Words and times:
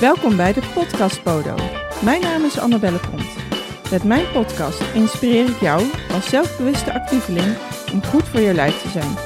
Welkom 0.00 0.36
bij 0.36 0.52
de 0.52 0.70
Podcast 0.74 1.22
Podo. 1.22 1.54
Mijn 2.04 2.20
naam 2.20 2.44
is 2.44 2.58
Annabelle 2.58 2.98
Pont. 3.10 3.36
Met 3.90 4.04
mijn 4.04 4.32
podcast 4.32 4.94
inspireer 4.94 5.48
ik 5.48 5.60
jou 5.60 5.82
als 6.12 6.28
zelfbewuste 6.28 6.92
actieveling 6.92 7.56
om 7.92 8.04
goed 8.04 8.22
voor 8.22 8.40
je 8.40 8.54
lijf 8.54 8.82
te 8.82 8.88
zijn. 8.88 9.16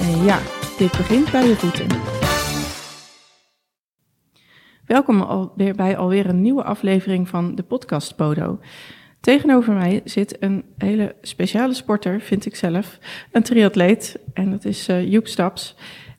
En 0.00 0.24
ja, 0.24 0.38
dit 0.78 0.90
begint 0.90 1.30
bij 1.30 1.46
je 1.46 1.56
voeten. 1.56 1.86
Welkom 4.86 5.20
alweer 5.20 5.74
bij 5.74 5.96
alweer 5.96 6.26
een 6.26 6.42
nieuwe 6.42 6.64
aflevering 6.64 7.28
van 7.28 7.54
de 7.54 7.62
Podcast 7.62 8.16
Podo. 8.16 8.58
Tegenover 9.20 9.74
mij 9.74 10.00
zit 10.04 10.42
een 10.42 10.64
hele 10.76 11.14
speciale 11.20 11.74
sporter, 11.74 12.20
vind 12.20 12.46
ik 12.46 12.56
zelf. 12.56 12.98
Een 13.32 13.42
triatleet 13.42 14.18
en 14.34 14.50
dat 14.50 14.64
is 14.64 14.88
uh, 14.88 15.10
Joep 15.10 15.26
Staps. 15.26 15.76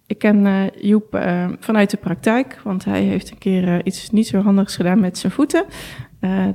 Ik 0.08 0.18
ken 0.18 0.46
uh, 0.46 0.64
Joep 0.82 1.16
uh, 1.16 1.50
vanuit 1.60 1.90
de 1.90 1.98
praktijk, 1.98 2.60
want 2.64 2.86
hij 2.86 3.02
heeft 3.02 3.32
een 3.32 3.38
keer 3.38 3.68
uh, 3.68 3.80
iets 3.84 4.10
niet 4.10 4.28
zo 4.28 4.42
handigs 4.42 4.76
gedaan 4.76 5.00
met 5.00 5.18
zijn 5.18 5.32
voeten. 5.32 5.66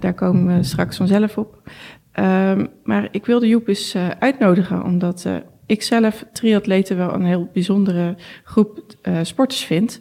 daar 0.01 0.15
komen 0.15 0.57
we 0.57 0.63
straks 0.63 0.97
vanzelf 0.97 1.39
op. 1.39 1.71
Ehm, 2.13 2.67
maar 2.85 3.09
ik 3.11 3.27
wilde 3.27 3.49
Joep 3.49 3.69
eens 3.69 3.97
uitnodigen, 4.19 4.85
omdat 4.85 5.29
ik 5.67 5.83
zelf 5.83 6.25
triatleten 6.33 6.97
wel 6.97 7.15
een 7.15 7.25
heel 7.25 7.49
bijzondere 7.53 8.17
groep 8.45 8.81
sporters 9.23 9.65
vind. 9.65 10.01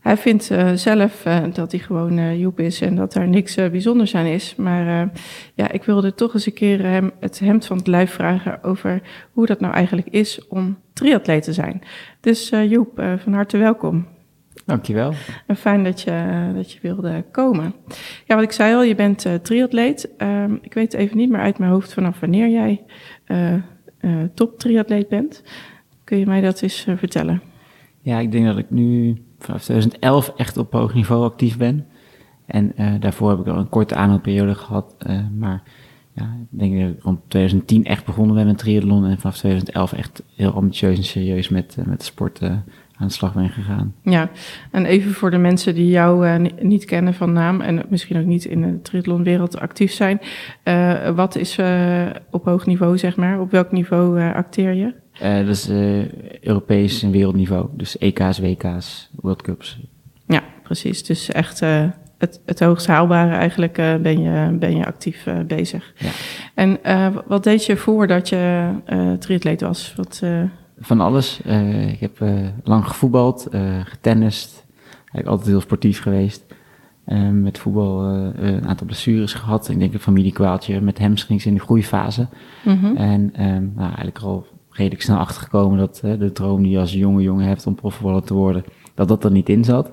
Hij 0.00 0.16
vindt 0.16 0.50
zelf 0.74 1.22
dat 1.52 1.72
hij 1.72 1.80
gewoon 1.80 2.18
uh, 2.18 2.40
Joep 2.40 2.60
is 2.60 2.80
en 2.80 2.96
dat 2.96 3.12
daar 3.12 3.28
niks 3.28 3.54
bijzonders 3.54 4.14
aan 4.14 4.26
is. 4.26 4.54
Maar 4.56 5.10
ja, 5.54 5.70
ik 5.70 5.84
wilde 5.84 6.14
toch 6.14 6.34
eens 6.34 6.46
een 6.46 6.54
keer 6.54 6.82
hem 6.82 7.10
het 7.20 7.38
hemd 7.38 7.66
van 7.66 7.76
het 7.76 7.86
lijf 7.86 8.12
vragen 8.12 8.62
over 8.62 9.02
hoe 9.32 9.46
dat 9.46 9.60
nou 9.60 9.74
eigenlijk 9.74 10.08
is 10.08 10.48
om 10.48 10.78
triatleet 10.92 11.42
te 11.42 11.52
zijn. 11.52 11.82
Dus 12.20 12.48
Joep, 12.48 13.02
van 13.18 13.32
harte 13.32 13.58
welkom. 13.58 14.06
Dankjewel. 14.66 15.12
En 15.46 15.56
fijn 15.56 15.84
dat 15.84 16.00
je, 16.00 16.50
dat 16.54 16.72
je 16.72 16.78
wilde 16.82 17.24
komen. 17.30 17.74
Ja, 18.26 18.34
wat 18.34 18.44
ik 18.44 18.52
zei 18.52 18.74
al, 18.74 18.82
je 18.82 18.94
bent 18.94 19.26
triatleet. 19.42 20.16
Ehm, 20.16 20.54
ik 20.60 20.74
weet 20.74 20.94
even 20.94 21.16
niet 21.16 21.30
meer 21.30 21.40
uit 21.40 21.58
mijn 21.58 21.70
hoofd 21.70 21.92
vanaf 21.92 22.20
wanneer 22.20 22.48
jij 22.48 22.84
top 24.34 24.58
triatleet 24.58 25.08
bent. 25.08 25.42
Kun 26.04 26.18
je 26.18 26.26
mij 26.26 26.40
dat 26.40 26.62
eens 26.62 26.86
vertellen? 26.96 27.42
Ja, 28.00 28.18
ik 28.18 28.32
denk 28.32 28.46
dat 28.46 28.58
ik 28.58 28.70
nu 28.70 29.16
vanaf 29.38 29.62
2011 29.62 30.32
echt 30.36 30.56
op 30.56 30.72
hoog 30.72 30.94
niveau 30.94 31.24
actief 31.24 31.56
ben. 31.56 31.86
En 32.46 32.74
daarvoor 33.00 33.30
heb 33.30 33.38
ik 33.38 33.46
al 33.46 33.58
een 33.58 33.68
korte 33.68 33.94
aanloopperiode 33.94 34.54
gehad. 34.54 34.94
Maar 35.38 35.62
ja, 36.14 36.36
ik 36.50 36.58
denk 36.58 36.80
dat 36.80 36.90
ik 36.90 37.02
rond 37.02 37.20
2010 37.28 37.84
echt 37.84 38.04
begonnen 38.04 38.34
ben 38.34 38.46
met 38.46 38.58
triathlon. 38.58 39.04
En 39.04 39.18
vanaf 39.18 39.36
2011 39.36 39.92
echt 39.92 40.22
heel 40.34 40.52
ambitieus 40.52 40.96
en 40.96 41.04
serieus 41.04 41.48
met, 41.48 41.76
uh, 41.78 41.84
met 41.84 41.98
de 41.98 42.04
sport 42.04 42.42
aan 42.42 43.06
de 43.06 43.12
slag 43.12 43.34
ben 43.34 43.48
gegaan. 43.48 43.94
Ja, 44.02 44.30
en 44.70 44.84
even 44.84 45.12
voor 45.12 45.30
de 45.30 45.38
mensen 45.38 45.74
die 45.74 45.88
jou 45.88 46.38
niet 46.60 46.84
kennen 46.84 47.14
van 47.14 47.32
naam 47.32 47.60
en 47.60 47.84
misschien 47.88 48.18
ook 48.18 48.24
niet 48.24 48.44
in 48.44 48.62
de 48.62 48.80
triathlonwereld 48.82 49.60
actief 49.60 49.92
zijn. 49.92 50.20
wat 51.14 51.36
is 51.36 51.58
op 52.30 52.44
hoog 52.44 52.66
niveau, 52.66 52.98
zeg 52.98 53.16
maar? 53.16 53.40
Op 53.40 53.50
welk 53.50 53.72
niveau 53.72 54.32
acteer 54.32 54.74
je? 54.74 54.94
Dat 55.44 55.56
is 55.56 55.68
Europees 56.40 57.02
en 57.02 57.10
wereldniveau. 57.10 57.68
Dus 57.76 57.98
EK's, 57.98 58.38
WK's, 58.38 59.10
World 59.20 59.42
Cups. 59.42 59.80
Ja, 60.26 60.42
precies. 60.62 61.04
Dus 61.04 61.30
echt 61.30 61.62
het, 62.22 62.40
het 62.46 62.60
hoogst 62.60 62.86
haalbare 62.86 63.34
eigenlijk 63.34 63.74
ben, 64.02 64.22
je, 64.22 64.56
ben 64.58 64.76
je 64.76 64.86
actief 64.86 65.26
bezig. 65.46 65.92
Ja. 65.96 66.10
En 66.54 66.78
wat 67.26 67.44
deed 67.44 67.66
je 67.66 67.76
voordat 67.76 68.28
je 68.28 68.70
triatleet 69.18 69.60
was? 69.60 69.94
Wat, 69.96 70.22
Van 70.78 71.00
alles. 71.00 71.40
ik 71.88 72.00
heb 72.00 72.18
lang 72.64 72.86
gevoetbald, 72.86 73.48
getennist. 73.84 74.64
Eigenlijk 74.96 75.26
altijd 75.26 75.48
heel 75.48 75.60
sportief 75.60 76.00
geweest. 76.02 76.44
met 77.32 77.58
voetbal 77.58 78.04
een 78.04 78.68
aantal 78.68 78.86
blessures 78.86 79.34
gehad. 79.34 79.68
Ik 79.68 79.78
denk 79.78 79.92
een 79.92 80.00
familiekwaaltje 80.00 80.80
met 80.80 80.98
hamstrings 80.98 81.46
in 81.46 81.54
de 81.54 81.60
groeifase. 81.60 82.26
Mm 82.64 82.78
-hmm. 82.78 82.96
En 82.96 83.20
um, 83.20 83.72
nou, 83.74 83.86
eigenlijk 83.86 84.18
al 84.18 84.46
redelijk 84.70 85.02
snel 85.02 85.18
achtergekomen 85.18 85.78
dat 85.78 86.00
de 86.02 86.32
droom 86.32 86.62
die 86.62 86.72
je 86.72 86.78
als 86.78 86.92
jonge 86.92 87.22
jongen 87.22 87.46
hebt 87.46 87.66
om 87.66 87.74
profvoetballer 87.74 88.22
te 88.22 88.34
worden, 88.34 88.64
dat 88.94 89.08
dat 89.08 89.24
er 89.24 89.30
niet 89.30 89.48
in 89.48 89.64
zat. 89.64 89.90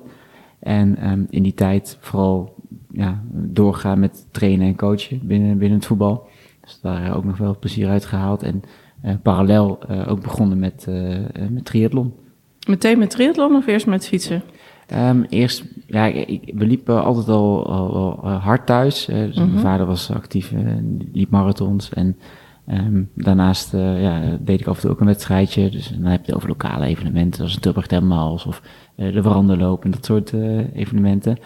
En 0.60 1.10
um, 1.10 1.26
in 1.30 1.42
die 1.42 1.54
tijd 1.54 1.96
vooral 2.00 2.54
ja, 2.92 3.22
doorgaan 3.32 3.98
met 3.98 4.26
trainen 4.30 4.66
en 4.66 4.76
coachen 4.76 5.20
binnen, 5.22 5.58
binnen 5.58 5.78
het 5.78 5.86
voetbal. 5.86 6.28
Dus 6.60 6.80
daar 6.82 7.16
ook 7.16 7.24
nog 7.24 7.36
wel 7.36 7.58
plezier 7.58 7.88
uit 7.88 8.04
gehaald. 8.04 8.42
En 8.42 8.62
uh, 9.04 9.14
parallel 9.22 9.78
uh, 9.90 10.10
ook 10.10 10.22
begonnen 10.22 10.58
met, 10.58 10.86
uh, 10.88 11.18
met 11.50 11.64
triathlon. 11.64 12.12
Meteen 12.68 12.98
met 12.98 13.10
triathlon 13.10 13.54
of 13.54 13.66
eerst 13.66 13.86
met 13.86 14.06
fietsen? 14.06 14.42
Um, 14.94 15.26
eerst, 15.28 15.64
ja, 15.86 16.06
ik, 16.06 16.52
we 16.54 16.66
liepen 16.66 17.04
altijd 17.04 17.28
al, 17.28 17.66
al, 17.66 18.20
al 18.22 18.30
hard 18.30 18.66
thuis. 18.66 19.04
dus 19.04 19.36
mm 19.36 19.42
-hmm. 19.42 19.50
Mijn 19.50 19.64
vader 19.64 19.86
was 19.86 20.10
actief, 20.10 20.54
liep 21.12 21.30
marathons 21.30 21.92
en 21.92 22.16
Um, 22.72 23.10
daarnaast 23.14 23.72
ja, 23.72 24.38
deed 24.40 24.60
ik 24.60 24.66
af 24.66 24.74
en 24.74 24.80
toe 24.80 24.90
ook 24.90 25.00
een 25.00 25.06
wedstrijdje. 25.06 25.70
Dus 25.70 25.88
dan 25.88 26.04
heb 26.04 26.26
je 26.26 26.34
over 26.34 26.48
lokale 26.48 26.86
evenementen, 26.86 27.36
zoals 27.36 27.54
een 27.54 27.60
Tilburg 27.60 27.86
Tenmals 27.86 28.46
of 28.46 28.62
de 29.00 29.22
veranderloop 29.22 29.84
en 29.84 29.90
dat 29.90 30.04
soort 30.04 30.32
uh, 30.32 30.74
evenementen. 30.74 31.38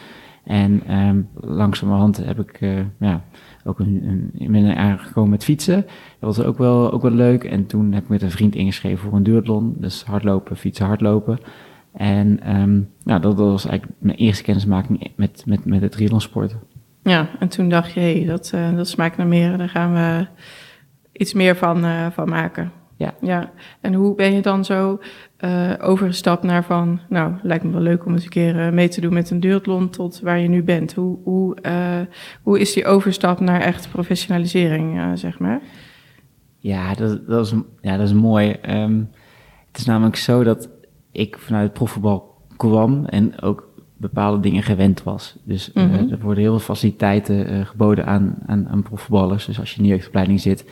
En 0.44 0.96
um, 0.96 1.28
langzamerhand 1.34 2.16
heb 2.16 2.40
ik 2.40 2.58
ja, 2.98 3.24
ook 3.64 3.78
een, 3.78 4.30
een, 4.38 4.52
ben 4.52 4.76
aangekomen 4.76 5.30
met 5.30 5.44
fietsen. 5.44 5.86
Dat 6.18 6.36
was 6.36 6.46
ook 6.46 6.58
wel, 6.58 6.92
ook 6.92 7.02
wel 7.02 7.10
leuk. 7.10 7.44
En 7.44 7.66
toen 7.66 7.92
heb 7.92 8.02
ik 8.02 8.08
met 8.08 8.22
een 8.22 8.30
vriend 8.30 8.54
ingeschreven 8.54 8.98
voor 8.98 9.12
een 9.12 9.22
duathlon. 9.22 9.74
Dus 9.78 10.04
hardlopen, 10.04 10.56
fietsen, 10.56 10.86
hardlopen. 10.86 11.38
En 11.92 12.56
um, 12.60 12.88
nou, 13.04 13.20
dat, 13.20 13.34
was 13.34 13.66
eigenlijk 13.66 13.98
mijn 14.00 14.18
eerste 14.18 14.42
kennismaking 14.42 15.10
met, 15.16 15.42
met, 15.46 15.64
met 15.64 15.80
het 15.80 15.92
triathlonsporten. 15.92 16.60
Ja, 17.02 17.28
en 17.38 17.48
toen 17.48 17.68
dacht 17.68 17.92
je, 17.92 18.00
hé, 18.00 18.16
hey, 18.16 18.26
dat, 18.26 18.54
dat 18.76 18.88
smaakt 18.88 19.16
naar 19.16 19.26
meer. 19.26 19.58
Dan 19.58 19.68
gaan 19.68 19.92
we 19.92 20.26
iets 21.12 21.32
meer 21.32 21.56
van, 21.56 21.84
van 22.12 22.28
maken. 22.28 22.72
Ja. 23.04 23.14
ja. 23.20 23.50
En 23.80 23.94
hoe 23.94 24.14
ben 24.14 24.32
je 24.32 24.42
dan 24.42 24.64
zo 24.64 25.00
uh, 25.40 25.72
overgestapt 25.80 26.42
naar 26.42 26.64
van, 26.64 27.00
nou, 27.08 27.32
lijkt 27.42 27.64
me 27.64 27.70
wel 27.70 27.80
leuk 27.80 28.06
om 28.06 28.12
eens 28.12 28.24
een 28.24 28.30
keer 28.30 28.66
uh, 28.66 28.72
mee 28.72 28.88
te 28.88 29.00
doen 29.00 29.12
met 29.12 29.30
een 29.30 29.40
duurtlon 29.40 29.90
tot 29.90 30.20
waar 30.20 30.38
je 30.38 30.48
nu 30.48 30.62
bent. 30.62 30.94
Hoe, 30.94 31.18
hoe, 31.24 31.56
hoe 32.42 32.60
is 32.60 32.72
die 32.72 32.86
overstap 32.86 33.40
naar 33.40 33.60
echt 33.60 33.90
professionalisering, 33.90 35.18
zeg 35.18 35.38
maar? 35.38 35.60
Ja, 36.58 36.94
dat, 36.94 37.26
dat, 37.26 37.46
is, 37.46 37.52
ja, 37.80 37.96
dat 37.96 38.06
is 38.06 38.12
mooi. 38.12 38.56
Um, 38.68 39.10
het 39.66 39.78
is 39.78 39.84
namelijk 39.84 40.16
zo 40.16 40.44
dat 40.44 40.68
ik 41.12 41.38
vanuit 41.38 41.64
het 41.64 41.72
profvoetbal 41.72 42.34
kwam 42.56 43.06
en 43.06 43.40
ook 43.40 43.68
bepaalde 43.96 44.40
dingen 44.40 44.62
gewend 44.62 45.02
was. 45.02 45.36
Dus 45.44 45.70
mm 45.72 45.82
-hmm. 45.82 46.06
uh, 46.06 46.12
er 46.12 46.20
worden 46.20 46.42
heel 46.42 46.58
veel 46.58 46.74
faciliteiten 46.74 47.66
geboden 47.66 48.06
aan, 48.06 48.36
aan, 48.46 48.68
aan 48.68 48.82
profvoetballers. 48.82 49.44
Dus 49.44 49.58
als 49.58 49.70
je 49.70 49.76
in 49.76 49.82
de 49.82 49.88
jeugdopleiding 49.88 50.40
zit, 50.40 50.64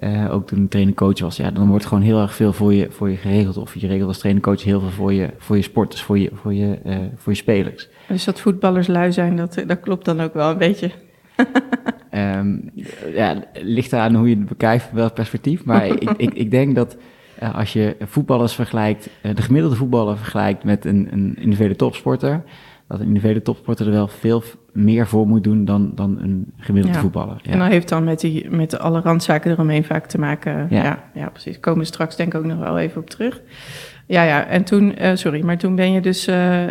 uh, 0.00 0.34
ook 0.34 0.46
toen 0.46 0.62
ik 0.62 0.70
trainer-coach 0.70 1.20
was, 1.20 1.36
ja, 1.36 1.50
dan 1.50 1.68
wordt 1.68 1.86
gewoon 1.86 2.02
heel 2.02 2.20
erg 2.20 2.34
veel 2.34 2.52
voor 2.52 2.74
je, 2.74 2.90
voor 2.90 3.10
je 3.10 3.16
geregeld. 3.16 3.56
Of 3.56 3.74
je 3.74 3.86
regelt 3.86 4.08
als 4.08 4.18
trainer-coach 4.18 4.62
heel 4.62 4.80
veel 4.80 4.90
voor 4.90 5.12
je, 5.12 5.30
voor 5.38 5.56
je 5.56 5.62
sporters, 5.62 6.02
voor 6.02 6.18
je, 6.18 6.30
voor 6.34 6.54
je, 6.54 6.78
voor 7.16 7.32
je 7.32 7.38
spelers. 7.38 7.88
Dus 8.08 8.24
dat 8.24 8.40
voetballers 8.40 8.86
lui 8.86 9.12
zijn, 9.12 9.36
dat, 9.36 9.62
dat 9.66 9.80
klopt 9.80 10.04
dan 10.04 10.20
ook 10.20 10.34
wel 10.34 10.50
een 10.50 10.58
beetje. 10.58 10.90
um, 12.10 12.70
ja, 13.20 13.44
ligt 13.52 13.92
eraan 13.92 14.14
hoe 14.14 14.28
je 14.28 14.36
het 14.36 14.48
bekijkt, 14.48 14.92
welk 14.92 15.14
perspectief. 15.14 15.64
Maar 15.64 15.86
ik, 16.02 16.10
ik, 16.16 16.34
ik 16.34 16.50
denk 16.50 16.74
dat 16.74 16.96
als 17.52 17.72
je 17.72 17.96
voetballers 18.00 18.54
vergelijkt, 18.54 19.08
de 19.34 19.42
gemiddelde 19.42 19.76
voetballer 19.76 20.16
vergelijkt 20.16 20.64
met 20.64 20.84
een, 20.84 21.08
een 21.10 21.36
individuele 21.36 21.76
topsporter, 21.76 22.42
dat 22.88 23.00
een 23.00 23.06
individuele 23.06 23.42
topsporter 23.42 23.86
er 23.86 23.92
wel 23.92 24.08
veel 24.08 24.42
meer 24.72 25.06
voor 25.06 25.26
moet 25.26 25.44
doen 25.44 25.64
dan, 25.64 25.92
dan 25.94 26.18
een 26.20 26.52
gemiddelde 26.56 26.96
ja. 26.96 27.02
voetballer. 27.02 27.40
Ja. 27.42 27.52
En 27.52 27.58
dan 27.58 27.68
heeft 27.68 27.88
dan 27.88 28.04
met, 28.04 28.20
die, 28.20 28.50
met 28.50 28.78
alle 28.78 29.00
randzaken 29.00 29.50
eromheen 29.50 29.84
vaak 29.84 30.06
te 30.06 30.18
maken. 30.18 30.66
Ja, 30.70 30.82
ja, 30.82 31.04
ja 31.14 31.28
precies. 31.28 31.60
Komen 31.60 31.80
we 31.80 31.84
straks 31.84 32.16
denk 32.16 32.34
ik 32.34 32.40
ook 32.40 32.46
nog 32.46 32.58
wel 32.58 32.78
even 32.78 33.00
op 33.00 33.10
terug. 33.10 33.40
Ja, 34.06 34.22
ja. 34.22 34.46
En 34.46 34.64
toen, 34.64 35.02
uh, 35.02 35.10
sorry, 35.14 35.44
maar 35.44 35.58
toen 35.58 35.74
ben 35.74 35.92
je 35.92 36.00
dus, 36.00 36.28
uh, 36.28 36.66
uh, 36.66 36.70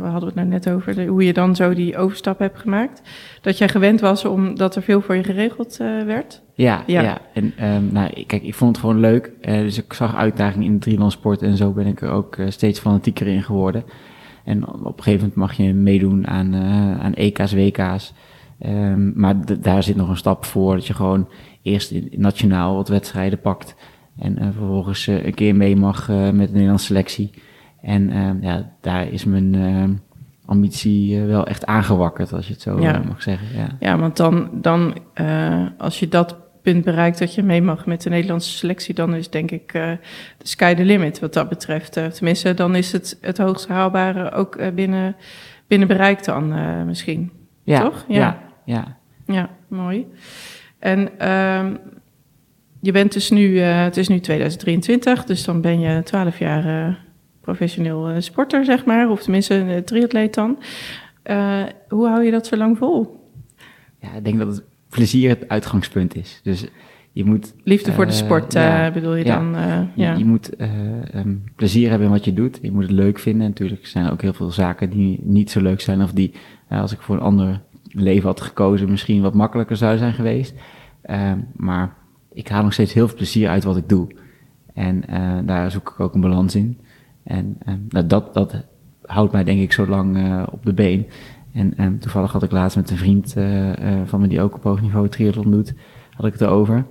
we 0.00 0.06
hadden 0.06 0.24
het 0.24 0.34
nou 0.34 0.48
net 0.48 0.70
over, 0.70 0.94
de, 0.94 1.04
hoe 1.04 1.24
je 1.24 1.32
dan 1.32 1.56
zo 1.56 1.74
die 1.74 1.96
overstap 1.96 2.38
hebt 2.38 2.58
gemaakt. 2.58 3.02
Dat 3.40 3.58
jij 3.58 3.68
gewend 3.68 4.00
was 4.00 4.24
omdat 4.24 4.76
er 4.76 4.82
veel 4.82 5.00
voor 5.00 5.16
je 5.16 5.24
geregeld 5.24 5.76
werd. 6.06 6.42
Ja, 6.54 6.82
ja. 6.86 7.02
ja. 7.02 7.18
En 7.34 7.52
um, 7.74 7.88
nou, 7.92 8.24
kijk, 8.26 8.42
ik 8.42 8.54
vond 8.54 8.70
het 8.70 8.84
gewoon 8.84 9.00
leuk. 9.00 9.30
dus 9.40 9.78
ik 9.78 9.92
zag 9.92 10.16
uitdagingen 10.16 10.66
in 10.66 10.72
de 10.72 10.78
triathlonsport 10.78 11.42
en 11.42 11.56
zo 11.56 11.70
ben 11.70 11.86
ik 11.86 12.00
er 12.00 12.10
ook 12.10 12.36
steeds 12.48 12.80
fanatieker 12.80 13.26
in 13.26 13.42
geworden. 13.42 13.84
En 14.44 14.68
op 14.68 14.96
een 14.96 15.02
gegeven 15.02 15.18
moment 15.20 15.34
mag 15.34 15.52
je 15.52 15.74
meedoen 15.74 16.26
aan, 16.26 16.54
uh, 16.54 17.00
aan 17.00 17.14
EK's, 17.14 17.52
WK's. 17.52 18.14
Um, 18.66 19.12
maar 19.16 19.60
daar 19.60 19.82
zit 19.82 19.96
nog 19.96 20.08
een 20.08 20.16
stap 20.16 20.44
voor 20.44 20.74
dat 20.74 20.86
je 20.86 20.94
gewoon 20.94 21.28
eerst 21.62 21.92
nationaal 22.16 22.74
wat 22.74 22.88
wedstrijden 22.88 23.40
pakt. 23.40 23.76
En 24.18 24.38
uh, 24.38 24.48
vervolgens 24.56 25.06
uh, 25.06 25.24
een 25.24 25.34
keer 25.34 25.56
mee 25.56 25.76
mag 25.76 26.08
met 26.08 26.46
de 26.46 26.52
Nederlandse 26.52 26.86
selectie. 26.86 27.30
En 27.82 28.10
ja, 28.40 28.72
daar 28.80 29.08
is 29.08 29.24
mijn 29.24 30.00
ambitie 30.44 31.20
wel 31.20 31.46
echt 31.46 31.66
aangewakkerd, 31.66 32.32
als 32.32 32.46
je 32.46 32.52
het 32.52 32.62
zo 32.62 32.80
ja. 32.80 33.02
mag 33.08 33.22
zeggen. 33.22 33.46
Ja, 33.56 33.76
ja 33.80 33.98
want 33.98 34.16
dan, 34.16 34.48
dan 34.52 34.94
als 35.78 36.00
je 36.00 36.08
dat 36.08 36.41
punt 36.62 36.84
bereikt 36.84 37.18
dat 37.18 37.34
je 37.34 37.42
mee 37.42 37.62
mag 37.62 37.86
met 37.86 38.02
de 38.02 38.10
Nederlandse 38.10 38.50
selectie, 38.50 38.94
dan 38.94 39.14
is 39.14 39.30
denk 39.30 39.50
ik 39.50 39.74
uh, 39.74 39.90
de 40.38 40.48
sky 40.48 40.74
the 40.74 40.84
limit 40.84 41.18
wat 41.18 41.32
dat 41.32 41.48
betreft. 41.48 41.96
Uh, 41.96 42.06
tenminste, 42.06 42.54
dan 42.54 42.74
is 42.74 42.92
het 42.92 43.18
het 43.20 43.38
hoogst 43.38 43.68
haalbare 43.68 44.30
ook 44.30 44.56
uh, 44.56 44.68
binnen, 44.68 45.16
binnen 45.66 45.88
bereik 45.88 46.24
dan 46.24 46.54
misschien. 46.86 47.32
Ja, 47.62 47.80
Toch? 47.80 48.04
Ja. 48.08 48.18
ja. 48.18 48.40
Ja, 48.64 48.96
ja. 49.34 49.50
mooi. 49.68 50.06
En 50.78 51.18
ehm, 51.18 51.76
je 52.80 52.92
bent 52.92 53.12
dus 53.12 53.30
nu, 53.30 53.58
het 53.58 53.96
is 53.96 54.08
nu 54.08 54.20
2023, 54.20 55.24
dus 55.24 55.44
dan 55.44 55.60
ben 55.60 55.80
je 55.80 56.02
12 56.02 56.38
jaar 56.38 56.98
professioneel 57.40 58.20
sporter, 58.20 58.64
zeg 58.64 58.84
maar, 58.84 59.10
of 59.10 59.22
tenminste 59.22 59.54
een 59.54 59.84
triatleet 59.84 60.34
dan. 60.34 60.58
hoe 61.88 62.08
hou 62.08 62.24
je 62.24 62.30
dat 62.30 62.46
zo 62.46 62.56
lang 62.56 62.78
vol? 62.78 63.20
Ja, 63.98 64.12
ik 64.14 64.24
denk 64.24 64.38
dat 64.38 64.48
het 64.48 64.64
plezier 64.92 65.28
het 65.28 65.48
uitgangspunt 65.48 66.16
is. 66.16 66.40
Dus 66.42 66.66
je 67.12 67.24
moet... 67.24 67.54
Liefde 67.64 67.92
voor 67.92 68.06
de 68.06 68.12
sport 68.12 68.54
uh, 68.54 68.90
bedoel 68.90 69.14
je 69.14 69.24
dan? 69.24 69.54
Uh, 69.54 69.78
ja. 69.94 70.14
Je, 70.14 70.24
moet 70.24 70.50
um, 71.14 71.44
plezier 71.56 71.88
hebben 71.88 72.06
in 72.06 72.12
wat 72.12 72.24
je 72.24 72.32
doet. 72.32 72.58
Je 72.62 72.72
moet 72.72 72.82
het 72.82 72.92
leuk 72.92 73.18
vinden. 73.18 73.46
Natuurlijk 73.46 73.86
zijn 73.86 74.04
er 74.06 74.12
ook 74.12 74.22
heel 74.22 74.32
veel 74.32 74.50
zaken 74.50 74.90
die 74.90 75.20
niet 75.22 75.50
zo 75.50 75.60
leuk 75.60 75.80
zijn... 75.80 76.02
of 76.02 76.12
die, 76.12 76.32
als 76.68 76.92
ik 76.92 77.00
voor 77.00 77.14
een 77.14 77.22
ander 77.22 77.60
leven 77.88 78.28
had 78.28 78.40
gekozen... 78.40 78.90
misschien 78.90 79.22
wat 79.22 79.34
makkelijker 79.34 79.76
zou 79.76 79.96
zijn 79.98 80.12
geweest. 80.12 80.54
Uh, 81.06 81.32
maar 81.56 81.94
ik 82.32 82.48
haal 82.48 82.62
nog 82.62 82.72
steeds 82.72 82.92
heel 82.92 83.08
veel 83.08 83.16
plezier 83.16 83.48
uit 83.48 83.64
wat 83.64 83.76
ik 83.76 83.88
doe. 83.88 84.08
En 84.74 85.04
daar 85.46 85.70
zoek 85.70 85.90
ik 85.90 86.00
ook 86.00 86.14
een 86.14 86.20
balans 86.20 86.54
in. 86.54 86.78
En 87.22 87.56
ehm, 87.64 87.78
nou, 87.88 88.06
dat, 88.06 88.34
dat 88.34 88.64
houdt 89.02 89.32
mij 89.32 89.44
denk 89.44 89.60
ik 89.60 89.72
zo 89.72 89.86
lang 89.86 90.16
op 90.50 90.64
de 90.64 90.74
been... 90.74 91.06
En, 91.52 91.76
en 91.76 91.98
toevallig 91.98 92.32
had 92.32 92.42
ik 92.42 92.50
laatst 92.50 92.76
met 92.76 92.90
een 92.90 92.96
vriend 92.96 93.34
uh, 93.36 93.68
uh, 93.68 93.74
van 94.04 94.20
me 94.20 94.26
die 94.26 94.40
ook 94.40 94.54
op 94.54 94.62
hoog 94.62 94.80
niveau 94.80 95.08
triathlon 95.08 95.50
doet, 95.50 95.74
had 96.10 96.26
ik 96.26 96.32
het 96.32 96.40
erover. 96.40 96.84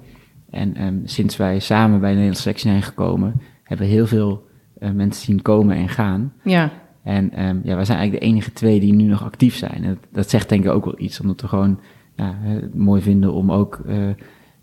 En 0.49 0.83
um, 0.83 1.01
sinds 1.03 1.37
wij 1.37 1.59
samen 1.59 1.99
bij 1.99 2.09
de 2.09 2.15
Nederlandse 2.15 2.41
selectie 2.41 2.69
zijn 2.69 2.81
gekomen, 2.81 3.41
hebben 3.63 3.87
we 3.87 3.93
heel 3.93 4.07
veel 4.07 4.47
uh, 4.79 4.91
mensen 4.91 5.25
zien 5.25 5.41
komen 5.41 5.75
en 5.75 5.89
gaan. 5.89 6.33
Ja. 6.43 6.71
En 7.03 7.45
um, 7.47 7.61
ja, 7.63 7.75
wij 7.75 7.85
zijn 7.85 7.97
eigenlijk 7.97 8.11
de 8.11 8.31
enige 8.31 8.53
twee 8.53 8.79
die 8.79 8.93
nu 8.93 9.03
nog 9.03 9.23
actief 9.23 9.55
zijn. 9.55 9.83
En 9.83 9.89
dat, 9.89 10.07
dat 10.11 10.29
zegt 10.29 10.49
denk 10.49 10.63
ik 10.63 10.71
ook 10.71 10.85
wel 10.85 10.99
iets, 10.99 11.19
omdat 11.19 11.41
we 11.41 11.47
gewoon 11.47 11.79
ja, 12.15 12.35
het 12.41 12.75
mooi 12.75 13.01
vinden 13.01 13.33
om 13.33 13.51
ook 13.51 13.81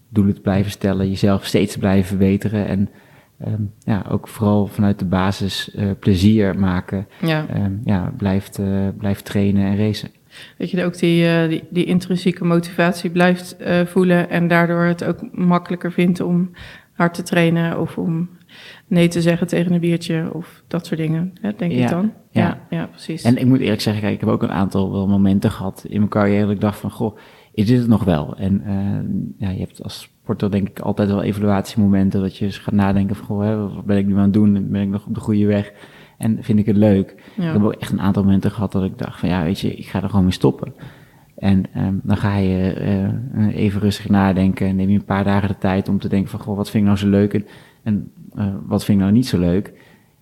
doelen 0.09 0.35
te 0.35 0.41
blijven 0.41 0.71
stellen, 0.71 1.09
jezelf 1.09 1.45
steeds 1.45 1.73
te 1.73 1.79
blijven 1.79 2.09
verbeteren. 2.09 2.67
En 2.67 2.89
um, 3.47 3.73
ja, 3.79 4.05
ook 4.09 4.29
vooral 4.29 4.67
vanuit 4.67 4.99
de 4.99 5.05
basis 5.05 5.75
uh, 5.75 5.91
plezier 5.99 6.59
maken. 6.59 7.07
Ja. 7.21 7.47
Um, 7.55 7.81
ja, 7.85 8.13
blijft, 8.17 8.59
uh, 8.59 8.89
blijft 8.97 9.25
trainen 9.25 9.67
en 9.67 9.77
racen. 9.77 10.11
Dat 10.59 10.71
je 10.71 10.85
ook 10.85 10.99
die, 10.99 11.25
uh, 11.25 11.49
die, 11.49 11.65
die, 11.71 11.85
intrinsieke 11.85 12.45
motivatie 12.45 13.11
blijft 13.11 13.57
voelen 13.85 14.31
en 14.31 14.49
daardoor 14.49 14.83
het 14.83 15.05
ook 15.05 15.29
makkelijker 15.33 15.93
vindt 15.93 16.21
om 16.21 16.51
hard 16.93 17.15
te 17.15 17.23
trainen 17.23 17.81
of 17.81 17.99
om 17.99 18.29
nee 18.87 19.09
te 19.09 19.23
zeggen 19.23 19.47
tegen 19.47 19.73
een 19.73 19.81
biertje 19.81 20.31
of 20.33 20.63
dat 20.67 20.87
soort 20.87 21.01
dingen, 21.01 21.33
hè, 21.41 21.53
denk 21.57 21.73
ja, 21.73 21.83
ik 21.83 21.89
dan. 21.89 22.13
Ja. 22.31 22.41
ja. 22.41 22.79
Ja, 22.79 22.87
precies. 22.87 23.23
En 23.23 23.37
ik 23.37 23.47
moet 23.47 23.61
eerlijk 23.61 23.81
zeggen, 23.81 24.03
kijk, 24.03 24.15
ik 24.15 24.21
heb 24.21 24.29
ook 24.29 24.43
een 24.43 24.53
aantal 24.53 24.93
wel 24.93 25.09
momenten 25.09 25.51
gehad 25.51 25.85
in 25.89 25.99
mijn 25.99 26.11
carrière 26.11 26.43
dat 26.43 26.55
ik 26.55 26.61
dacht 26.61 26.79
van, 26.79 26.91
goh, 26.91 27.19
is 27.53 27.67
dit 27.67 27.79
het 27.79 27.89
nog 27.89 28.05
wel? 28.05 28.37
En 28.37 28.63
ja, 29.39 29.51
je 29.51 29.59
hebt 29.59 29.83
als 29.83 30.11
sporter 30.29 30.51
denk 30.51 30.69
ik 30.69 30.79
altijd 30.79 31.09
wel 31.09 31.23
evaluatiemomenten 31.23 32.21
dat 32.21 32.37
je 32.37 32.51
gaat 32.51 32.75
nadenken 32.75 33.17
van, 33.17 33.27
goh, 33.27 33.43
hè, 33.43 33.57
wat 33.57 33.85
ben 33.85 33.97
ik 33.97 34.07
nu 34.07 34.15
aan 34.15 34.23
het 34.23 34.33
doen? 34.33 34.71
Ben 34.71 34.83
ik 34.83 34.89
nog 34.89 35.07
op 35.07 35.15
de 35.15 35.21
goede 35.21 35.47
weg? 35.47 35.73
En 36.19 36.39
vind 36.41 36.59
ik 36.59 36.67
het 36.67 36.77
leuk? 36.77 37.15
Ja. 37.37 37.47
Ik 37.47 37.53
heb 37.53 37.63
ook 37.63 37.73
echt 37.73 37.93
een 37.93 38.01
aantal 38.01 38.25
momenten 38.25 38.51
gehad 38.51 38.73
dat 38.73 38.85
ik 38.85 38.99
dacht 38.99 39.21
van, 39.21 39.29
ja, 39.29 39.43
weet 39.45 39.61
je, 39.61 39.75
ik 39.75 39.87
ga 39.87 40.03
er 40.03 40.09
gewoon 40.09 40.25
mee 40.25 40.33
stoppen. 40.33 40.73
En 41.37 41.65
um, 41.77 42.01
dan 42.03 42.17
ga 42.17 42.37
je 42.37 42.75
uh, 43.35 43.57
even 43.57 43.81
rustig 43.81 44.09
nadenken 44.09 44.67
en 44.67 44.77
neem 44.77 44.89
je 44.89 44.99
een 44.99 45.05
paar 45.05 45.25
dagen 45.25 45.49
de 45.49 45.59
tijd 45.59 45.89
om 45.89 45.99
te 45.99 46.09
denken 46.09 46.31
van, 46.31 46.41
goh, 46.41 46.57
wat 46.57 46.71
vind 46.71 46.83
ik 46.83 46.89
nou 46.89 46.99
zo 46.99 47.09
leuk 47.09 47.35
en, 47.35 47.47
en 47.83 48.13
uh, 48.39 48.55
wat 48.67 48.85
vind 48.85 48.99
ik 48.99 49.05
nou 49.05 49.17
niet 49.17 49.27
zo 49.27 49.39
leuk? 49.39 49.73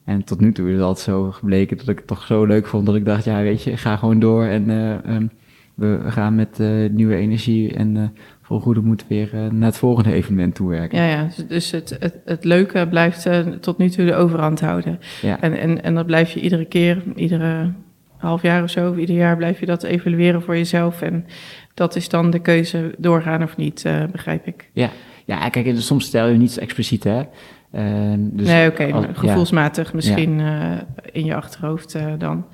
En 0.05 0.25
tot 0.25 0.41
nu 0.41 0.52
toe 0.52 0.67
is 0.67 0.75
het 0.75 0.82
altijd 0.82 1.05
zo 1.05 1.31
gebleken 1.31 1.76
dat 1.76 1.88
ik 1.88 1.99
het 1.99 2.06
toch 2.06 2.23
zo 2.23 2.44
leuk 2.44 2.67
vond 2.67 2.87
dat 2.87 2.94
ik 2.94 3.05
dacht, 3.05 3.25
ja, 3.25 3.43
weet 3.43 3.62
je, 3.62 3.76
ga 3.76 3.97
gewoon 3.97 4.19
door 4.19 4.44
en 4.44 4.70
um, 5.14 5.31
we 5.75 6.00
gaan 6.06 6.35
met 6.35 6.59
nieuwe 6.91 7.17
energie 7.17 7.75
en 7.75 8.12
voor 8.46 8.60
goede 8.60 8.81
moet 8.81 9.04
weer 9.08 9.34
uh, 9.34 9.50
naar 9.50 9.69
het 9.69 9.78
volgende 9.78 10.12
evenement 10.12 10.54
toewerken. 10.54 10.98
Ja, 10.98 11.04
ja. 11.04 11.28
dus 11.48 11.70
het, 11.70 11.96
het, 12.00 12.14
het 12.25 12.44
leuke 12.44 12.87
blijft 12.88 13.26
uh, 13.26 13.38
tot 13.38 13.78
nu 13.78 13.88
toe 13.88 14.04
de 14.04 14.14
overhand 14.14 14.60
houden. 14.60 14.98
Ja. 15.22 15.40
En, 15.40 15.58
en, 15.58 15.82
en 15.82 15.94
dat 15.94 16.06
blijf 16.06 16.31
je 16.31 16.40
iedere 16.40 16.64
keer, 16.64 17.02
iedere 17.14 17.72
half 18.16 18.43
jaar 18.43 18.62
of 18.62 18.70
zo, 18.70 18.90
of 18.90 18.96
ieder 18.96 19.16
jaar 19.16 19.37
blijf 19.37 19.60
je 19.60 19.66
dat 19.66 19.82
evalueren 19.82 20.43
voor 20.43 20.56
jezelf. 20.56 21.02
En 21.02 21.26
dat 21.75 21.96
is 21.96 22.08
dan 22.08 22.31
de 22.31 22.38
keuze 22.38 22.94
doorgaan 22.98 23.43
of 23.43 23.56
niet, 23.56 23.84
uh, 23.87 24.04
begrijp 24.12 24.46
ik. 24.46 24.70
Ja. 24.72 24.90
ja, 25.25 25.49
kijk, 25.49 25.72
soms 25.76 26.04
stel 26.04 26.28
je 26.28 26.37
niet 26.37 26.58
expliciet, 26.58 27.04
hè. 27.04 27.19
Uh, 27.19 28.14
dus 28.19 28.46
nee, 28.46 28.69
oké, 28.69 28.88
okay, 28.88 29.14
gevoelsmatig 29.14 29.87
ja. 29.87 29.92
misschien 29.94 30.38
ja. 30.38 30.72
uh, 30.72 30.81
in 31.12 31.25
je 31.25 31.34
achterhoofd 31.34 31.99
dan. 32.19 32.44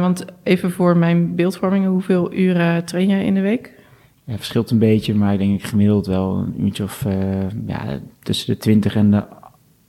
want 0.00 0.24
even 0.42 0.70
voor 0.70 0.96
mijn 0.96 1.34
beeldvorming, 1.34 1.86
hoeveel 1.86 2.32
uren 2.32 2.84
train 2.84 3.08
jij 3.08 3.24
in 3.24 3.34
de 3.34 3.40
week? 3.40 3.72
Ja, 4.26 4.36
verschilt 4.36 4.70
een 4.70 4.78
beetje, 4.78 5.14
maar 5.14 5.32
ik 5.32 5.38
denk 5.38 5.60
ik 5.60 5.66
gemiddeld 5.66 6.06
wel 6.06 6.36
een 6.36 6.64
uurtje 6.64 6.82
of 6.82 7.04
uh, 7.06 7.50
ja, 7.66 7.98
tussen 8.22 8.54
de 8.54 8.60
20 8.60 8.96
en 8.96 9.10
de 9.10 9.24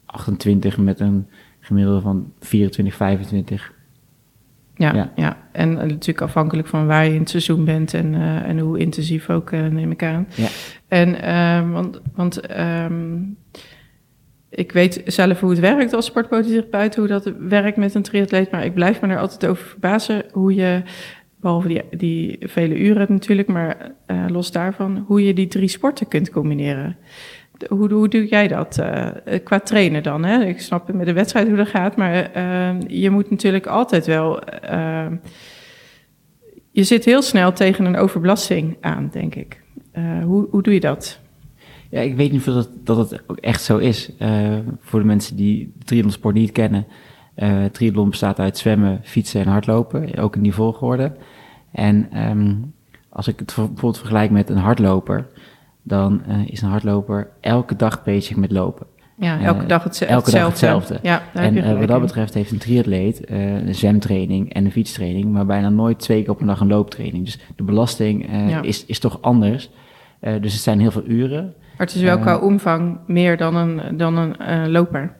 28 0.05 0.77
met 0.77 0.99
een 0.99 1.27
gemiddelde 1.59 2.01
van 2.01 2.31
24, 2.39 2.95
25. 2.95 3.73
Ja, 4.75 4.93
ja, 4.93 5.11
ja. 5.15 5.37
en 5.51 5.73
natuurlijk 5.73 6.21
afhankelijk 6.21 6.67
van 6.67 6.87
waar 6.87 7.05
je 7.05 7.13
in 7.13 7.19
het 7.19 7.29
seizoen 7.29 7.65
bent 7.65 7.93
en, 7.93 8.13
uh, 8.13 8.47
en 8.47 8.59
hoe 8.59 8.79
intensief 8.79 9.29
ook, 9.29 9.51
uh, 9.51 9.67
neem 9.67 9.91
ik 9.91 10.03
aan. 10.03 10.27
Ja. 10.35 10.47
En 10.87 11.09
uh, 11.23 11.71
want, 11.71 12.01
want 12.13 12.59
um, 12.59 13.37
ik 14.49 14.71
weet 14.71 15.01
zelf 15.05 15.39
hoe 15.39 15.49
het 15.49 15.59
werkt 15.59 15.93
als 15.93 16.05
sportpolytherapeut, 16.05 16.95
hoe 16.95 17.07
dat 17.07 17.31
werkt 17.39 17.77
met 17.77 17.95
een 17.95 18.01
triatleet, 18.01 18.51
maar 18.51 18.65
ik 18.65 18.73
blijf 18.73 19.01
me 19.01 19.07
er 19.07 19.19
altijd 19.19 19.51
over 19.51 19.65
verbazen 19.65 20.25
hoe 20.31 20.55
je 20.55 20.81
Behalve 21.45 21.67
die, 21.67 21.81
die 21.97 22.37
vele 22.39 22.79
uren 22.79 23.05
natuurlijk, 23.09 23.47
maar 23.47 23.91
uh, 24.07 24.25
los 24.27 24.51
daarvan, 24.51 25.03
hoe 25.07 25.25
je 25.25 25.33
die 25.33 25.47
drie 25.47 25.67
sporten 25.67 26.07
kunt 26.07 26.29
combineren. 26.29 26.97
Hoe, 27.67 27.93
hoe 27.93 28.07
doe 28.07 28.27
jij 28.27 28.47
dat? 28.47 28.77
Uh, 28.79 29.07
qua 29.43 29.59
trainen 29.59 30.03
dan, 30.03 30.23
hè? 30.23 30.45
Ik 30.45 30.61
snap 30.61 30.93
met 30.93 31.05
de 31.05 31.13
wedstrijd 31.13 31.47
hoe 31.47 31.57
dat 31.57 31.67
gaat, 31.67 31.95
maar 31.95 32.31
uh, 32.37 32.75
je 32.87 33.09
moet 33.09 33.29
natuurlijk 33.29 33.65
altijd 33.65 34.05
wel... 34.05 34.39
je 36.71 36.83
zit 36.83 37.05
heel 37.05 37.21
snel 37.21 37.53
tegen 37.53 37.85
een 37.85 37.97
overbelasting 37.97 38.77
aan, 38.81 39.09
denk 39.11 39.35
ik. 39.35 39.61
hoe, 40.23 40.47
hoe 40.49 40.63
doe 40.63 40.73
je 40.73 40.79
dat? 40.79 41.19
Ja, 41.89 42.01
ik 42.01 42.15
weet 42.15 42.31
niet 42.31 42.47
of 42.47 42.53
dat, 42.53 42.69
dat 42.83 43.09
het 43.09 43.23
ook 43.27 43.37
echt 43.37 43.61
zo 43.61 43.77
is. 43.77 44.11
voor 44.79 44.99
de 44.99 45.05
mensen 45.05 45.35
die 45.35 45.73
de 45.77 45.85
triathlonsport 45.85 46.35
niet 46.35 46.51
kennen... 46.51 46.85
Uh, 47.35 47.65
triathlon 47.65 48.09
bestaat 48.09 48.39
uit 48.39 48.57
zwemmen, 48.57 48.99
fietsen 49.03 49.41
en 49.41 49.47
hardlopen, 49.47 50.17
ook 50.17 50.35
in 50.35 50.41
die 50.41 50.53
volgorde. 50.53 51.11
En 51.75 52.27
um, 52.29 52.73
als 53.09 53.27
ik 53.27 53.39
het 53.39 53.53
bijvoorbeeld 53.55 53.97
vergelijk 53.97 54.31
met 54.31 54.49
een 54.49 54.57
hardloper, 54.57 55.27
dan 55.81 56.21
uh, 56.27 56.47
is 56.47 56.61
een 56.61 56.69
hardloper 56.69 57.29
elke 57.39 57.75
dag 57.75 58.03
bezig 58.03 58.35
met 58.35 58.51
lopen. 58.51 58.85
Ja, 59.17 59.39
elke 59.39 59.61
uh, 59.61 59.67
dag 59.67 59.83
hetzelfde. 59.83 60.15
Elke 60.15 60.31
dag 60.31 60.47
hetzelfde. 60.47 60.99
Ja, 61.01 61.21
en 61.33 61.57
uh, 61.57 61.79
wat 61.79 61.87
dat 61.87 62.01
betreft 62.01 62.33
heeft 62.33 62.51
een 62.51 62.57
triatleet 62.57 63.29
een 63.29 63.75
zwemtraining 63.75 64.53
en 64.53 64.65
een 64.65 64.71
fietstraining, 64.71 65.31
maar 65.31 65.45
bijna 65.45 65.69
nooit 65.69 65.99
twee 65.99 66.21
keer 66.21 66.31
op 66.31 66.41
een 66.41 66.47
dag 66.47 66.59
een 66.59 66.67
looptraining. 66.67 67.25
Dus 67.25 67.39
de 67.55 67.63
belasting 67.63 68.29
ja. 68.49 68.61
is, 68.61 68.85
is 68.85 68.99
toch 68.99 69.21
anders. 69.21 69.69
dus 70.19 70.53
het 70.53 70.61
zijn 70.61 70.79
heel 70.79 70.91
veel 70.91 71.05
uren. 71.05 71.43
Maar 71.43 71.85
het 71.87 71.95
is 71.95 72.01
wel 72.01 72.19
qua 72.19 72.37
omvang 72.37 72.97
meer 73.07 73.37
dan 73.37 73.55
een, 73.55 73.97
dan 73.97 74.17
een 74.17 74.71
loper. 74.71 75.15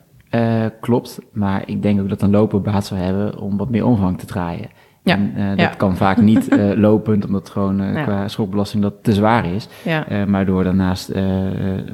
Klopt, 0.82 1.20
maar 1.32 1.64
ik 1.66 1.82
denk 1.82 2.02
ook 2.02 2.10
dat 2.10 2.22
een 2.22 2.32
loper 2.32 2.62
baat 2.62 2.86
zou 2.86 3.00
hebben 3.00 3.40
om 3.40 3.58
wat 3.58 3.70
meer 3.70 3.86
omvang 3.86 4.20
te 4.20 4.26
draaien. 4.26 4.70
Ja. 5.06 5.16
En, 5.16 5.34
uh, 5.38 5.50
dat 5.50 5.60
ja. 5.60 5.68
kan 5.68 5.98
vaak 5.98 6.18
niet 6.18 6.54
uh, 6.54 6.72
lopend, 6.88 7.26
omdat 7.26 7.50
gewoon 7.50 7.78
ja. 7.78 8.04
qua 8.04 8.28
schokbelasting 8.28 8.84
dat 8.84 8.94
te 9.02 9.14
zwaar 9.14 9.46
is. 9.54 9.68
Ja. 9.84 10.26
maar 10.28 10.46
door 10.46 10.64
daarnaast 10.64 11.12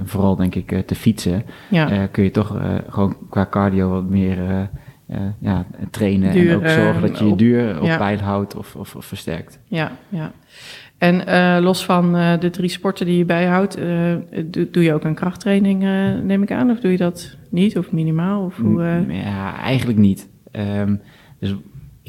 vooral 0.04 0.36
denk 0.36 0.56
ik 0.56 0.88
te 0.88 0.96
fietsen, 0.96 1.44
kun 2.12 2.24
je 2.24 2.32
toch 2.32 2.62
gewoon 2.90 3.18
qua 3.30 3.48
cardio 3.50 3.90
wat 3.90 4.10
meer 4.10 4.70
ja, 5.40 5.66
trainen 5.90 6.32
duur, 6.34 6.52
en 6.52 6.56
ook 6.56 6.68
zorgen 6.68 7.02
dat 7.02 7.20
je 7.20 7.26
je 7.26 7.36
duur 7.36 7.82
op 7.82 7.98
peil 7.98 8.18
houdt 8.18 8.56
of, 8.56 8.76
of, 8.76 8.96
of, 8.96 9.06
versterkt. 9.06 9.60
Ja, 9.68 9.92
ja. 10.10 10.32
En 10.98 11.62
los 11.64 11.86
van 11.86 12.12
de 12.40 12.50
drie 12.50 12.70
sporten 12.70 13.06
die 13.06 13.18
je 13.18 13.26
bijhoudt, 13.26 13.78
doe, 14.46 14.70
doe, 14.72 14.84
je 14.84 14.94
ook 14.94 15.04
een 15.04 15.16
krachttraining, 15.16 15.82
neem 16.24 16.44
ik 16.44 16.52
aan? 16.52 16.70
Of 16.70 16.80
doe 16.80 16.92
je 16.92 16.98
dat 16.98 17.38
niet 17.50 17.78
of 17.78 17.92
minimaal? 17.92 18.46
Of 18.46 18.58
hoe, 18.58 19.06
Ja, 19.08 19.58
eigenlijk 19.58 20.00
niet. 20.00 20.30
Um, 20.52 21.02
dus 21.42 21.56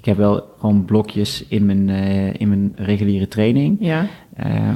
ik 0.02 0.08
heb 0.08 0.16
wel 0.16 0.54
gewoon 0.58 0.84
blokjes 0.84 1.46
in 1.48 1.66
mijn, 1.66 1.88
in 2.38 2.48
mijn 2.48 2.72
reguliere 2.76 3.28
training. 3.28 3.76
Ja. 3.80 4.06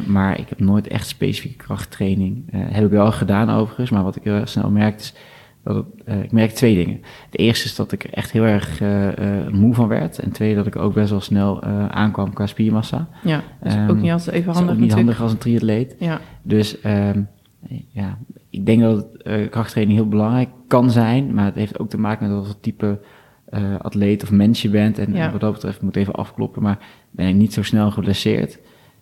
maar 0.07 0.39
ik 0.39 0.49
heb 0.49 0.61
nooit 0.61 0.89
echt 0.89 1.07
specifieke 1.07 1.57
krachttraining. 1.57 2.45
heb 2.51 2.85
ik 2.85 2.91
wel 2.91 3.13
gedaan 3.13 3.51
overigens, 3.51 3.91
maar 3.91 4.03
wat 4.03 4.17
ik 4.17 4.25
heel 4.25 4.47
snel 4.47 4.71
merk 4.71 4.99
is 4.99 5.15
dat 5.65 5.77
het, 5.77 6.25
ik 6.25 6.33
merk 6.33 6.51
twee 6.51 6.75
dingen. 6.75 7.01
De 7.31 7.39
eerste 7.39 7.65
is 7.65 7.77
dat 7.77 7.93
ik 7.93 8.05
er 8.05 8.13
echt 8.13 8.31
heel 8.31 8.45
erg 8.45 8.81
moe 9.53 9.75
van 9.75 9.89
werd. 9.89 10.19
En 10.19 10.33
twee, 10.33 10.55
dat 10.55 10.67
ik 10.67 10.77
ook 10.77 10.95
best 10.95 11.11
wel 11.11 11.21
snel 11.21 11.63
aankwam 11.91 12.33
qua 12.33 12.47
spiermassa. 12.47 13.09
Ja, 13.23 13.43
dat 13.61 13.73
is 13.73 13.79
um, 13.79 13.91
ook 13.91 13.97
niet 13.97 14.11
altijd 14.11 14.37
even 14.37 14.53
handig 14.53 14.71
is 14.71 14.77
ook 14.77 14.83
niet 14.83 14.95
handig 14.95 15.21
als 15.21 15.33
een 15.33 15.39
triatleet. 15.39 15.97
Ja. 15.99 16.21
Dus 16.43 16.77
um, 16.85 17.29
ja, 17.89 18.19
ik 18.51 18.67
denk 18.67 18.81
dat 18.81 19.07
krachttraining 19.51 19.99
heel 19.99 20.09
belangrijk 20.09 20.49
kan 20.69 20.91
zijn, 20.91 21.35
maar 21.35 21.45
het 21.45 21.55
heeft 21.55 21.79
ook 21.79 21.89
te 21.91 21.99
maken 21.99 22.29
met 22.29 22.47
wat 22.47 22.59
type 22.61 23.01
atleet 23.79 24.23
of 24.23 24.31
mens 24.31 24.63
je 24.63 24.69
bent. 24.69 24.99
En 24.99 25.31
wat 25.31 25.41
dat 25.41 25.53
betreft 25.53 25.83
moet 25.83 25.97
even 25.97 26.15
afkloppen, 26.15 26.63
maar 26.63 26.79
ben 27.11 27.29
ik 27.29 27.35
niet 27.35 27.53
zo 27.53 27.63
snel 27.63 27.91
geblesseerd. 27.91 28.59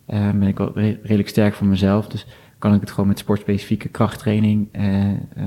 ben 0.06 0.42
ik 0.42 0.58
wel 0.58 0.72
redelijk 0.74 1.28
sterk 1.28 1.54
voor 1.54 1.66
mezelf. 1.66 2.08
Dus 2.08 2.26
kan 2.58 2.74
ik 2.74 2.80
het 2.80 2.90
gewoon 2.90 3.08
met 3.08 3.18
sportspecifieke 3.18 3.88
krachttraining. 3.88 4.68
Uh, 4.72 4.82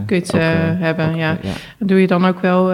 Kun 0.05 0.15
je 0.15 0.21
het 0.21 0.33
uh, 0.33 0.41
hebben, 0.79 1.15
ja. 1.15 1.37
Doe 1.79 2.01
je 2.01 2.07
dan 2.07 2.25
ook 2.25 2.39
wel 2.39 2.65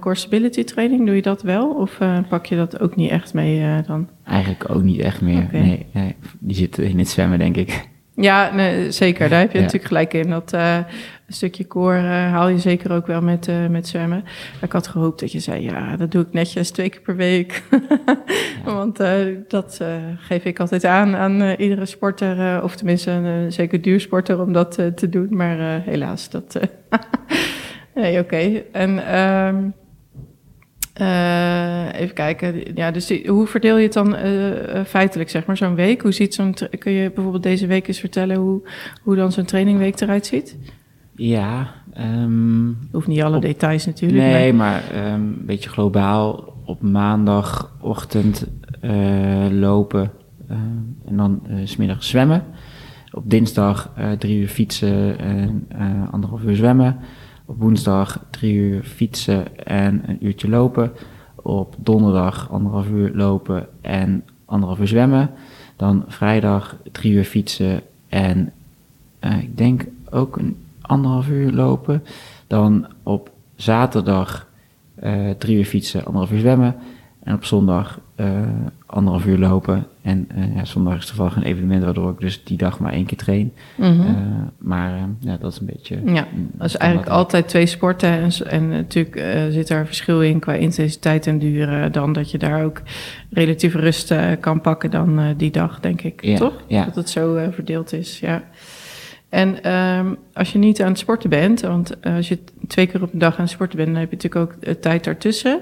core 0.00 0.14
stability 0.14 0.64
training? 0.64 1.06
Doe 1.06 1.14
je 1.14 1.22
dat 1.22 1.42
wel? 1.42 1.70
Of 1.70 1.98
pak 2.28 2.46
je 2.46 2.56
dat 2.56 2.80
ook 2.80 2.96
niet 2.96 3.10
echt 3.10 3.34
mee 3.34 3.82
dan? 3.86 4.08
Eigenlijk 4.24 4.70
ook 4.70 4.82
niet 4.82 5.00
echt 5.00 5.20
meer. 5.20 5.48
Nee, 5.52 5.86
nee, 5.92 6.14
die 6.38 6.56
zit 6.56 6.78
in 6.78 6.98
het 6.98 7.08
zwemmen, 7.08 7.38
denk 7.38 7.56
ik. 7.56 7.88
Ja, 8.16 8.54
nee, 8.54 8.90
zeker. 8.90 9.28
Daar 9.28 9.40
heb 9.40 9.52
je 9.52 9.58
natuurlijk 9.58 9.86
gelijk 9.86 10.14
in. 10.14 10.30
Dat 10.30 10.52
uh, 10.54 10.78
stukje 11.28 11.66
core 11.66 11.98
uh, 11.98 12.06
haal 12.06 12.48
je 12.48 12.58
zeker 12.58 12.92
ook 12.92 13.06
wel 13.06 13.20
met, 13.20 13.48
uh, 13.48 13.66
met 13.66 13.88
zwemmen. 13.88 14.24
Ik 14.60 14.72
had 14.72 14.86
gehoopt 14.86 15.20
dat 15.20 15.32
je 15.32 15.40
zei, 15.40 15.62
ja, 15.62 15.96
dat 15.96 16.10
doe 16.10 16.22
ik 16.22 16.32
netjes 16.32 16.70
twee 16.70 16.88
keer 16.88 17.00
per 17.00 17.16
week. 17.16 17.62
Want 18.64 18.96
dat 19.48 19.80
geef 20.16 20.44
ik 20.44 20.60
altijd 20.60 20.84
aan 20.84 21.16
aan 21.16 21.42
iedere 21.42 21.86
sporter, 21.86 22.62
of 22.62 22.76
tenminste 22.76 23.10
een 23.10 23.52
zeker 23.52 23.82
duursporter, 23.82 24.40
om 24.40 24.52
dat 24.52 24.72
te 24.74 25.08
doen. 25.08 25.28
Maar 25.30 25.82
helaas, 25.82 26.30
dat... 26.30 26.60
nee, 27.94 28.18
oké. 28.18 28.62
En... 28.72 29.18
Um, 29.18 29.74
uh, 31.00 32.00
even 32.00 32.14
kijken. 32.14 32.62
Ja, 32.74 32.90
dus 32.90 33.20
hoe 33.26 33.46
verdeel 33.46 33.76
je 33.76 33.82
het 33.82 33.92
dan 33.92 34.16
uh, 34.16 34.84
feitelijk, 34.86 35.30
zeg 35.30 35.46
maar, 35.46 35.56
zo'n 35.56 35.74
week? 35.74 36.02
Hoe 36.02 36.12
ziet 36.12 36.34
zo'n 36.34 36.54
kun 36.78 36.92
je 36.92 37.10
bijvoorbeeld 37.10 37.42
deze 37.42 37.66
week 37.66 37.88
eens 37.88 38.00
vertellen 38.00 38.36
hoe, 38.36 38.68
hoe 39.02 39.16
dan 39.16 39.32
zo'n 39.32 39.44
trainingweek 39.44 40.00
eruit 40.00 40.26
ziet? 40.26 40.56
Ja, 41.16 41.74
um, 41.98 42.78
hoeft 42.92 43.06
niet 43.06 43.22
alle 43.22 43.40
details 43.40 43.86
natuurlijk. 43.86 44.22
Nee, 44.22 44.52
maar, 44.52 44.82
maar 44.92 45.12
um, 45.12 45.12
een 45.12 45.46
beetje 45.46 45.70
globaal. 45.70 46.52
Op 46.64 46.82
maandagochtend 46.82 48.46
uh, 48.82 49.46
lopen 49.50 50.10
en 51.06 51.16
dan 51.16 51.42
smiddag 51.64 52.02
zwemmen. 52.02 52.42
Op 53.12 53.30
dinsdag 53.30 53.92
drie 54.18 54.40
uur 54.40 54.48
fietsen 54.48 55.18
en 55.18 55.68
anderhalf 56.10 56.42
uur 56.42 56.56
zwemmen. 56.56 56.96
Op 57.46 57.60
woensdag 57.60 58.24
drie 58.30 58.54
uur 58.54 58.82
fietsen 58.82 59.66
en 59.66 60.02
een 60.06 60.26
uurtje 60.26 60.48
lopen. 60.48 60.92
Op 61.34 61.74
donderdag 61.78 62.50
anderhalf 62.50 62.88
uur 62.88 63.10
lopen 63.14 63.66
en 63.80 64.24
anderhalf 64.44 64.80
uur 64.80 64.88
zwemmen. 64.88 65.30
Dan 65.76 66.04
vrijdag 66.08 66.76
drie 66.92 67.12
uur 67.12 67.24
fietsen 67.24 67.80
en 68.08 68.52
uh, 69.20 69.38
ik 69.38 69.56
denk 69.56 69.86
ook 70.10 70.36
een 70.36 70.56
anderhalf 70.80 71.28
uur 71.28 71.52
lopen. 71.52 72.02
Dan 72.46 72.86
op 73.02 73.30
zaterdag 73.56 74.48
uh, 75.02 75.30
drie 75.30 75.56
uur 75.56 75.64
fietsen, 75.64 76.04
anderhalf 76.04 76.32
uur 76.32 76.38
zwemmen. 76.38 76.74
En 77.24 77.34
op 77.34 77.44
zondag 77.44 78.00
uh, 78.16 78.26
anderhalf 78.86 79.26
uur 79.26 79.38
lopen. 79.38 79.86
En 80.02 80.28
uh, 80.36 80.56
ja, 80.56 80.64
zondag 80.64 80.98
is 80.98 81.06
toevallig 81.06 81.36
een 81.36 81.42
evenement 81.42 81.84
waardoor 81.84 82.10
ik 82.10 82.20
dus 82.20 82.44
die 82.44 82.56
dag 82.56 82.78
maar 82.78 82.92
één 82.92 83.06
keer 83.06 83.18
train. 83.18 83.52
Mm 83.76 83.84
-hmm. 83.84 84.00
uh, 84.00 84.14
maar 84.58 85.08
ja, 85.20 85.36
dat 85.36 85.52
is 85.52 85.58
een 85.58 85.66
beetje. 85.66 86.00
Ja, 86.04 86.26
dat 86.32 86.66
is 86.66 86.76
eigenlijk 86.76 87.10
altijd 87.10 87.48
twee 87.48 87.66
sporten. 87.66 88.08
En, 88.08 88.30
en 88.46 88.68
natuurlijk 88.68 89.50
zit 89.52 89.68
er 89.68 89.86
verschil 89.86 90.22
in 90.22 90.38
qua 90.38 90.52
intensiteit 90.52 91.26
en 91.26 91.38
duur. 91.38 91.92
dan 91.92 92.12
dat 92.12 92.30
je 92.30 92.38
daar 92.38 92.64
ook 92.64 92.82
relatief 93.30 93.74
rust 93.74 94.14
kan 94.40 94.60
pakken 94.60 94.90
dan 94.90 95.34
die 95.36 95.50
dag, 95.50 95.80
denk 95.80 96.02
ik. 96.02 96.24
Ja, 96.24 96.36
toch? 96.36 96.62
Ja. 96.66 96.84
Dat 96.84 96.94
het 96.94 97.10
zo 97.10 97.48
verdeeld 97.50 97.92
is. 97.92 98.20
Ja. 98.20 98.42
En 99.34 99.72
um, 99.72 100.16
als 100.32 100.52
je 100.52 100.58
niet 100.58 100.82
aan 100.82 100.88
het 100.88 100.98
sporten 100.98 101.30
bent, 101.30 101.60
want 101.60 101.96
uh, 102.02 102.16
als 102.16 102.28
je 102.28 102.38
twee 102.66 102.86
keer 102.86 103.02
op 103.02 103.12
een 103.12 103.18
dag 103.18 103.34
aan 103.34 103.44
het 103.44 103.50
sporten 103.50 103.76
bent, 103.76 103.88
dan 103.88 103.98
heb 104.00 104.10
je 104.10 104.16
natuurlijk 104.16 104.52
ook 104.52 104.68
uh, 104.68 104.74
tijd 104.74 105.04
daartussen. 105.04 105.60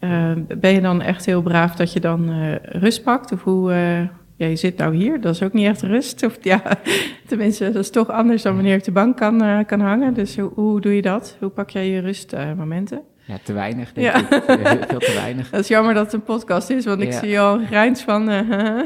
Uh, 0.00 0.32
ben 0.58 0.72
je 0.72 0.80
dan 0.80 1.02
echt 1.02 1.26
heel 1.26 1.42
braaf 1.42 1.74
dat 1.74 1.92
je 1.92 2.00
dan 2.00 2.52
rust 2.62 3.02
pakt? 3.02 3.32
Of 3.32 3.42
hoe, 3.42 3.72
ja, 4.36 4.46
je 4.46 4.56
zit 4.56 4.76
nou 4.76 4.94
hier, 4.94 5.20
dat 5.20 5.34
is 5.34 5.42
ook 5.42 5.52
niet 5.52 5.66
echt 5.66 5.82
rust. 5.82 6.24
Of 6.24 6.38
ja, 6.40 6.62
tenminste, 7.28 7.64
dat 7.64 7.82
is 7.82 7.90
toch 7.90 8.10
anders 8.10 8.42
dan 8.42 8.54
wanneer 8.54 8.72
je 8.72 8.78
op 8.78 8.84
de 8.84 8.92
bank 8.92 9.16
kan, 9.16 9.64
kan 9.66 9.80
hangen. 9.80 10.14
Dus 10.14 10.36
hoe, 10.36 10.50
hoe, 10.54 10.80
doe 10.80 10.94
je 10.94 11.02
dat? 11.02 11.36
Hoe 11.40 11.48
pak 11.48 11.70
jij 11.70 11.88
je 11.88 12.00
rustmomenten? 12.00 13.00
Ja, 13.28 13.38
te 13.42 13.52
weinig, 13.52 13.92
denk 13.92 14.06
ja. 14.06 14.16
ik. 14.16 14.84
Veel 14.88 14.98
te 14.98 15.12
weinig. 15.14 15.50
Dat 15.50 15.60
is 15.60 15.68
jammer 15.68 15.94
dat 15.94 16.04
het 16.04 16.12
een 16.12 16.22
podcast 16.22 16.70
is, 16.70 16.84
want 16.84 17.00
ik 17.00 17.12
zie 17.12 17.40
al 17.40 17.54
een 17.54 17.66
grijns 17.66 18.02
van... 18.02 18.30
Uh, 18.30 18.48
ja. 18.48 18.84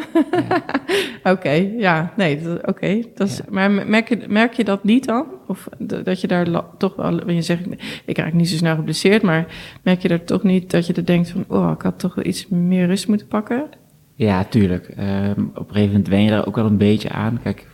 Oké, 1.18 1.30
okay, 1.30 1.74
ja, 1.76 2.12
nee, 2.16 2.40
oké. 2.50 2.68
Okay, 2.68 3.06
maar 3.48 3.70
merk 3.70 4.08
je, 4.08 4.18
merk 4.28 4.52
je 4.52 4.64
dat 4.64 4.84
niet 4.84 5.04
dan? 5.04 5.26
Of 5.46 5.68
dat 5.78 6.20
je 6.20 6.26
daar 6.26 6.46
toch 6.78 6.96
wel... 6.96 7.30
je 7.30 7.42
zegt, 7.42 7.62
ik 8.04 8.18
raak 8.18 8.32
niet 8.32 8.48
zo 8.48 8.56
snel 8.56 8.74
geblesseerd... 8.74 9.22
maar 9.22 9.46
merk 9.82 10.02
je 10.02 10.08
er 10.08 10.24
toch 10.24 10.42
niet 10.42 10.70
dat 10.70 10.86
je 10.86 10.92
er 10.92 11.06
denkt 11.06 11.30
van... 11.30 11.44
oh, 11.48 11.70
ik 11.74 11.82
had 11.82 11.98
toch 11.98 12.14
wel 12.14 12.24
iets 12.24 12.48
meer 12.48 12.86
rust 12.86 13.08
moeten 13.08 13.26
pakken? 13.26 13.68
Ja, 14.14 14.44
tuurlijk. 14.44 14.88
Um, 14.88 15.50
op 15.54 15.68
een 15.68 15.74
gegeven 15.74 15.90
moment 15.90 16.08
wen 16.08 16.22
je 16.22 16.30
daar 16.30 16.46
ook 16.46 16.56
wel 16.56 16.66
een 16.66 16.76
beetje 16.76 17.10
aan. 17.10 17.40
Kijk, 17.42 17.66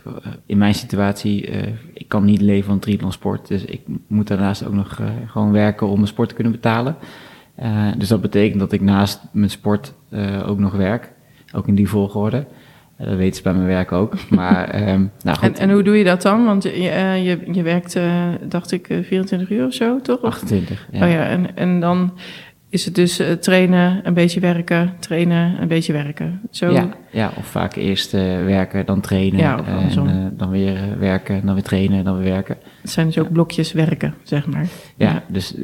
in 0.45 0.57
mijn 0.57 0.73
situatie, 0.73 1.49
uh, 1.49 1.61
ik 1.93 2.07
kan 2.07 2.25
niet 2.25 2.41
leven 2.41 2.69
van 2.69 2.79
triathlon 2.79 3.11
sport. 3.11 3.47
Dus 3.47 3.65
ik 3.65 3.81
moet 4.07 4.27
daarnaast 4.27 4.65
ook 4.65 4.73
nog 4.73 4.99
uh, 4.99 5.07
gewoon 5.27 5.51
werken 5.51 5.87
om 5.87 5.95
mijn 5.95 6.07
sport 6.07 6.29
te 6.29 6.35
kunnen 6.35 6.53
betalen. 6.53 6.95
Uh, 7.59 7.87
dus 7.97 8.07
dat 8.07 8.21
betekent 8.21 8.59
dat 8.59 8.71
ik 8.71 8.81
naast 8.81 9.21
mijn 9.31 9.49
sport 9.49 9.93
ook 10.45 10.59
nog 10.59 10.73
werk. 10.73 11.11
Ook 11.53 11.67
in 11.67 11.75
die 11.75 11.89
volgorde. 11.89 12.45
dat 12.97 13.15
weten 13.15 13.35
ze 13.35 13.41
bij 13.41 13.53
mijn 13.53 13.67
werk 13.67 13.91
ook. 13.91 14.13
Maar, 14.29 14.89
um, 14.89 15.11
nou 15.23 15.37
goed. 15.37 15.47
En, 15.47 15.69
en, 15.69 15.71
hoe 15.71 15.83
doe 15.83 15.97
je 15.97 16.03
dat 16.03 16.21
dan? 16.21 16.45
Want 16.45 16.63
je, 16.63 16.71
je, 17.23 17.39
je 17.51 17.63
werkt, 17.63 17.99
dacht 18.49 18.71
ik, 18.71 18.85
24 19.01 19.49
uur 19.49 19.65
of 19.65 19.73
zo, 19.73 20.01
toch? 20.01 20.21
28, 20.21 20.87
ja. 20.91 21.05
Oh 21.05 21.11
ja, 21.11 21.25
en, 21.25 21.55
en 21.55 21.79
dan 21.79 22.13
is 22.69 22.85
het 22.85 22.95
dus 22.95 23.19
uh, 23.19 23.31
trainen, 23.31 23.99
een 24.03 24.13
beetje 24.13 24.39
werken, 24.39 24.93
trainen, 24.99 25.61
een 25.61 25.67
beetje 25.67 25.93
werken. 25.93 26.41
Zo. 26.51 26.71
Ja, 26.71 26.89
ja, 27.11 27.31
of 27.37 27.45
vaak 27.45 27.75
eerst 27.75 28.13
uh, 28.13 28.21
werken, 28.45 28.85
dan 28.85 29.01
trainen, 29.01 29.39
ja, 29.39 29.65
en 29.65 30.07
uh, 30.07 30.25
dan 30.31 30.49
weer 30.49 30.99
werken, 30.99 31.45
dan 31.45 31.53
weer 31.53 31.63
trainen, 31.63 32.03
dan 32.03 32.17
weer 32.17 32.31
werken. 32.31 32.57
Het 32.81 32.91
zijn 32.91 33.05
dus 33.05 33.17
ook 33.17 33.31
blokjes 33.31 33.71
werken, 33.71 34.13
zeg 34.23 34.47
maar. 34.47 34.65
Ja, 34.95 35.09
ja, 35.09 35.23
dus 35.27 35.55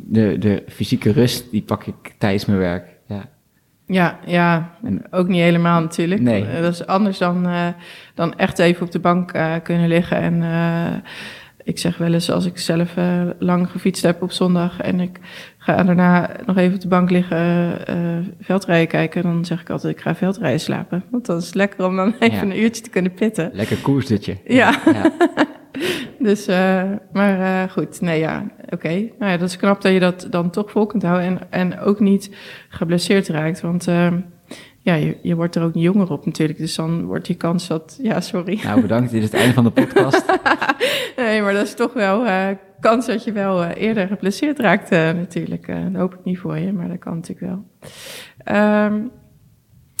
de, 0.00 0.36
de 0.38 0.62
fysieke 0.68 1.12
rust, 1.12 1.50
die 1.50 1.62
pak 1.62 1.86
ik 1.86 2.14
tijdens 2.18 2.44
mijn 2.44 2.58
werk, 2.58 2.86
ja. 3.06 3.28
Ja, 3.86 4.18
ja, 4.26 4.70
en, 4.82 5.02
ook 5.10 5.28
niet 5.28 5.40
helemaal 5.40 5.80
natuurlijk. 5.80 6.20
Nee. 6.20 6.46
Dat 6.60 6.72
is 6.72 6.86
anders 6.86 7.18
dan, 7.18 7.48
dan 8.14 8.38
echt 8.38 8.58
even 8.58 8.86
op 8.86 8.92
de 8.92 8.98
bank 8.98 9.32
kunnen 9.62 9.88
liggen 9.88 10.16
en 10.16 10.42
ik 11.70 11.78
zeg 11.78 11.96
wel 11.96 12.12
eens 12.12 12.30
als 12.30 12.46
ik 12.46 12.58
zelf 12.58 12.96
uh, 12.96 13.22
lang 13.38 13.70
gefietst 13.70 14.02
heb 14.02 14.22
op 14.22 14.32
zondag 14.32 14.80
en 14.80 15.00
ik 15.00 15.20
ga 15.58 15.82
daarna 15.82 16.30
nog 16.46 16.56
even 16.56 16.74
op 16.74 16.80
de 16.80 16.88
bank 16.88 17.10
liggen 17.10 17.78
uh, 17.90 18.18
veldrijden 18.40 18.88
kijken, 18.88 19.22
dan 19.22 19.44
zeg 19.44 19.60
ik 19.60 19.70
altijd 19.70 19.94
ik 19.96 20.02
ga 20.02 20.14
veldrijden 20.14 20.60
slapen. 20.60 21.04
Want 21.10 21.26
dan 21.26 21.36
is 21.36 21.46
het 21.46 21.54
lekker 21.54 21.86
om 21.86 21.96
dan 21.96 22.14
even 22.20 22.36
ja. 22.36 22.42
een 22.42 22.62
uurtje 22.62 22.82
te 22.82 22.90
kunnen 22.90 23.12
pitten. 23.12 23.50
Lekker 23.52 23.76
koersdutje. 23.76 24.36
Ja. 24.44 24.80
ja. 24.84 25.12
dus, 26.28 26.48
uh, 26.48 26.82
maar 27.12 27.68
goed, 27.70 28.00
nee 28.00 28.18
ja, 28.18 28.46
oké. 28.64 28.74
Okay. 28.74 29.12
Nou 29.18 29.30
ja, 29.32 29.36
dat 29.36 29.48
is 29.48 29.56
knap 29.56 29.82
dat 29.82 29.92
je 29.92 30.00
dat 30.00 30.26
dan 30.30 30.50
toch 30.50 30.70
vol 30.70 30.86
kunt 30.86 31.02
houden 31.02 31.26
en, 31.26 31.40
en 31.50 31.80
ook 31.80 32.00
niet 32.00 32.36
geblesseerd 32.68 33.28
raakt, 33.28 33.60
want 33.60 33.86
ja, 34.82 34.94
je, 34.94 35.16
je 35.22 35.34
wordt 35.34 35.56
er 35.56 35.62
ook 35.62 35.74
jonger 35.74 36.10
op 36.10 36.26
natuurlijk. 36.26 36.58
Dus 36.58 36.74
dan 36.74 37.04
wordt 37.04 37.26
die 37.26 37.36
kans 37.36 37.68
dat... 37.68 37.98
Ja, 38.02 38.20
sorry. 38.20 38.60
Nou, 38.62 38.80
bedankt. 38.80 39.10
Dit 39.10 39.22
is 39.22 39.30
het 39.30 39.40
einde 39.40 39.54
van 39.54 39.64
de 39.64 39.70
podcast. 39.70 40.24
nee, 41.16 41.42
maar 41.42 41.52
dat 41.52 41.66
is 41.66 41.74
toch 41.74 41.92
wel 41.92 42.26
uh, 42.26 42.46
kans 42.80 43.06
dat 43.06 43.24
je 43.24 43.32
wel 43.32 43.62
uh, 43.62 43.68
eerder 43.74 44.06
geblesseerd 44.06 44.58
raakt 44.58 44.92
uh, 44.92 44.98
natuurlijk. 44.98 45.66
dat 45.66 46.00
hoop 46.00 46.14
ik 46.14 46.24
niet 46.24 46.38
voor 46.38 46.58
je, 46.58 46.72
maar 46.72 46.88
dat 46.88 46.98
kan 46.98 47.14
natuurlijk 47.14 47.46
wel. 47.46 47.64
Um, 48.56 49.10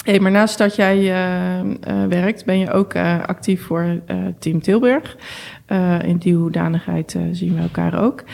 hey, 0.04 0.20
maar 0.20 0.30
naast 0.30 0.58
dat 0.58 0.76
jij 0.76 1.02
werkt, 2.08 2.44
ben 2.44 2.58
je 2.58 2.70
ook 2.70 2.96
actief 3.26 3.62
voor 3.62 4.00
Team 4.38 4.60
Tilburg. 4.60 5.16
in 6.02 6.16
die 6.16 6.34
hoedanigheid 6.34 7.16
zien 7.32 7.54
we 7.54 7.60
elkaar 7.60 8.02
ook. 8.02 8.24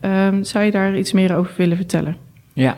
Um, 0.00 0.44
zou 0.44 0.64
je 0.64 0.70
daar 0.70 0.98
iets 0.98 1.12
meer 1.12 1.36
over 1.36 1.54
willen 1.56 1.76
vertellen? 1.76 2.16
Ja, 2.52 2.76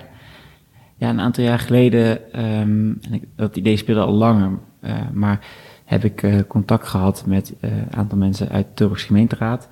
ja, 0.99 1.09
een 1.09 1.21
aantal 1.21 1.45
jaar 1.45 1.59
geleden, 1.59 2.21
um, 2.61 2.99
en 3.01 3.13
ik, 3.13 3.23
dat 3.37 3.57
idee 3.57 3.77
speelde 3.77 4.01
al 4.01 4.13
langer, 4.13 4.59
uh, 4.81 4.93
maar 5.13 5.47
heb 5.85 6.05
ik 6.05 6.23
uh, 6.23 6.39
contact 6.49 6.89
gehad 6.89 7.27
met 7.27 7.55
uh, 7.61 7.77
een 7.77 7.97
aantal 7.97 8.19
mensen 8.19 8.49
uit 8.49 8.67
de 8.67 8.75
Tilburgse 8.75 9.07
gemeenteraad. 9.07 9.69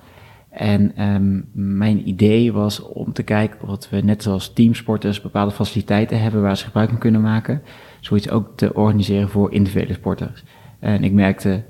En 0.49 1.03
um, 1.03 1.49
mijn 1.53 2.07
idee 2.07 2.53
was 2.53 2.81
om 2.81 3.13
te 3.13 3.23
kijken 3.23 3.67
of 3.67 3.89
we 3.89 4.01
net 4.01 4.23
zoals 4.23 4.53
teamsporters 4.53 5.21
bepaalde 5.21 5.51
faciliteiten 5.51 6.21
hebben 6.21 6.41
waar 6.41 6.57
ze 6.57 6.65
gebruik 6.65 6.89
van 6.89 6.97
kunnen 6.97 7.21
maken. 7.21 7.61
Zoiets 7.99 8.29
ook 8.29 8.51
te 8.55 8.73
organiseren 8.73 9.29
voor 9.29 9.51
individuele 9.51 9.93
sporters. 9.93 10.43
En 10.79 11.03
ik 11.03 11.11
merkte, 11.11 11.63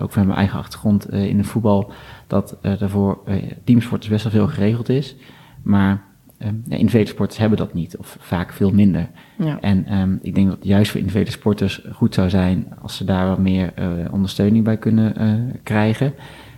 ook 0.00 0.12
van 0.12 0.26
mijn 0.26 0.38
eigen 0.38 0.58
achtergrond 0.58 1.12
in 1.12 1.36
de 1.36 1.44
voetbal, 1.44 1.92
dat 2.26 2.58
er 2.60 2.90
voor 2.90 3.22
teamsporters 3.64 4.10
best 4.10 4.22
wel 4.22 4.32
veel 4.32 4.48
geregeld 4.48 4.88
is. 4.88 5.16
Maar 5.62 6.02
Um, 6.44 6.62
ja, 6.66 6.76
individuele 6.76 7.08
sporters 7.08 7.38
hebben 7.38 7.58
dat 7.58 7.74
niet, 7.74 7.96
of 7.96 8.16
vaak 8.20 8.52
veel 8.52 8.70
minder. 8.70 9.08
Ja. 9.38 9.60
En 9.60 9.98
um, 9.98 10.18
ik 10.22 10.34
denk 10.34 10.48
dat 10.48 10.56
het 10.56 10.66
juist 10.66 10.90
voor 10.90 11.00
individuele 11.00 11.32
sporters 11.34 11.84
goed 11.92 12.14
zou 12.14 12.28
zijn 12.30 12.66
als 12.82 12.96
ze 12.96 13.04
daar 13.04 13.28
wat 13.28 13.38
meer 13.38 13.72
uh, 13.78 14.12
ondersteuning 14.12 14.64
bij 14.64 14.76
kunnen 14.76 15.22
uh, 15.22 15.54
krijgen. 15.62 16.14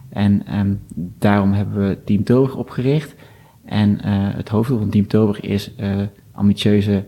En 0.08 0.46
ehm, 0.46 0.74
daarom 1.18 1.52
hebben 1.52 1.88
we 1.88 1.98
Team 2.04 2.24
Tilburg 2.24 2.56
opgericht. 2.56 3.14
En 3.64 3.98
het 4.36 4.48
hoofddoel 4.48 4.78
van 4.78 4.90
Team 4.90 5.06
Tilburg 5.06 5.40
is 5.40 5.74
ambitieuze 6.32 7.04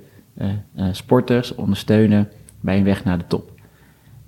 sporters 0.91 1.55
ondersteunen 1.55 2.29
bij 2.61 2.79
een 2.79 2.85
weg 2.85 3.05
naar 3.05 3.19
de 3.19 3.27
top. 3.27 3.56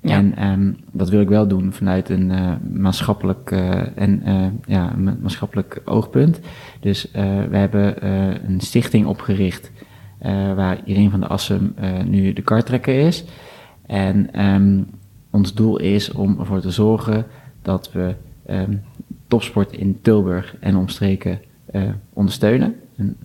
En 0.01 0.49
um, 0.49 0.77
dat 0.93 1.09
wil 1.09 1.21
ik 1.21 1.29
wel 1.29 1.49
doen 1.49 1.73
vanuit 1.73 2.09
een 2.09 2.31
uh, 2.31 2.53
maatschappelijk, 2.73 3.51
uh, 3.51 3.99
en, 3.99 4.23
uh, 4.27 4.47
ja, 4.67 4.95
maatschappelijk 5.21 5.83
oogpunt. 5.85 6.41
Dus 6.81 7.11
we 7.13 7.57
hebben 7.57 8.07
een 8.51 8.61
stichting 8.61 9.07
opgericht 9.07 9.71
waar 10.55 10.81
iedereen 10.85 11.11
van 11.11 11.21
de 11.21 11.27
Assem 11.27 11.75
nu 12.05 12.33
de 12.33 12.43
kartrekker 12.43 13.07
is. 13.07 13.25
En 13.87 14.45
um, 14.47 14.87
ons 15.31 15.55
doel 15.55 15.79
is 15.79 16.13
om 16.13 16.39
ervoor 16.39 16.61
te 16.61 16.71
zorgen 16.71 17.27
dat 17.63 17.93
we 17.93 18.15
um, 18.51 18.83
topsport 19.29 19.73
in 19.73 19.99
Tilburg 20.03 20.57
en 20.61 20.77
omstreken 20.77 21.41
ondersteunen. 22.13 22.75
En, 22.97 23.17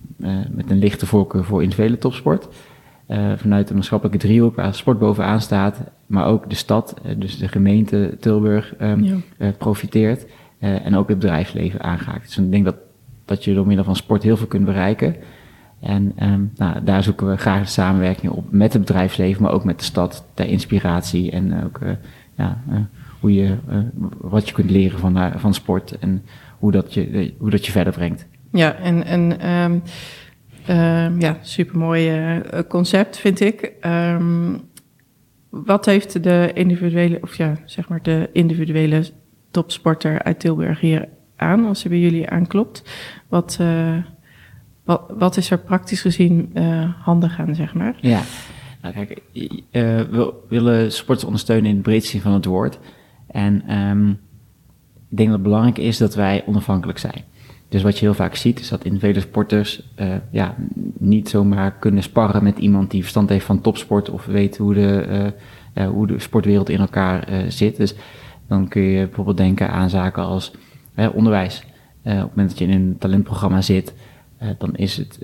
met 0.52 0.70
een 0.70 0.80
lichte 0.80 1.06
voorkeur 1.06 1.44
voor 1.44 1.62
individuele 1.62 1.98
topsport. 1.98 2.48
Vanuit 3.36 3.68
de 3.68 3.74
maatschappelijke 3.74 4.28
driehoek 4.28 4.56
waar 4.56 4.74
sport 4.74 5.00
bovenaan 5.00 5.42
staat, 5.42 5.78
maar 6.14 6.26
ook 6.26 6.50
de 6.50 6.56
stad, 6.56 6.94
uh, 7.06 7.12
dus 7.18 7.38
de 7.38 7.48
gemeente 7.48 8.18
Tilburg, 8.20 8.74
um, 8.82 9.04
ja. 9.04 9.16
uh, 9.38 9.48
profiteert 9.58 10.26
en 10.60 10.96
ook 10.96 11.10
het 11.10 11.20
bedrijfsleven 11.20 11.82
aangaat. 11.82 12.22
Dus 12.22 12.38
ik 12.38 12.52
denk 12.52 12.66
dat, 12.66 12.76
dat 13.26 13.44
je 13.44 13.54
door 13.54 13.68
middel 13.68 13.86
van 13.86 13.96
sport 13.96 14.24
heel 14.24 14.38
veel 14.38 14.48
kunt 14.48 14.66
bereiken. 14.66 15.16
En 15.80 16.14
um, 16.24 16.52
nou, 16.56 16.84
daar 16.84 17.04
zoeken 17.04 17.30
we 17.30 17.38
graag 17.38 17.62
de 17.62 17.68
samenwerking 17.68 18.32
op 18.32 18.46
met 18.52 18.74
het 18.74 18.82
bedrijfsleven, 18.86 19.44
maar 19.44 19.52
ook 19.52 19.64
met 19.64 19.80
de 19.80 19.86
stad 19.86 20.26
ter 20.34 20.46
inspiratie 20.46 21.32
en 21.32 21.64
ook 21.64 21.80
ja, 22.36 22.64
hoe 23.20 23.34
je, 23.34 23.56
wat 24.18 24.48
je 24.48 24.54
kunt 24.54 24.70
leren 24.70 25.00
van, 25.00 25.32
van 25.36 25.54
sport 25.54 26.00
en 26.00 26.24
hoe 26.60 26.72
dat 26.72 26.94
je, 26.94 27.34
hoe 27.38 27.50
dat 27.50 27.66
je 27.66 27.72
verder 27.72 27.94
brengt. 27.94 28.28
Ja, 28.52 28.76
en, 28.76 29.06
en 29.06 29.48
um 29.48 29.82
ja, 31.20 31.38
supermooi 31.42 32.42
concept, 32.68 33.18
vind 33.18 33.40
ik. 33.40 33.72
Wat 35.54 35.86
heeft 35.86 36.24
de 36.24 36.52
individuele, 36.54 37.18
of 37.22 37.36
ja, 37.36 37.58
zeg 37.66 37.90
maar 37.90 38.02
de 38.02 38.30
individuele 38.32 39.04
topsporter 39.52 40.24
uit 40.24 40.40
Tilburg 40.40 40.80
hier 40.80 41.10
aan, 41.36 41.66
als 41.66 41.82
hij 41.82 41.92
bij 41.92 42.00
jullie 42.00 42.30
aanklopt? 42.30 42.84
Wat, 43.28 43.58
uh, 43.62 43.98
wat, 45.18 45.38
is 45.38 45.52
er 45.52 45.58
praktisch 45.58 46.02
gezien 46.02 46.58
handig 47.00 47.40
aan, 47.40 47.56
zeg 47.56 47.74
maar? 47.74 47.98
Ja, 48.02 48.22
nou, 48.82 48.94
kijk, 48.94 49.22
we 50.12 50.34
willen 50.50 50.92
sporters 50.92 51.26
ondersteunen 51.26 51.70
in 51.70 51.76
het 51.76 51.84
breedste 51.84 52.12
zin 52.12 52.22
van 52.22 52.34
het 52.34 52.46
woord. 52.46 52.80
En 53.28 53.78
um, 53.78 54.10
ik 55.10 55.18
denk 55.18 55.30
dat 55.30 55.38
het 55.40 55.48
belangrijk 55.48 55.78
is 55.78 55.98
dat 55.98 56.16
wij 56.16 56.44
onafhankelijk 56.46 56.98
zijn. 56.98 57.24
Dus 57.74 57.82
wat 57.82 58.00
je 58.00 58.06
heel 58.06 58.14
vaak 58.14 58.36
ziet, 58.36 58.60
is 58.60 58.70
dat 58.70 58.86
vele 58.98 59.20
sporters 59.20 59.84
uh, 60.00 60.16
ja, 60.32 60.56
niet 60.98 61.30
zomaar 61.30 61.72
kunnen 61.72 62.04
sparren 62.04 62.44
met 62.44 62.58
iemand 62.58 62.92
die 62.92 63.02
verstand 63.02 63.30
heeft 63.30 63.46
van 63.46 63.62
topsport 63.62 64.10
of 64.10 64.26
weet 64.26 64.58
hoe 64.58 64.74
de, 64.74 65.06
uh, 65.76 65.86
uh, 65.86 65.92
hoe 65.92 66.08
de 66.08 66.20
sportwereld 66.20 66.70
in 66.70 66.80
elkaar 66.80 67.28
zit. 67.48 67.78
Dus 67.78 67.96
dan 68.48 68.68
kun 68.68 68.82
je 68.82 69.06
bijvoorbeeld 69.06 69.38
denken 69.38 69.70
aan 69.70 69.90
zaken 69.90 70.24
als 70.24 70.52
onderwijs. 71.14 71.64
op 72.04 72.12
het 72.12 72.30
moment 72.30 72.50
dat 72.50 72.60
je 72.60 72.66
in 72.66 72.72
een 72.72 72.98
talentprogramma 72.98 73.62
zit, 73.62 73.94
dan 74.58 74.76
is 74.76 74.98
het 74.98 75.20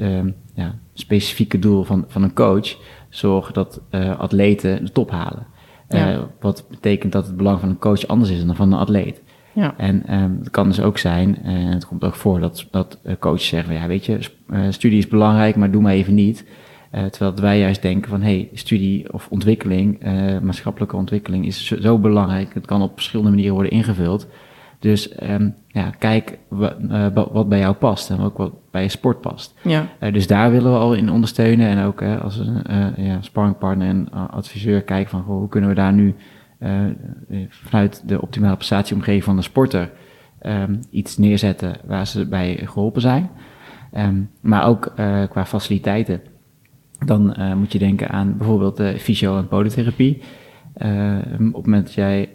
ja, 0.53 0.75
specifieke 0.93 1.59
doel 1.59 1.83
van, 1.83 2.05
van 2.07 2.23
een 2.23 2.33
coach 2.33 2.77
zorgen 3.09 3.53
dat 3.53 3.81
atleten 4.17 4.85
de 4.85 4.91
top 4.91 5.11
halen. 5.11 5.47
Ja. 5.89 6.27
wat 6.39 6.65
betekent 6.69 7.11
dat 7.11 7.25
het 7.25 7.37
belang 7.37 7.59
van 7.59 7.69
een 7.69 7.79
coach 7.79 8.07
anders 8.07 8.31
is 8.31 8.45
dan 8.45 8.55
van 8.55 8.71
een 8.71 8.79
atleet. 8.79 9.21
Ja. 9.53 9.73
En 9.77 10.13
um, 10.21 10.37
het 10.39 10.49
kan 10.49 10.67
dus 10.67 10.81
ook 10.81 10.97
zijn, 10.97 11.37
en 11.43 11.65
het 11.65 11.85
komt 11.85 12.03
ook 12.03 12.15
voor 12.15 12.39
dat, 12.39 12.67
dat 12.71 12.99
eh, 13.03 13.13
coaches 13.19 13.47
zeggen, 13.47 13.73
ja 13.73 13.87
weet 13.87 14.05
je, 14.05 14.19
uh, 14.49 14.59
studie 14.69 14.97
is 14.97 15.07
belangrijk, 15.07 15.55
maar 15.55 15.71
doe 15.71 15.81
maar 15.81 15.93
even 15.93 16.13
niet. 16.13 16.45
Uh, 16.95 17.05
terwijl 17.05 17.35
wij 17.35 17.59
juist 17.59 17.81
denken 17.81 18.09
van, 18.09 18.21
hé, 18.21 18.35
hey, 18.35 18.49
studie 18.53 19.13
of 19.13 19.27
ontwikkeling, 19.29 20.05
uh, 20.05 20.39
maatschappelijke 20.39 20.95
ontwikkeling 20.95 21.45
is 21.45 21.65
zo, 21.65 21.79
zo, 21.79 21.97
belangrijk. 21.97 22.53
Het 22.53 22.65
kan 22.65 22.81
op 22.81 22.93
verschillende 22.93 23.31
manieren 23.31 23.53
worden 23.53 23.71
ingevuld. 23.71 24.27
Dus 24.79 25.21
um, 25.29 25.55
ja, 25.67 25.89
kijk 25.89 26.37
wat 27.29 27.49
bij 27.49 27.59
jou 27.59 27.73
past 27.73 28.09
en 28.09 28.19
ook 28.19 28.37
wat 28.37 28.51
bij 28.71 28.81
je 28.81 28.89
sport 28.89 29.21
past. 29.21 29.55
Ja. 29.63 29.87
dus 30.11 30.27
daar 30.27 30.51
willen 30.51 30.71
we 30.71 30.77
al 30.77 30.93
in 30.93 31.11
ondersteunen 31.11 31.67
en 31.67 31.85
ook 31.85 32.03
als 32.03 32.37
een 32.37 32.63
ja, 32.97 33.21
sparringpartner 33.21 33.87
en 33.87 34.11
adviseur 34.11 34.81
kijken 34.81 35.09
van, 35.09 35.23
goh, 35.23 35.37
hoe 35.37 35.49
kunnen 35.49 35.69
we 35.69 35.75
daar 35.75 35.93
nu 35.93 36.07
uh, 36.07 36.15
vanuit 37.49 38.03
de 38.05 38.21
optimale 38.21 38.55
prestatieomgeving 38.55 39.23
van 39.23 39.35
de 39.35 39.41
sporter 39.41 39.91
um, 40.41 40.79
iets 40.89 41.17
neerzetten 41.17 41.77
waar 41.85 42.07
ze 42.07 42.27
bij 42.27 42.59
geholpen 42.63 43.01
zijn. 43.01 43.29
Um, 43.97 44.29
maar 44.41 44.65
ook 44.65 44.93
uh, 44.99 45.23
qua 45.29 45.45
faciliteiten. 45.45 46.21
Dan 47.05 47.35
moet 47.57 47.71
je 47.71 47.79
denken 47.79 48.09
aan 48.09 48.37
bijvoorbeeld 48.37 48.77
de 48.77 48.99
fysio- 48.99 49.37
en 49.37 49.47
podotherapie. 49.47 50.21
op 50.73 51.53
het 51.53 51.65
moment 51.65 51.85
dat 51.85 51.93
jij 51.93 52.29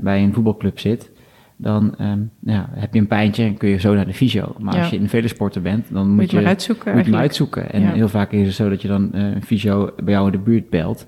bij 0.00 0.22
een 0.22 0.32
voetbalclub 0.32 0.78
zit, 0.78 1.10
dan 1.56 1.94
um, 2.00 2.30
ja, 2.40 2.68
heb 2.70 2.94
je 2.94 3.00
een 3.00 3.06
pijntje 3.06 3.44
en 3.44 3.56
kun 3.56 3.68
je 3.68 3.78
zo 3.78 3.94
naar 3.94 4.06
de 4.06 4.14
fysio. 4.14 4.54
Maar 4.58 4.74
ja. 4.74 4.80
als 4.80 4.90
je 4.90 4.96
in 4.96 5.08
vele 5.08 5.28
sporten 5.28 5.62
bent, 5.62 5.86
dan 5.92 6.08
moet, 6.08 6.16
moet 6.16 6.30
je, 6.30 6.40
je 6.40 6.46
uitzoeken. 6.46 6.96
Moet 6.96 7.06
je 7.06 7.16
uitzoeken. 7.16 7.72
En 7.72 7.80
ja. 7.80 7.92
heel 7.92 8.08
vaak 8.08 8.32
is 8.32 8.46
het 8.46 8.54
zo 8.54 8.68
dat 8.68 8.82
je 8.82 8.88
dan 8.88 9.08
een 9.12 9.42
fysio 9.42 9.94
bij 10.04 10.14
jou 10.14 10.26
in 10.26 10.32
de 10.32 10.38
buurt 10.38 10.70
belt. 10.70 11.06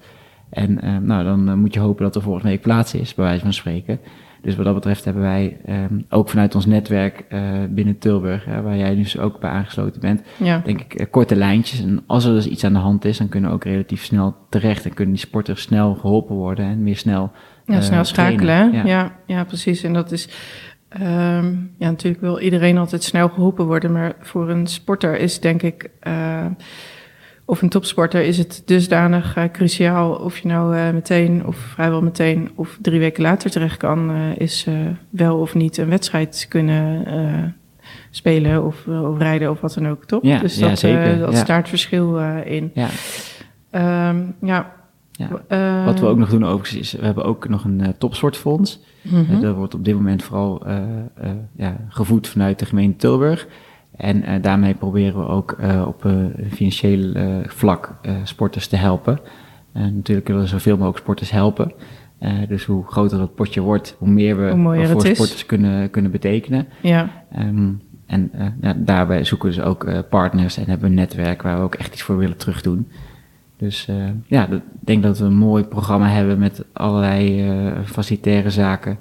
En 0.56 0.84
uh, 0.84 0.96
nou, 0.96 1.24
dan 1.24 1.48
uh, 1.48 1.54
moet 1.54 1.74
je 1.74 1.80
hopen 1.80 2.04
dat 2.04 2.14
er 2.14 2.22
volgende 2.22 2.48
week 2.48 2.60
plaats 2.60 2.94
is, 2.94 3.14
bij 3.14 3.24
wijze 3.24 3.42
van 3.42 3.52
spreken. 3.52 4.00
Dus 4.42 4.56
wat 4.56 4.64
dat 4.64 4.74
betreft 4.74 5.04
hebben 5.04 5.22
wij 5.22 5.56
um, 5.68 6.06
ook 6.08 6.28
vanuit 6.28 6.54
ons 6.54 6.66
netwerk 6.66 7.24
uh, 7.28 7.40
binnen 7.70 7.98
Tilburg, 7.98 8.44
waar 8.44 8.76
jij 8.76 8.94
dus 8.94 9.18
ook 9.18 9.40
bij 9.40 9.50
aangesloten 9.50 10.00
bent, 10.00 10.22
ja. 10.36 10.62
denk 10.64 10.80
ik 10.80 11.08
korte 11.10 11.36
lijntjes. 11.36 11.82
En 11.82 12.02
als 12.06 12.24
er 12.24 12.32
dus 12.32 12.46
iets 12.46 12.64
aan 12.64 12.72
de 12.72 12.78
hand 12.78 13.04
is, 13.04 13.18
dan 13.18 13.28
kunnen 13.28 13.50
we 13.50 13.56
ook 13.56 13.64
relatief 13.64 14.04
snel 14.04 14.36
terecht 14.48 14.84
en 14.84 14.94
kunnen 14.94 15.14
die 15.14 15.24
sporters 15.24 15.62
snel 15.62 15.94
geholpen 15.94 16.34
worden 16.34 16.64
en 16.64 16.82
meer 16.82 16.96
snel. 16.96 17.30
Ja, 17.64 17.80
snel 17.80 18.04
schakelen. 18.04 18.72
Ja. 18.72 18.84
ja. 18.84 19.16
Ja, 19.26 19.44
precies. 19.44 19.82
En 19.82 19.92
dat 19.92 20.12
is. 20.12 20.28
Um, 21.00 21.70
ja, 21.78 21.88
natuurlijk 21.88 22.22
wil 22.22 22.38
iedereen 22.38 22.78
altijd 22.78 23.02
snel 23.02 23.28
geholpen 23.28 23.66
worden, 23.66 23.92
maar 23.92 24.14
voor 24.20 24.50
een 24.50 24.66
sporter 24.66 25.18
is 25.18 25.40
denk 25.40 25.62
ik 25.62 25.90
of 27.48 27.62
een 27.62 27.68
topsporter 27.68 28.22
is 28.22 28.38
het 28.38 28.62
dusdanig 28.64 29.36
uh, 29.36 29.44
cruciaal 29.52 30.14
of 30.14 30.38
je 30.38 30.48
nou 30.48 30.76
uh, 30.76 30.90
meteen 30.90 31.46
of 31.46 31.56
vrijwel 31.56 32.02
meteen 32.02 32.50
of 32.54 32.78
drie 32.82 32.98
weken 32.98 33.22
later 33.22 33.50
terecht 33.50 33.76
kan, 33.76 34.10
uh, 34.10 34.36
is 34.36 34.66
wel 35.10 35.38
of 35.38 35.54
niet 35.54 35.76
een 35.76 35.88
wedstrijd 35.88 36.46
kunnen 36.48 37.54
spelen 38.10 38.64
of, 38.64 38.86
of, 38.86 39.18
rijden 39.18 39.50
of 39.50 39.60
wat 39.60 39.74
dan 39.74 39.88
ook, 39.88 40.04
toch? 40.04 40.22
Ja, 40.22 40.38
dus 40.38 40.58
dat, 40.58 40.68
ja, 40.68 40.76
zeker. 40.76 41.18
dat 41.18 41.46
ja. 41.46 41.64
verschil 41.64 42.18
in. 42.44 42.72
Ja. 42.74 42.88
Um, 44.08 44.34
ja. 44.40 44.74
Ja. 45.12 45.28
Wat 45.84 46.00
we 46.00 46.06
ook 46.06 46.16
nog 46.18 46.28
doen 46.28 46.44
overigens 46.44 46.74
is, 46.80 46.92
we 46.92 47.04
hebben 47.04 47.24
ook 47.24 47.48
nog 47.48 47.64
een 47.64 47.94
topsportfonds. 47.98 48.80
Mm 49.02 49.24
-hmm. 49.24 49.40
dat 49.40 49.54
wordt 49.54 49.74
op 49.74 49.84
dit 49.84 49.94
moment 49.94 50.22
vooral 50.22 50.62
ja, 51.56 51.76
gevoed 51.88 52.28
vanuit 52.28 52.58
de 52.58 52.66
gemeente 52.66 52.96
Tilburg. 52.96 53.46
En 53.96 54.22
uh, 54.22 54.42
daarmee 54.42 54.74
proberen 54.74 55.20
we 55.20 55.26
ook 55.26 55.56
uh, 55.60 55.84
op 55.86 56.04
uh, 56.04 56.12
financieel 56.50 57.12
vlak 57.46 57.94
sporters 58.24 58.66
te 58.66 58.76
helpen. 58.76 59.18
natuurlijk 59.72 60.26
willen 60.26 60.42
we 60.42 60.48
zoveel 60.48 60.76
mogelijk 60.76 60.98
sporters 60.98 61.30
helpen. 61.30 61.72
dus 62.48 62.64
hoe 62.64 62.86
groter 62.86 63.18
dat 63.18 63.34
potje 63.34 63.60
wordt, 63.60 63.96
hoe 63.98 64.08
meer 64.08 64.36
we 64.36 64.50
hoe 64.50 64.86
voor 64.86 65.00
sporters 65.00 65.46
kunnen, 65.46 65.90
kunnen 65.90 66.10
betekenen. 66.10 66.66
Ja. 66.80 67.10
Um, 67.38 67.80
en 68.06 68.30
ja, 68.60 68.74
daarbij 68.76 69.24
zoeken 69.24 69.48
we 69.48 69.54
dus 69.54 69.64
ook 69.64 70.08
partners 70.08 70.56
en 70.56 70.64
hebben 70.64 70.80
we 70.80 70.86
een 70.86 70.94
netwerk 70.94 71.42
waar 71.42 71.56
we 71.56 71.62
ook 71.62 71.74
echt 71.74 71.92
iets 71.92 72.02
voor 72.02 72.16
willen 72.16 72.36
terugdoen. 72.36 72.88
Dus 73.56 73.88
ja, 74.26 74.48
ik 74.48 74.62
denk 74.80 75.02
dat 75.02 75.18
we 75.18 75.24
een 75.24 75.36
mooi 75.36 75.64
programma 75.64 76.08
hebben 76.08 76.38
met 76.38 76.64
allerlei 76.72 77.44
facilitaire 77.84 78.50
zaken, 78.50 78.98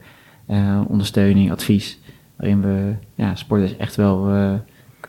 ondersteuning, 0.87 1.51
advies. 1.51 1.99
Waarin 2.35 2.61
we 2.61 2.93
ja, 3.15 3.35
sporters 3.35 3.77
echt 3.77 3.95
wel 3.95 4.29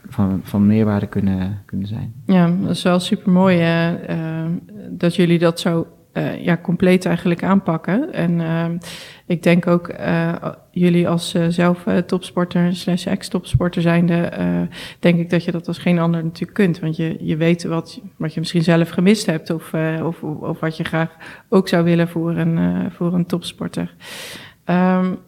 van, 0.08 0.40
van 0.42 0.66
meerwaarde 0.66 1.06
kunnen, 1.06 1.62
kunnen 1.66 1.86
zijn. 1.86 2.14
Ja, 2.26 2.50
dat 2.60 2.70
is 2.70 2.82
wel 2.82 3.00
super 3.00 3.32
mooi 3.32 3.58
uh, 3.58 3.92
uh, 4.10 4.44
dat 4.90 5.16
jullie 5.16 5.38
dat 5.38 5.60
zo 5.60 5.86
uh, 6.12 6.44
ja, 6.44 6.56
compleet 6.56 7.06
eigenlijk 7.06 7.42
aanpakken. 7.42 8.12
En 8.12 8.80
ik 9.26 9.42
denk 9.42 9.66
ook 9.66 9.92
jullie 10.70 11.08
als 11.08 11.34
zelf 11.48 11.86
topsporter 12.06 12.76
slash 12.76 13.06
ex-topsporter 13.06 13.82
zijnde, 13.82 14.32
denk 14.98 15.18
ik 15.18 15.30
dat 15.30 15.44
je 15.44 15.52
dat 15.52 15.68
als 15.68 15.78
geen 15.78 15.98
ander 15.98 16.24
natuurlijk 16.24 16.54
kunt. 16.54 16.78
Want 16.78 16.96
je, 16.96 17.16
je 17.20 17.36
weet 17.36 17.64
wat, 17.64 18.00
wat 18.16 18.34
je 18.34 18.40
misschien 18.40 18.62
zelf 18.62 18.88
gemist 18.88 19.26
hebt 19.26 19.50
of, 19.50 19.72
of, 20.02 20.22
of 20.22 20.60
wat 20.60 20.76
je 20.76 20.84
graag 20.84 21.16
ook 21.48 21.68
zou 21.68 21.84
willen 21.84 22.08
voor 22.08 22.36
een, 22.36 22.90
voor 22.90 23.14
een 23.14 23.26
topsporter. 23.26 23.94
Um, 24.64 25.18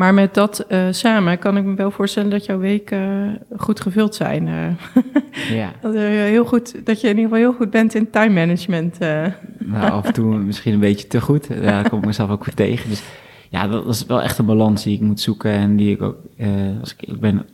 maar 0.00 0.14
met 0.14 0.34
dat 0.34 0.64
uh, 0.68 0.86
samen 0.90 1.38
kan 1.38 1.56
ik 1.56 1.64
me 1.64 1.74
wel 1.74 1.90
voorstellen 1.90 2.30
dat 2.30 2.44
jouw 2.44 2.58
weken 2.58 2.98
uh, 2.98 3.58
goed 3.58 3.80
gevuld 3.80 4.14
zijn. 4.14 4.46
Uh. 4.46 4.66
ja. 5.58 5.72
dat, 5.80 5.94
heel 5.94 6.44
goed, 6.44 6.86
dat 6.86 7.00
je 7.00 7.08
in 7.08 7.16
ieder 7.16 7.30
geval 7.30 7.50
heel 7.50 7.58
goed 7.58 7.70
bent 7.70 7.94
in 7.94 8.10
time 8.10 8.34
management. 8.34 8.98
nou, 9.58 9.90
af 9.90 10.06
en 10.06 10.12
toe 10.12 10.38
misschien 10.38 10.72
een 10.72 10.80
beetje 10.80 11.06
te 11.06 11.20
goed. 11.20 11.62
Daar 11.62 11.88
kom 11.88 11.98
ik 11.98 12.06
mezelf 12.06 12.30
ook 12.30 12.50
tegen. 12.50 12.88
Dus 12.88 13.02
ja, 13.48 13.68
dat 13.68 13.86
is 13.86 14.06
wel 14.06 14.22
echt 14.22 14.38
een 14.38 14.46
balans 14.46 14.82
die 14.82 14.94
ik 14.94 15.00
moet 15.00 15.20
zoeken 15.20 15.50
en 15.50 15.76
die 15.76 15.90
ik 15.90 16.02
ook, 16.02 16.16
als 16.80 16.94
ik, 16.94 17.08
ik 17.08 17.20
ben, 17.20 17.46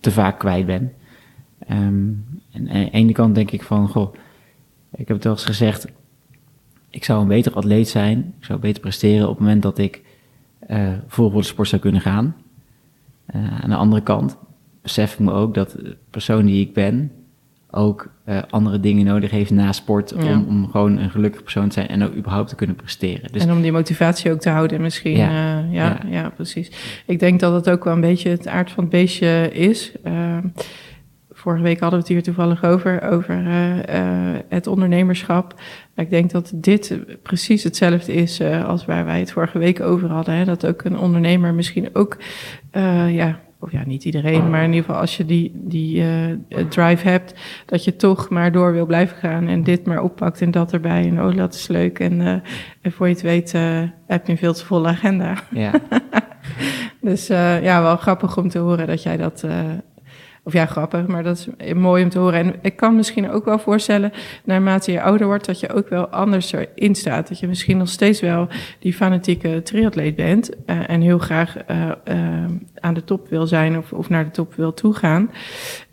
te 0.00 0.10
vaak 0.10 0.38
kwijt 0.38 0.66
ben. 0.66 0.92
Ehm, 1.66 2.08
en 2.52 2.68
aan 2.68 2.84
de 2.84 2.90
ene 2.90 3.12
kant 3.12 3.34
denk 3.34 3.50
ik 3.50 3.62
van, 3.62 3.88
goh, 3.88 4.14
ik 4.92 5.08
heb 5.08 5.16
het 5.16 5.24
wel 5.24 5.32
eens 5.32 5.44
gezegd, 5.44 5.86
ik 6.90 7.04
zou 7.04 7.20
een 7.20 7.28
beter 7.28 7.52
atleet 7.52 7.88
zijn, 7.88 8.34
ik 8.38 8.44
zou 8.44 8.58
beter 8.58 8.80
presteren 8.80 9.28
op 9.28 9.34
het 9.34 9.40
moment 9.40 9.62
dat 9.62 9.78
ik 9.78 10.02
uh, 10.70 10.88
voor 11.06 11.32
de 11.32 11.42
sport 11.42 11.68
zou 11.68 11.80
kunnen 11.80 12.00
gaan. 12.00 12.36
Uh, 13.34 13.60
aan 13.62 13.70
de 13.70 13.76
andere 13.76 14.02
kant 14.02 14.36
besef 14.82 15.12
ik 15.12 15.18
me 15.18 15.32
ook 15.32 15.54
dat 15.54 15.70
de 15.70 15.96
persoon 16.10 16.46
die 16.46 16.66
ik 16.66 16.74
ben 16.74 17.12
ook 17.70 18.12
uh, 18.26 18.38
andere 18.50 18.80
dingen 18.80 19.04
nodig 19.04 19.30
heeft 19.30 19.50
na 19.50 19.72
sport 19.72 20.12
om, 20.12 20.44
om 20.48 20.70
gewoon 20.70 20.98
een 20.98 21.10
gelukkig 21.10 21.42
persoon 21.42 21.68
te 21.68 21.72
zijn 21.72 21.88
en 21.88 22.02
ook 22.02 22.14
überhaupt 22.14 22.48
te 22.48 22.54
kunnen 22.54 22.76
presteren. 22.76 23.32
Dus, 23.32 23.42
en 23.42 23.52
om 23.52 23.62
die 23.62 23.72
motivatie 23.72 24.32
ook 24.32 24.40
te 24.40 24.50
houden 24.50 24.80
misschien. 24.80 25.16
Ja, 25.16 25.58
ja, 25.58 25.64
ja, 25.70 26.00
ja. 26.08 26.28
precies. 26.28 26.70
Ik 27.06 27.18
denk 27.18 27.40
dat 27.40 27.52
het 27.52 27.70
ook 27.70 27.84
wel 27.84 27.94
een 27.94 28.00
beetje 28.00 28.30
het 28.30 28.48
aard 28.48 28.70
van 28.70 28.84
het 28.84 28.92
beestje 28.92 29.50
is. 29.52 29.92
Vorige 31.40 31.62
week 31.62 31.80
hadden 31.80 31.98
we 31.98 32.04
het 32.04 32.14
hier 32.14 32.22
toevallig 32.22 32.64
over, 32.64 33.02
over 33.02 33.46
uh, 33.46 33.76
uh, 33.76 34.38
het 34.48 34.66
ondernemerschap. 34.66 35.60
Ik 36.00 36.10
denk 36.10 36.30
dat 36.30 36.52
dit 36.54 36.98
precies 37.22 37.62
hetzelfde 37.62 38.12
is 38.12 38.40
uh, 38.40 38.68
als 38.68 38.84
waar 38.84 39.04
wij 39.04 39.18
het 39.18 39.32
vorige 39.32 39.58
week 39.58 39.80
over 39.80 40.08
hadden. 40.08 40.34
Hè? 40.34 40.44
Dat 40.44 40.66
ook 40.66 40.84
een 40.84 40.98
ondernemer 40.98 41.54
misschien 41.54 41.88
ook, 41.92 42.16
ja, 43.08 43.40
of 43.58 43.72
ja, 43.72 43.82
niet 43.86 44.04
iedereen, 44.04 44.50
maar 44.50 44.62
in 44.62 44.68
ieder 44.72 44.84
geval 44.84 45.00
als 45.00 45.16
je 45.16 45.24
die, 45.24 45.52
die 45.54 46.04
drive 46.68 47.08
hebt, 47.08 47.34
dat 47.66 47.84
je 47.84 47.96
toch 47.96 48.28
maar 48.28 48.52
door 48.52 48.72
wil 48.72 48.86
blijven 48.86 49.16
gaan 49.16 49.48
en 49.48 49.62
dit 49.62 49.86
maar 49.86 50.02
oppakt 50.02 50.40
en 50.40 50.50
dat 50.50 50.72
erbij. 50.72 51.06
En 51.06 51.22
oh, 51.22 51.36
dat 51.36 51.54
is 51.54 51.68
leuk. 51.68 51.98
En, 51.98 52.42
en 52.82 52.92
voor 52.92 53.06
je 53.06 53.12
het 53.12 53.22
weet 53.22 53.52
heb 54.06 54.26
je 54.26 54.32
een 54.32 54.38
veel 54.38 54.54
te 54.54 54.64
volle 54.64 54.88
agenda. 54.88 55.34
Ja. 55.50 55.72
dus 57.00 57.26
ja, 57.26 57.82
wel 57.82 57.96
grappig 57.96 58.36
om 58.36 58.48
te 58.48 58.58
horen 58.58 58.86
dat 58.86 59.02
jij 59.02 59.16
dat 59.16 59.44
of 60.42 60.52
ja, 60.52 60.66
grappig, 60.66 61.06
maar 61.06 61.22
dat 61.22 61.48
is 61.58 61.74
mooi 61.74 62.02
om 62.02 62.08
te 62.08 62.18
horen. 62.18 62.38
En 62.38 62.54
ik 62.62 62.76
kan 62.76 62.96
misschien 62.96 63.30
ook 63.30 63.44
wel 63.44 63.58
voorstellen, 63.58 64.12
naarmate 64.44 64.92
je 64.92 65.02
ouder 65.02 65.26
wordt, 65.26 65.46
dat 65.46 65.60
je 65.60 65.72
ook 65.72 65.88
wel 65.88 66.08
anders 66.08 66.52
erin 66.52 66.94
staat. 66.94 67.28
Dat 67.28 67.38
je 67.38 67.48
misschien 67.48 67.76
nog 67.76 67.88
steeds 67.88 68.20
wel 68.20 68.48
die 68.78 68.94
fanatieke 68.94 69.62
triatleet 69.62 70.16
bent 70.16 70.50
uh, 70.50 70.90
en 70.90 71.00
heel 71.00 71.18
graag 71.18 71.56
uh, 71.70 71.90
uh, 72.04 72.44
aan 72.74 72.94
de 72.94 73.04
top 73.04 73.28
wil 73.28 73.46
zijn 73.46 73.78
of, 73.78 73.92
of 73.92 74.08
naar 74.08 74.24
de 74.24 74.30
top 74.30 74.54
wil 74.54 74.74
toegaan. 74.74 75.30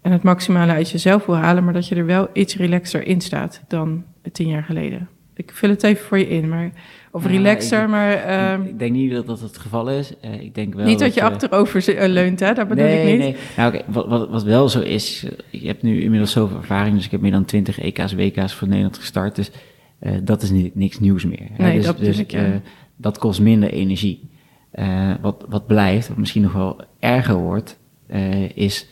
En 0.02 0.12
het 0.12 0.24
maximale 0.24 0.72
uit 0.72 0.90
jezelf 0.90 1.26
wil 1.26 1.38
halen, 1.38 1.64
maar 1.64 1.74
dat 1.74 1.88
je 1.88 1.96
er 1.96 2.06
wel 2.06 2.30
iets 2.34 2.56
relaxer 2.56 3.08
in 3.08 3.22
staat 3.22 3.62
dan 3.68 4.04
tien 4.32 4.48
jaar 4.48 4.64
geleden. 4.64 5.17
Ik 5.38 5.52
vul 5.54 5.69
het 5.69 5.84
even 5.84 6.06
voor 6.06 6.17
je 6.17 6.28
in, 6.28 6.50
maar 6.50 6.71
of 7.12 7.26
relaxer, 7.26 7.89
maar... 7.89 8.30
Uh, 8.60 8.67
ik 8.67 8.80
denk 8.80 8.91
niet 8.91 9.12
dat 9.12 9.28
dat 9.28 9.39
het 9.39 9.58
geval 9.58 9.89
is. 9.89 10.13
Uh, 10.26 10.41
ik 10.41 10.56
denk 10.56 10.73
wel 10.73 10.86
niet 10.86 11.00
dat, 11.00 11.13
je 11.13 11.23
achterover 11.23 11.95
uh, 11.95 12.08
leunt, 12.08 12.39
hè? 12.39 12.54
Dat 12.54 12.67
bedoel 12.67 12.84
nee, 12.84 13.02
ik 13.02 13.10
niet. 13.10 13.19
Nee, 13.19 13.36
nou, 13.58 13.73
okay. 13.73 13.86
wat, 13.88 14.08
wat, 14.08 14.30
wat, 14.30 14.43
wel 14.43 14.69
zo 14.69 14.80
is, 14.80 15.26
je 15.50 15.67
hebt 15.67 15.82
nu 15.82 16.02
inmiddels 16.02 16.32
zoveel 16.32 16.58
ervaring, 16.58 16.95
dus 16.95 17.06
ik 17.06 17.12
heb 17.12 17.21
meer 17.21 17.32
dan 17.32 17.45
20 17.45 17.80
EK's, 17.80 18.13
WK's 18.13 18.54
voor 18.54 18.67
Nederland 18.67 18.97
gestart, 18.97 19.36
dus 19.36 19.52
uh, 20.00 20.12
dat 20.23 20.41
is 20.41 20.50
niet, 20.50 20.76
niks 20.76 21.00
nieuws 21.00 21.26
meer. 21.26 21.47
Nee, 21.58 21.76
dus, 21.76 21.86
dat 21.86 21.97
dus, 21.97 22.19
ik, 22.19 22.38
dat 22.95 23.17
kost 23.17 23.39
minder 23.39 23.71
energie. 23.71 24.30
wat, 25.21 25.45
wat 25.50 25.67
blijft, 25.67 26.08
wat 26.08 26.17
misschien 26.17 26.41
nog 26.41 26.54
wel 26.54 26.82
erger 27.00 27.36
wordt, 27.36 27.80
is 28.54 28.88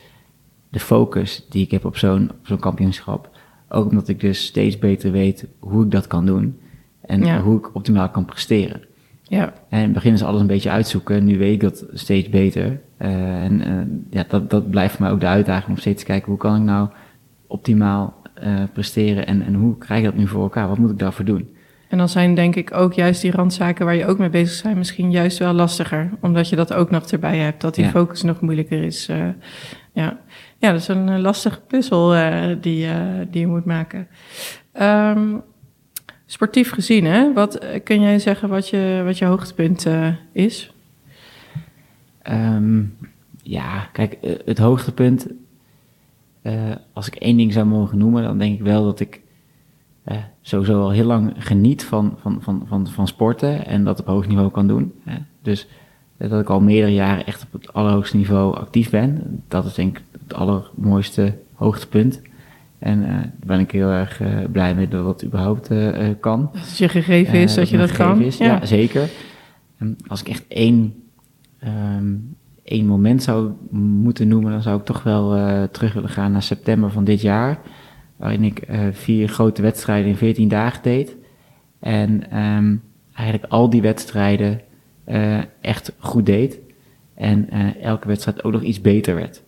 de 0.69 0.79
focus 0.79 1.45
die 1.49 1.63
ik 1.63 1.71
heb 1.71 1.85
op 1.85 1.97
zo'n 1.97 2.31
zo'n 2.43 2.59
kampioenschap. 2.59 3.29
Ook 3.75 3.89
omdat 3.89 4.07
ik 4.07 4.19
dus 4.19 4.45
steeds 4.45 4.79
beter 4.79 5.11
weet 5.11 5.47
hoe 5.59 5.83
ik 5.83 5.91
dat 5.91 6.07
kan 6.07 6.25
doen. 6.25 6.59
En 7.01 7.39
hoe 7.39 7.57
ik 7.57 7.75
optimaal 7.75 8.09
kan 8.09 8.25
presteren. 8.25 8.81
Ja. 9.23 9.53
En 9.69 9.77
in 9.77 9.83
het 9.83 9.93
begin 9.93 10.13
is 10.13 10.23
alles 10.23 10.41
een 10.41 10.47
beetje 10.47 10.69
uitzoeken. 10.69 11.25
Nu 11.25 11.37
weet 11.37 11.53
ik 11.53 11.59
dat 11.59 11.85
steeds 11.93 12.29
beter. 12.29 12.81
Uh, 13.01 13.43
en 13.43 13.67
uh, 13.67 13.81
ja, 14.09 14.25
dat, 14.27 14.49
dat 14.49 14.69
blijft 14.69 14.95
voor 14.95 15.03
mij 15.03 15.13
ook 15.13 15.19
de 15.19 15.27
uitdaging 15.27 15.69
om 15.69 15.77
steeds 15.77 15.99
te 15.99 16.05
kijken 16.05 16.29
hoe 16.29 16.37
kan 16.37 16.55
ik 16.55 16.61
nou 16.61 16.89
optimaal 17.47 18.21
uh, 18.43 18.63
presteren 18.73 19.27
en, 19.27 19.41
en 19.41 19.53
hoe 19.53 19.77
krijg 19.77 19.99
ik 19.99 20.05
dat 20.05 20.15
nu 20.15 20.27
voor 20.27 20.41
elkaar? 20.43 20.67
Wat 20.67 20.77
moet 20.77 20.91
ik 20.91 20.99
daarvoor 20.99 21.25
doen? 21.25 21.49
En 21.89 21.97
dan 21.97 22.09
zijn 22.09 22.35
denk 22.35 22.55
ik 22.55 22.73
ook 22.73 22.93
juist 22.93 23.21
die 23.21 23.31
randzaken 23.31 23.85
waar 23.85 23.95
je 23.95 24.05
ook 24.05 24.17
mee 24.17 24.29
bezig 24.29 24.63
bent 24.63 24.77
misschien 24.77 25.11
juist 25.11 25.37
wel 25.37 25.53
lastiger. 25.53 26.09
Omdat 26.19 26.49
je 26.49 26.55
dat 26.55 26.73
ook 26.73 26.91
nog 26.91 27.11
erbij 27.11 27.37
hebt, 27.37 27.61
dat 27.61 27.75
die 27.75 27.85
focus 27.85 28.21
nog 28.21 28.41
moeilijker 28.41 28.83
is. 28.83 29.09
ja. 29.93 30.19
Ja, 30.57 30.71
dat 30.71 30.81
is 30.81 30.87
een 30.87 31.21
lastige 31.21 31.61
puzzel 31.61 32.09
die, 32.61 32.87
die 33.29 33.39
je 33.39 33.47
moet 33.47 33.65
maken. 33.65 34.07
Um, 34.81 35.41
Sportief 36.25 36.71
gezien, 36.71 37.05
hè? 37.05 37.33
Wat, 37.33 37.55
eh, 37.55 37.83
kun 37.83 38.01
jij 38.01 38.19
zeggen 38.19 38.49
wat 38.49 38.69
je, 38.69 39.01
wat 39.05 39.17
je 39.17 39.25
hoogtepunt 39.25 39.87
is? 40.31 40.73
Um, 42.29 42.97
ja, 43.43 43.89
kijk, 43.91 44.13
eh, 44.13 44.35
het 44.45 44.57
hoogtepunt, 44.57 45.27
als 46.93 47.07
ik 47.07 47.15
één 47.15 47.37
ding 47.37 47.53
zou 47.53 47.65
mogen 47.65 47.97
noemen, 47.97 48.23
dan 48.23 48.37
denk 48.37 48.53
ik 48.53 48.65
wel 48.65 48.83
dat 48.83 48.99
ik 48.99 49.21
sowieso 50.41 50.81
al 50.81 50.91
heel 50.91 51.05
lang 51.05 51.33
geniet 51.37 51.83
van, 51.83 52.17
van, 52.21 52.37
van, 52.41 52.65
van, 52.67 52.87
van 52.87 53.07
sporten 53.07 53.65
en 53.65 53.83
dat 53.83 53.99
op 53.99 54.05
hoog 54.05 54.27
niveau 54.27 54.51
kan 54.51 54.67
doen. 54.67 54.93
Hè. 55.03 55.17
Dus 55.41 55.67
dat 56.17 56.41
ik 56.41 56.49
al 56.49 56.61
meerdere 56.61 56.93
jaren 56.93 57.25
echt 57.25 57.43
op 57.43 57.61
het 57.61 57.73
allerhoogste 57.73 58.17
niveau 58.17 58.55
actief 58.55 58.89
ben, 58.89 59.43
dat 59.47 59.65
is 59.65 59.73
denk 59.73 59.97
ik 59.97 60.03
het 60.27 60.33
allermooiste 60.33 61.37
hoogtepunt. 61.53 62.21
En 62.79 63.01
uh, 63.01 63.07
daar 63.07 63.31
ben 63.45 63.59
ik 63.59 63.71
heel 63.71 63.89
erg 63.89 64.21
uh, 64.21 64.27
blij 64.51 64.75
mee 64.75 64.87
dat 64.87 65.05
dat 65.05 65.25
überhaupt 65.25 65.71
uh, 65.71 66.09
kan. 66.19 66.49
Dat 66.53 66.61
het 66.61 66.77
je 66.77 66.89
gegeven 66.89 67.33
is, 67.33 67.53
dat, 67.53 67.69
je 67.69 67.77
dat 67.77 67.91
kan. 67.91 68.21
Is. 68.21 68.37
Ja. 68.37 68.45
ja. 68.45 68.65
zeker. 68.65 69.09
En 69.77 69.97
als 70.07 70.21
ik 70.21 70.27
echt 70.27 70.45
één, 70.47 70.93
um, 71.97 72.35
één 72.63 72.85
moment 72.85 73.23
zou 73.23 73.51
moeten 73.71 74.27
noemen, 74.27 74.51
dan 74.51 74.61
zou 74.61 74.79
ik 74.79 74.85
toch 74.85 75.03
wel 75.03 75.29
terug 75.71 75.93
willen 75.93 76.09
gaan 76.09 76.31
naar 76.31 76.43
september 76.43 76.91
van 76.91 77.03
dit 77.03 77.21
jaar. 77.21 77.59
Waarin 78.15 78.43
ik 78.43 78.67
vier 78.91 79.27
grote 79.27 79.61
wedstrijden 79.61 80.09
in 80.09 80.17
14 80.17 80.47
dagen 80.47 80.83
deed. 80.83 81.15
En 81.79 82.39
um, 82.39 82.81
eigenlijk 83.13 83.51
al 83.51 83.69
die 83.69 83.81
wedstrijden 83.81 84.61
echt 85.61 85.93
goed 85.99 86.25
deed. 86.25 86.59
En 87.15 87.49
elke 87.81 88.07
wedstrijd 88.07 88.43
ook 88.43 88.51
nog 88.51 88.61
iets 88.61 88.81
beter 88.81 89.15
werd. 89.15 89.43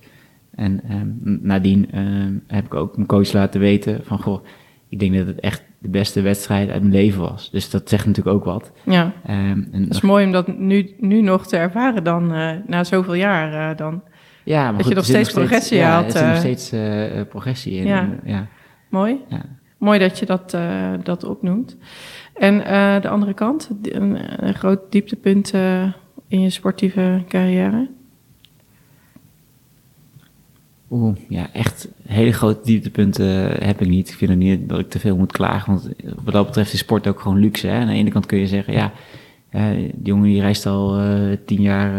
En 0.56 0.82
um, 0.91 1.39
nadien 1.41 2.00
um, 2.00 2.43
heb 2.48 2.65
ik 2.65 2.74
ook 2.74 2.96
mijn 2.96 3.08
coach 3.08 3.34
laten 3.34 3.60
weten 3.60 4.00
van, 4.04 4.20
goh, 4.20 4.46
ik 4.89 5.00
denk 5.00 5.15
dat 5.15 5.28
het 5.28 5.39
echt 5.39 5.63
de 5.80 5.89
beste 5.89 6.22
wedstrijd 6.22 6.70
uit 6.70 6.82
mijn 6.82 6.93
leven 6.93 7.22
was. 7.22 7.52
Dus 7.52 7.70
dat 7.70 7.89
zegt 7.89 8.06
natuurlijk 8.06 8.36
ook 8.36 8.43
wat. 8.43 8.72
Ja, 8.84 9.13
um, 9.30 9.67
en 9.72 9.82
het 9.82 9.93
is 9.93 10.02
mooi 10.02 10.26
om 10.26 10.32
dat 10.32 10.58
nu, 10.58 10.96
nu 11.00 11.22
nog 11.22 11.48
te 11.48 11.58
ervaren 11.58 12.04
dan, 12.04 12.34
uh, 12.34 12.52
na 12.67 12.84
zoveel 12.84 13.13
jaar 13.13 13.72
uh, 13.72 13.78
dan. 13.78 14.02
Ja, 14.43 14.63
maar 14.63 14.72
dat 14.72 14.82
goed, 14.82 14.89
je 14.89 14.96
nog 14.96 15.06
steeds 15.06 15.32
progressie 15.32 15.78
ja, 15.78 15.89
haalt. 15.89 16.06
Er 16.06 16.12
zit 16.12 16.28
nog 16.28 16.38
steeds 16.38 16.74
uh, 16.74 17.22
progressie 17.30 17.74
in. 17.74 17.86
Ja, 17.86 18.00
en, 18.00 18.20
ja. 18.24 18.48
mooi. 18.89 19.20
Ja. 19.30 19.46
Mooi 19.78 20.00
dat 20.00 20.20
je 20.20 20.26
dat, 20.26 20.58
dat 21.04 21.24
opnoemt. 21.24 21.78
En 22.39 22.58
de 23.02 23.10
andere 23.10 23.34
kant, 23.34 23.69
een, 23.82 24.45
een 24.47 24.54
groot 24.54 24.80
dieptepunt 24.89 25.54
in 26.28 26.41
je 26.41 26.50
sportieve 26.50 27.23
carrière? 27.28 27.89
Oeh, 30.91 31.15
ja, 31.30 31.54
echt 31.54 31.88
hele 32.06 32.32
grote 32.32 32.60
dieptepunten 32.63 33.63
heb 33.65 33.82
ik 33.82 33.88
niet. 33.88 34.10
Ik 34.10 34.15
vind 34.15 34.30
het 34.30 34.39
niet 34.39 34.69
dat 34.69 34.80
ik 34.80 34.89
te 34.89 35.00
veel 35.00 35.17
moet 35.17 35.32
klagen, 35.32 35.73
want 35.73 35.89
wat 36.23 36.34
dat 36.34 36.45
betreft 36.45 36.73
is 36.73 36.80
sport 36.80 37.08
ook 37.08 37.19
gewoon 37.19 37.39
luxe. 37.39 37.67
Hè? 37.67 37.80
Aan 37.80 37.88
de 37.88 37.93
ene 37.93 38.12
kant 38.12 38.26
kun 38.26 38.39
je 38.39 38.47
zeggen, 38.47 38.73
ja, 38.73 38.91
die 39.52 39.91
jongen 40.04 40.30
die 40.30 40.41
reist 40.41 40.65
al 40.65 41.00
tien 41.45 41.62
jaar 41.62 41.91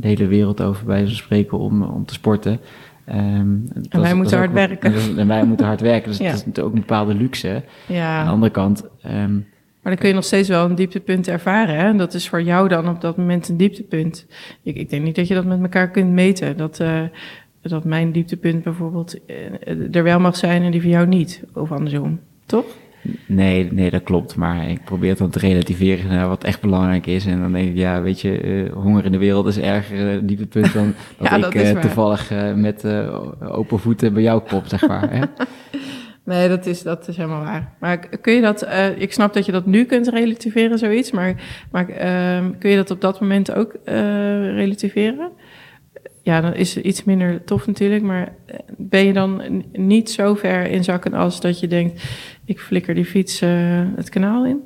de 0.00 0.08
hele 0.08 0.26
wereld 0.26 0.62
over 0.62 0.86
bij 0.86 1.06
zo'n 1.06 1.16
spreken 1.16 1.58
om, 1.58 1.82
om 1.82 2.04
te 2.04 2.14
sporten. 2.14 2.60
Um, 3.08 3.68
en 3.88 4.00
wij 4.00 4.14
moeten 4.14 4.38
hard 4.38 4.52
werken. 4.52 4.94
En 5.18 5.26
wij 5.26 5.44
moeten 5.44 5.66
hard 5.66 5.80
werken, 5.80 6.08
dus 6.08 6.18
ja. 6.26 6.32
dat 6.32 6.46
is 6.52 6.62
ook 6.62 6.72
een 6.72 6.80
bepaalde 6.80 7.14
luxe. 7.14 7.62
Ja. 7.86 8.18
Aan 8.18 8.24
de 8.24 8.30
andere 8.30 8.52
kant... 8.52 8.84
Um, 9.06 9.46
maar 9.82 9.92
dan 9.92 10.02
kun 10.02 10.08
je 10.08 10.14
nog 10.18 10.24
steeds 10.24 10.48
wel 10.48 10.64
een 10.64 10.74
dieptepunt 10.74 11.28
ervaren. 11.28 11.76
Hè? 11.76 11.96
Dat 11.96 12.14
is 12.14 12.28
voor 12.28 12.42
jou 12.42 12.68
dan 12.68 12.88
op 12.88 13.00
dat 13.00 13.16
moment 13.16 13.48
een 13.48 13.56
dieptepunt. 13.56 14.26
Ik, 14.62 14.76
ik 14.76 14.90
denk 14.90 15.02
niet 15.02 15.16
dat 15.16 15.28
je 15.28 15.34
dat 15.34 15.44
met 15.44 15.60
elkaar 15.60 15.90
kunt 15.90 16.10
meten. 16.10 16.56
Dat, 16.56 16.80
dat 17.70 17.84
mijn 17.84 18.12
dieptepunt 18.12 18.62
bijvoorbeeld 18.62 19.26
eh, 19.26 19.94
er 19.94 20.02
wel 20.02 20.20
mag 20.20 20.36
zijn 20.36 20.62
en 20.62 20.70
die 20.70 20.80
voor 20.80 20.90
jou 20.90 21.06
niet. 21.06 21.42
Of 21.54 21.72
andersom, 21.72 22.20
toch? 22.46 22.64
Nee, 23.26 23.72
nee, 23.72 23.90
dat 23.90 24.02
klopt. 24.02 24.36
Maar 24.36 24.68
ik 24.68 24.84
probeer 24.84 25.08
het 25.08 25.18
dan 25.18 25.30
te 25.30 25.38
relativeren 25.38 26.08
naar 26.08 26.28
wat 26.28 26.44
echt 26.44 26.60
belangrijk 26.60 27.06
is. 27.06 27.26
En 27.26 27.40
dan 27.40 27.52
denk 27.52 27.68
ik, 27.68 27.76
ja, 27.76 28.02
weet 28.02 28.20
je, 28.20 28.42
uh, 28.42 28.72
honger 28.72 29.04
in 29.04 29.12
de 29.12 29.18
wereld 29.18 29.46
is 29.46 29.58
erger 29.58 30.14
uh, 30.14 30.20
dieptepunt 30.22 30.72
dan 30.72 30.94
dat 31.18 31.28
ja, 31.28 31.36
ik 31.36 31.42
dat 31.42 31.54
uh, 31.54 31.80
toevallig 31.80 32.30
met 32.54 32.84
open 33.40 33.78
voeten 33.78 34.12
bij 34.12 34.22
jou 34.22 34.42
kop, 34.48 34.66
zeg 34.66 34.88
maar. 34.88 35.10
hè? 35.10 35.24
Nee, 36.24 36.48
dat 36.48 36.66
is, 36.66 36.82
dat 36.82 37.08
is 37.08 37.16
helemaal 37.16 37.44
waar. 37.44 37.72
Maar 37.80 37.98
kun 37.98 38.32
je 38.32 38.40
dat, 38.40 38.66
ik 38.96 39.12
snap 39.12 39.34
dat 39.34 39.46
je 39.46 39.52
dat 39.52 39.66
nu 39.66 39.84
kunt 39.84 40.08
relativeren, 40.08 40.78
zoiets. 40.78 41.10
Maar, 41.10 41.34
maar 41.70 41.88
ehm, 41.88 42.50
kun 42.58 42.70
je 42.70 42.76
dat 42.76 42.90
op 42.90 43.00
dat 43.00 43.20
moment 43.20 43.54
ook 43.54 43.76
relativeren? 43.84 45.30
Ja, 46.24 46.40
dan 46.40 46.54
is 46.54 46.74
het 46.74 46.84
iets 46.84 47.04
minder 47.04 47.44
tof 47.44 47.66
natuurlijk. 47.66 48.02
Maar 48.02 48.32
eh, 48.46 48.58
ben 48.76 49.04
je 49.04 49.12
dan 49.12 49.62
niet 49.72 50.10
zo 50.10 50.34
ver 50.34 50.66
in 50.66 50.84
zakken 50.84 51.14
als 51.14 51.40
dat 51.40 51.60
je 51.60 51.66
denkt: 51.66 52.02
ik 52.44 52.60
flikker 52.60 52.94
die 52.94 53.04
fiets 53.04 53.42
uh, 53.42 53.82
het 53.96 54.08
kanaal 54.08 54.46
in? 54.46 54.60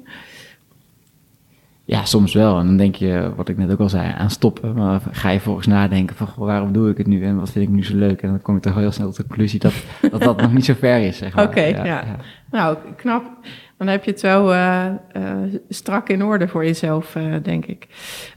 Ja, 1.85 2.05
soms 2.05 2.35
wel. 2.35 2.59
En 2.59 2.67
dan 2.67 2.77
denk 2.77 2.95
je, 2.95 3.33
wat 3.37 3.49
ik 3.49 3.57
net 3.57 3.71
ook 3.71 3.81
al 3.81 3.89
zei, 3.89 4.13
aan 4.17 4.31
stoppen. 4.31 4.75
Maar 4.75 5.01
ga 5.11 5.31
je 5.31 5.41
volgens 5.41 5.67
nadenken 5.67 6.17
van, 6.17 6.29
waarom 6.37 6.73
doe 6.73 6.91
ik 6.91 6.99
het 6.99 7.07
nu 7.07 7.25
en 7.25 7.39
wat 7.39 7.51
vind 7.51 7.69
ik 7.69 7.75
nu 7.75 7.85
zo 7.85 7.97
leuk? 7.97 8.23
En 8.23 8.29
dan 8.29 8.43
kom 8.43 8.55
je 8.55 8.61
toch 8.61 8.75
heel 8.75 8.93
snel 8.93 9.07
tot 9.07 9.17
de 9.17 9.27
conclusie 9.27 9.59
dat 9.59 9.73
dat, 10.11 10.23
dat 10.23 10.41
nog 10.41 10.53
niet 10.53 10.65
zo 10.65 10.75
ver 10.75 11.01
is, 11.01 11.17
zeg 11.17 11.35
maar. 11.35 11.45
Oké, 11.49 11.61
ja, 11.61 12.05
Nou, 12.51 12.79
knap. 12.97 13.25
Dan 13.79 13.87
heb 13.87 14.05
je 14.05 14.11
het 14.11 14.21
wel 14.21 14.53
uh, 14.53 14.87
uh, 15.17 15.23
strak 15.69 16.09
in 16.09 16.25
orde 16.25 16.49
voor 16.49 16.65
jezelf, 16.65 17.15
uh, 17.15 17.35
denk 17.43 17.67
ik. 17.67 17.87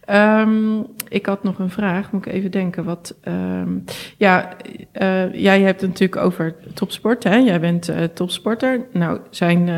Um, 0.09 0.85
ik 1.07 1.25
had 1.25 1.43
nog 1.43 1.59
een 1.59 1.69
vraag, 1.69 2.11
moet 2.11 2.25
ik 2.25 2.33
even 2.33 2.51
denken. 2.51 2.83
Wat, 2.83 3.15
um, 3.23 3.83
ja, 4.17 4.49
jij 5.31 5.61
hebt 5.61 5.81
het 5.81 5.89
natuurlijk 5.89 6.21
over 6.21 6.55
topsport, 6.73 7.23
hè? 7.23 7.35
Jij 7.35 7.59
bent 7.59 7.91
topsporter. 8.13 8.85
Nou, 8.93 9.19
zijn 9.29 9.69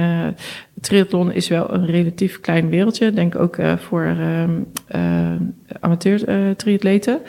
triathlon 0.81 1.31
is 1.31 1.47
wel 1.47 1.73
een 1.73 1.85
relatief 1.85 2.39
klein 2.39 2.69
wereldje. 2.69 3.11
Denk 3.11 3.39
ook 3.39 3.57
voor 3.77 4.03
um, 4.05 4.73
amateur 5.79 6.55
triatleten. 6.55 7.21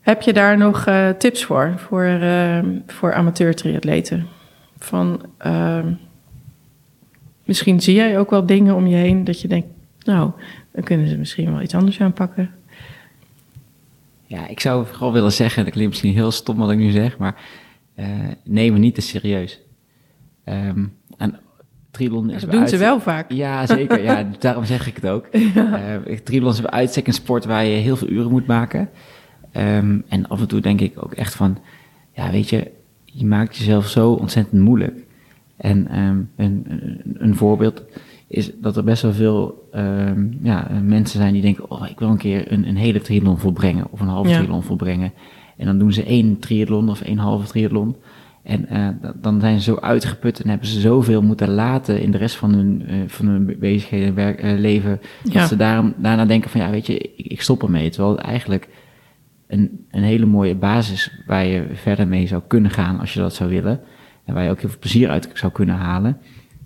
heb 0.00 0.22
je 0.22 0.32
daar 0.32 0.56
nog 0.58 0.86
tips 1.18 1.44
voor, 1.44 1.74
voor, 1.76 2.18
voor 2.86 3.12
amateur 3.12 3.54
triatleten? 3.54 4.40
Van, 4.84 5.22
uh, 5.46 5.84
misschien 7.44 7.80
zie 7.80 7.94
jij 7.94 8.18
ook 8.18 8.30
wel 8.30 8.46
dingen 8.46 8.74
om 8.74 8.86
je 8.86 8.96
heen 8.96 9.24
dat 9.24 9.40
je 9.40 9.48
denkt, 9.48 9.66
nou, 10.04 10.30
dan 10.72 10.84
kunnen 10.84 11.08
ze 11.08 11.16
misschien 11.16 11.52
wel 11.52 11.62
iets 11.62 11.74
anders 11.74 12.00
aanpakken. 12.00 12.50
Ja, 14.26 14.48
ik 14.48 14.60
zou 14.60 14.86
vooral 14.86 15.12
willen 15.12 15.32
zeggen, 15.32 15.64
dat 15.64 15.72
klinkt 15.72 15.90
misschien 15.90 16.12
heel 16.12 16.30
stom 16.30 16.56
wat 16.56 16.70
ik 16.70 16.78
nu 16.78 16.90
zeg, 16.90 17.18
maar 17.18 17.34
uh, 17.96 18.06
neem 18.44 18.72
me 18.72 18.78
niet 18.78 18.94
te 18.94 19.00
serieus. 19.00 19.60
Um, 20.44 20.96
en 21.16 21.40
triathlon 21.90 22.30
is 22.30 22.40
dat 22.40 22.50
doen 22.50 22.68
ze 22.68 22.76
wel 22.76 23.00
vaak. 23.00 23.32
Ja, 23.32 23.66
zeker. 23.66 24.02
ja, 24.02 24.28
daarom 24.38 24.64
zeg 24.64 24.86
ik 24.86 24.94
het 24.94 25.06
ook. 25.06 25.28
Ja. 25.54 26.00
Uh, 26.06 26.16
triathlon 26.18 26.52
is 26.52 26.60
bij 26.60 26.70
uitstek 26.70 27.06
een 27.06 27.12
sport 27.12 27.44
waar 27.44 27.64
je 27.64 27.76
heel 27.76 27.96
veel 27.96 28.08
uren 28.08 28.30
moet 28.30 28.46
maken. 28.46 28.88
Um, 29.56 30.04
en 30.08 30.28
af 30.28 30.40
en 30.40 30.48
toe 30.48 30.60
denk 30.60 30.80
ik 30.80 31.04
ook 31.04 31.12
echt 31.12 31.34
van, 31.34 31.58
ja, 32.12 32.30
weet 32.30 32.48
je, 32.48 32.70
je 33.12 33.26
maakt 33.26 33.56
jezelf 33.56 33.88
zo 33.88 34.12
ontzettend 34.12 34.62
moeilijk. 34.62 35.04
En 35.56 35.98
um, 35.98 36.30
een, 36.36 36.66
een, 37.14 37.36
voorbeeld 37.36 37.82
is 38.26 38.50
dat 38.60 38.76
er 38.76 38.84
best 38.84 39.02
wel 39.02 39.12
veel 39.12 39.68
um, 39.74 40.38
ja, 40.42 40.70
mensen 40.82 41.20
zijn 41.20 41.32
die 41.32 41.42
denken: 41.42 41.70
Oh, 41.70 41.88
ik 41.88 41.98
wil 41.98 42.08
een 42.08 42.16
keer 42.16 42.52
een, 42.52 42.68
een 42.68 42.76
hele 42.76 43.00
triathlon 43.00 43.38
volbrengen 43.38 43.86
of 43.90 44.00
een 44.00 44.06
halve 44.06 44.28
ja. 44.28 44.36
triathlon 44.36 44.62
volbrengen. 44.62 45.12
En 45.56 45.66
dan 45.66 45.78
doen 45.78 45.92
ze 45.92 46.04
één 46.04 46.38
triathlon 46.38 46.88
of 46.88 47.00
één 47.00 47.18
halve 47.18 47.46
triathlon. 47.46 47.96
En 48.42 48.66
uh, 48.72 48.88
dan 49.20 49.40
zijn 49.40 49.60
ze 49.60 49.62
zo 49.62 49.76
uitgeput 49.80 50.40
en 50.40 50.48
hebben 50.48 50.68
ze 50.68 50.80
zoveel 50.80 51.22
moeten 51.22 51.48
laten 51.48 52.00
in 52.00 52.10
de 52.10 52.18
rest 52.18 52.36
van 52.36 52.52
hun, 52.52 52.82
uh, 52.88 52.94
van 53.06 53.26
hun 53.26 53.56
bezigheden, 53.58 54.14
werk, 54.14 54.44
uh, 54.44 54.58
leven. 54.58 55.00
Ja. 55.22 55.32
Dat 55.32 55.48
ze 55.48 55.56
daarom, 55.56 55.94
daarna 55.96 56.24
denken 56.24 56.50
van 56.50 56.60
ja, 56.60 56.70
weet 56.70 56.86
je, 56.86 56.98
ik, 56.98 57.26
ik 57.26 57.42
stop 57.42 57.62
ermee. 57.62 57.90
Terwijl 57.90 58.16
het 58.16 58.24
eigenlijk 58.24 58.68
een, 59.52 59.86
een 59.90 60.02
hele 60.02 60.26
mooie 60.26 60.54
basis 60.54 61.10
waar 61.26 61.44
je 61.44 61.66
verder 61.72 62.08
mee 62.08 62.26
zou 62.26 62.42
kunnen 62.46 62.70
gaan 62.70 63.00
als 63.00 63.14
je 63.14 63.20
dat 63.20 63.34
zou 63.34 63.50
willen. 63.50 63.80
En 64.24 64.34
waar 64.34 64.44
je 64.44 64.50
ook 64.50 64.60
heel 64.60 64.68
veel 64.70 64.78
plezier 64.78 65.08
uit 65.08 65.30
zou 65.34 65.52
kunnen 65.52 65.74
halen. 65.74 66.18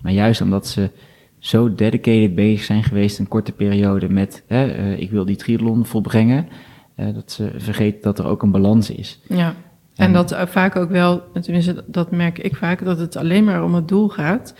Maar 0.02 0.12
juist 0.12 0.40
omdat 0.40 0.66
ze 0.66 0.90
zo 1.38 1.74
dedicated 1.74 2.34
bezig 2.34 2.64
zijn 2.64 2.82
geweest 2.82 3.18
een 3.18 3.28
korte 3.28 3.52
periode 3.52 4.08
met 4.08 4.44
hè, 4.46 4.78
uh, 4.78 5.00
ik 5.00 5.10
wil 5.10 5.24
die 5.24 5.36
triathlon 5.36 5.86
volbrengen, 5.86 6.48
uh, 6.96 7.14
dat 7.14 7.32
ze 7.32 7.50
vergeten 7.56 8.02
dat 8.02 8.18
er 8.18 8.26
ook 8.26 8.42
een 8.42 8.50
balans 8.50 8.90
is. 8.90 9.20
Ja. 9.28 9.54
En, 9.94 10.06
en 10.06 10.12
dat 10.12 10.32
uh, 10.32 10.46
vaak 10.46 10.76
ook 10.76 10.90
wel, 10.90 11.22
tenminste 11.40 11.84
dat 11.86 12.10
merk 12.10 12.38
ik 12.38 12.56
vaak, 12.56 12.84
dat 12.84 12.98
het 12.98 13.16
alleen 13.16 13.44
maar 13.44 13.64
om 13.64 13.74
het 13.74 13.88
doel 13.88 14.08
gaat. 14.08 14.54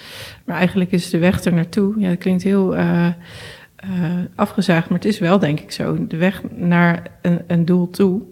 Maar 0.45 0.57
eigenlijk 0.57 0.93
is 0.93 1.11
de 1.11 1.19
weg 1.19 1.45
er 1.45 1.55
naartoe. 1.55 2.01
Ja, 2.01 2.09
dat 2.09 2.19
klinkt 2.19 2.43
heel 2.43 2.77
uh, 3.85 4.15
afgezaagd, 4.35 4.89
maar 4.89 4.99
het 4.99 5.07
is 5.07 5.19
wel 5.19 5.39
denk 5.39 5.61
ik 5.61 5.71
zo. 5.71 6.07
De 6.07 6.17
weg 6.17 6.43
naar 6.51 7.03
een, 7.23 7.41
een 7.47 7.65
doel 7.65 7.91
toe, 7.91 8.23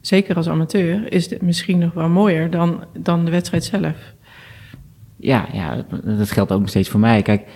zeker 0.00 0.36
als 0.36 0.48
amateur, 0.48 1.12
is 1.12 1.38
misschien 1.40 1.78
nog 1.78 1.92
wel 1.92 2.08
mooier 2.08 2.50
dan, 2.50 2.84
dan 2.98 3.24
de 3.24 3.30
wedstrijd 3.30 3.64
zelf. 3.64 4.14
Ja, 5.16 5.46
ja, 5.52 5.84
dat 6.04 6.30
geldt 6.30 6.52
ook 6.52 6.60
nog 6.60 6.68
steeds 6.68 6.88
voor 6.88 7.00
mij. 7.00 7.22
Kijk, 7.22 7.46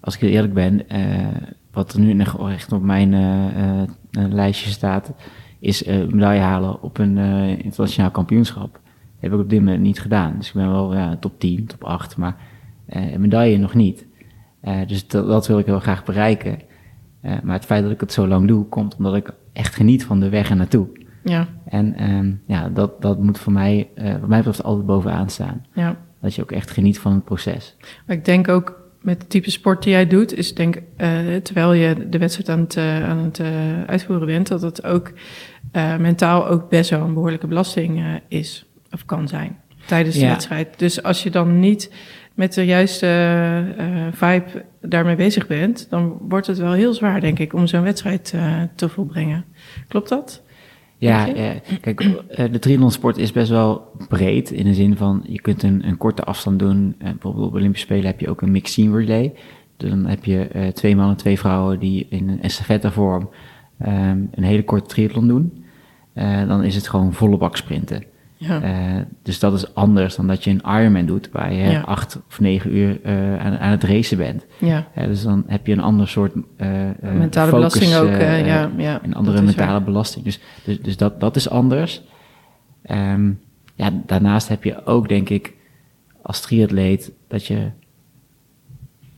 als 0.00 0.14
ik 0.14 0.20
heel 0.20 0.30
eerlijk 0.30 0.54
ben, 0.54 0.82
uh, 0.92 1.26
wat 1.72 1.92
er 1.92 2.00
nu 2.00 2.18
echt 2.50 2.72
op 2.72 2.82
mijn 2.82 3.12
uh, 3.12 3.82
lijstje 4.10 4.70
staat, 4.70 5.12
is 5.58 5.84
medaille 5.84 6.40
halen 6.40 6.82
op 6.82 6.98
een 6.98 7.18
internationaal 7.58 8.10
kampioenschap. 8.10 8.72
Dat 8.72 8.80
heb 9.18 9.32
ik 9.32 9.38
op 9.38 9.50
dit 9.50 9.58
moment 9.58 9.80
niet 9.80 10.00
gedaan. 10.00 10.34
Dus 10.38 10.48
ik 10.48 10.54
ben 10.54 10.70
wel 10.70 10.94
ja, 10.94 11.16
top 11.16 11.40
10, 11.40 11.66
top 11.66 11.84
8, 11.84 12.16
maar 12.16 12.36
medaille 13.16 13.58
nog 13.58 13.74
niet. 13.74 14.06
dus 14.86 15.08
dat, 15.08 15.26
dat 15.26 15.46
wil 15.46 15.58
ik 15.58 15.66
heel 15.66 15.80
graag 15.80 16.04
bereiken. 16.04 16.58
Uh, 17.22 17.32
maar 17.42 17.54
het 17.54 17.64
feit 17.64 17.82
dat 17.82 17.92
ik 17.92 18.00
het 18.00 18.12
zo 18.12 18.26
lang 18.26 18.48
doe, 18.48 18.64
komt 18.64 18.96
omdat 18.96 19.14
ik 19.14 19.30
echt 19.52 19.74
geniet 19.74 20.04
van 20.04 20.20
de 20.20 20.28
weg 20.28 20.50
er 20.50 20.56
naartoe. 20.56 20.86
Ja. 21.24 21.48
En 21.64 22.10
um, 22.10 22.42
ja, 22.46 22.68
dat, 22.68 23.02
dat 23.02 23.18
moet 23.18 23.38
voor 23.38 23.52
mij, 23.52 23.88
uh, 23.94 24.12
wat 24.12 24.28
mij 24.28 24.38
betreft, 24.38 24.62
altijd 24.62 24.86
bovenaan 24.86 25.30
staan. 25.30 25.66
Ja. 25.74 25.96
Dat 26.20 26.34
je 26.34 26.42
ook 26.42 26.52
echt 26.52 26.70
geniet 26.70 26.98
van 26.98 27.12
het 27.12 27.24
proces. 27.24 27.76
Maar 28.06 28.16
ik 28.16 28.24
denk 28.24 28.48
ook 28.48 28.80
met 29.00 29.18
het 29.18 29.30
type 29.30 29.50
sport 29.50 29.82
die 29.82 29.92
jij 29.92 30.06
doet, 30.06 30.34
is 30.34 30.54
denk, 30.54 30.76
uh, 30.76 31.36
terwijl 31.36 31.72
je 31.72 32.08
de 32.08 32.18
wedstrijd 32.18 32.48
aan 32.48 32.60
het, 32.60 32.76
aan 33.08 33.18
het 33.18 33.40
uitvoeren 33.86 34.26
bent, 34.26 34.48
dat 34.48 34.62
het 34.62 34.84
ook 34.84 35.12
mentaal 35.98 36.48
ook 36.48 36.68
best 36.68 36.90
wel 36.90 37.00
een 37.00 37.14
behoorlijke 37.14 37.46
belasting 37.46 38.20
is 38.28 38.66
of 38.90 39.04
kan 39.04 39.28
zijn 39.28 39.58
tijdens 39.86 40.14
de 40.14 40.20
ja. 40.20 40.28
wedstrijd. 40.28 40.78
Dus 40.78 41.02
als 41.02 41.22
je 41.22 41.30
dan 41.30 41.60
niet 41.60 41.92
met 42.34 42.54
de 42.54 42.64
juiste 42.64 43.06
vibe 44.12 44.64
daarmee 44.82 45.16
bezig 45.16 45.46
bent, 45.46 45.86
dan 45.90 46.16
wordt 46.28 46.46
het 46.46 46.58
wel 46.58 46.72
heel 46.72 46.94
zwaar, 46.94 47.20
denk 47.20 47.38
ik, 47.38 47.52
om 47.52 47.66
zo'n 47.66 47.82
wedstrijd 47.82 48.32
uh, 48.34 48.62
te 48.74 48.88
volbrengen. 48.88 49.44
Klopt 49.88 50.08
dat? 50.08 50.42
Ja, 50.98 51.24
kijk, 51.80 51.98
de 52.52 52.58
triathlonsport 52.58 53.18
is 53.18 53.32
best 53.32 53.50
wel 53.50 53.90
breed 54.08 54.50
in 54.50 54.64
de 54.64 54.74
zin 54.74 54.96
van 54.96 55.24
je 55.26 55.40
kunt 55.40 55.62
een, 55.62 55.86
een 55.88 55.96
korte 55.96 56.24
afstand 56.24 56.58
doen. 56.58 56.94
bijvoorbeeld 56.98 57.46
op 57.46 57.54
Olympische 57.54 57.86
Spelen 57.86 58.06
heb 58.06 58.20
je 58.20 58.28
ook 58.28 58.42
een 58.42 58.50
mixed 58.50 58.74
team 58.74 58.96
relay. 58.96 59.32
Dus 59.76 59.90
dan 59.90 60.06
heb 60.06 60.24
je 60.24 60.70
twee 60.74 60.96
mannen, 60.96 61.16
twee 61.16 61.38
vrouwen 61.38 61.78
die 61.78 62.06
in 62.10 62.28
een 62.28 62.42
estafette 62.42 62.90
vorm 62.90 63.28
um, 63.86 64.28
een 64.34 64.42
hele 64.42 64.64
korte 64.64 64.88
triathlon 64.88 65.28
doen. 65.28 65.64
Dan 66.46 66.62
is 66.62 66.74
het 66.74 66.88
gewoon 66.88 67.12
volle 67.12 67.36
bak 67.36 67.56
sprinten. 67.56 68.04
Ja. 68.42 68.62
Uh, 68.62 69.02
dus 69.22 69.38
dat 69.38 69.54
is 69.54 69.74
anders 69.74 70.16
dan 70.16 70.26
dat 70.26 70.44
je 70.44 70.50
een 70.50 70.80
Ironman 70.80 71.06
doet, 71.06 71.28
waar 71.32 71.52
je 71.52 71.70
ja. 71.70 71.80
acht 71.80 72.20
of 72.28 72.40
negen 72.40 72.76
uur 72.76 73.00
uh, 73.04 73.38
aan, 73.40 73.58
aan, 73.58 73.70
het 73.70 73.84
racen 73.84 74.16
bent. 74.16 74.46
Ja. 74.58 74.86
Uh, 74.98 75.04
dus 75.04 75.22
dan 75.22 75.44
heb 75.46 75.66
je 75.66 75.72
een 75.72 75.80
ander 75.80 76.08
soort 76.08 76.34
mentale 77.00 77.30
focus, 77.30 77.50
belasting 77.50 77.94
ook. 77.94 78.20
ja, 78.20 78.70
ja, 78.76 79.00
een 79.02 79.14
andere 79.14 79.42
mentale 79.42 79.70
waar. 79.70 79.82
belasting. 79.82 80.24
Dus, 80.24 80.40
dus, 80.64 80.80
dus, 80.80 80.96
dat, 80.96 81.20
dat 81.20 81.36
is 81.36 81.48
anders. 81.48 82.02
Um, 82.90 83.40
ja, 83.74 83.90
daarnaast 84.06 84.48
heb 84.48 84.64
je 84.64 84.86
ook, 84.86 85.08
denk 85.08 85.28
ik, 85.28 85.54
als 86.22 86.40
triatleet, 86.40 87.12
dat 87.28 87.46
je 87.46 87.70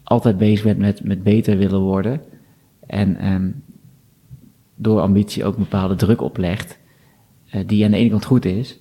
altijd 0.02 0.38
bezig 0.38 0.64
bent 0.64 0.78
met, 0.78 1.04
met 1.04 1.22
beter 1.22 1.58
willen 1.58 1.80
worden. 1.80 2.20
En 2.86 3.32
um, 3.32 3.62
door 4.74 5.00
ambitie 5.00 5.44
ook 5.44 5.54
een 5.54 5.62
bepaalde 5.62 5.94
druk 5.94 6.22
oplegt, 6.22 6.78
die 7.66 7.84
aan 7.84 7.90
de 7.90 7.96
ene 7.96 8.10
kant 8.10 8.24
goed 8.24 8.44
is. 8.44 8.78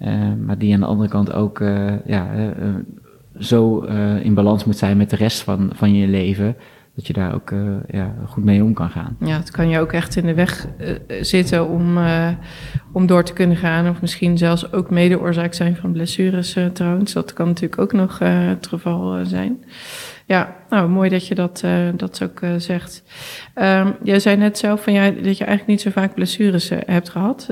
Uh, 0.00 0.32
maar 0.46 0.58
die 0.58 0.74
aan 0.74 0.80
de 0.80 0.86
andere 0.86 1.08
kant 1.08 1.32
ook 1.32 1.60
uh, 1.60 2.06
ja, 2.06 2.28
uh, 2.36 2.68
zo 3.38 3.80
in 4.22 4.34
balans 4.34 4.64
moet 4.64 4.76
zijn 4.76 4.96
met 4.96 5.10
de 5.10 5.16
rest 5.16 5.42
van, 5.42 5.70
van 5.74 5.94
je 5.94 6.06
leven. 6.06 6.56
Dat 6.94 7.06
je 7.06 7.12
daar 7.12 7.34
ook 7.34 7.52
ja, 7.90 8.14
goed 8.26 8.44
mee 8.44 8.62
om 8.62 8.72
kan 8.72 8.90
gaan. 8.90 9.16
Ja, 9.20 9.36
het 9.36 9.50
kan 9.50 9.68
je 9.68 9.78
ook 9.78 9.92
echt 9.92 10.16
in 10.16 10.26
de 10.26 10.34
weg 10.34 10.66
zitten 11.20 11.68
om, 11.68 11.98
om 12.92 13.06
door 13.06 13.24
te 13.24 13.32
kunnen 13.32 13.56
gaan. 13.56 13.88
Of 13.88 14.00
misschien 14.00 14.38
zelfs 14.38 14.72
ook 14.72 14.90
mede 14.90 15.20
oorzaak 15.20 15.54
zijn 15.54 15.76
van 15.76 15.92
blessures 15.92 16.56
trouwens. 16.72 17.12
Dat 17.12 17.32
kan 17.32 17.46
natuurlijk 17.46 17.80
ook 17.80 17.92
nog 17.92 18.18
het 18.18 18.66
geval 18.66 19.26
zijn. 19.26 19.64
Ja, 20.26 20.56
nou 20.68 20.88
mooi 20.88 21.10
dat 21.10 21.26
je 21.26 21.34
dat, 21.34 21.62
uh, 21.64 21.88
dat 21.94 22.22
ook 22.22 22.40
uh, 22.40 22.54
zegt. 22.56 23.02
Um, 23.54 23.96
jij 24.02 24.18
zei 24.18 24.36
net 24.36 24.58
zelf 24.58 24.82
van, 24.82 24.92
ja, 24.92 25.10
dat 25.10 25.38
je 25.38 25.44
eigenlijk 25.44 25.66
niet 25.66 25.80
zo 25.80 25.90
vaak 25.90 26.14
blessures 26.14 26.70
uh, 26.70 26.78
hebt 26.86 27.08
gehad. 27.08 27.48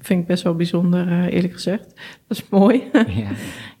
vind 0.00 0.20
ik 0.20 0.26
best 0.26 0.42
wel 0.42 0.54
bijzonder, 0.54 1.28
eerlijk 1.28 1.52
gezegd. 1.52 1.84
Dat 2.28 2.38
is 2.38 2.48
mooi. 2.48 2.82
Ja. 2.92 3.26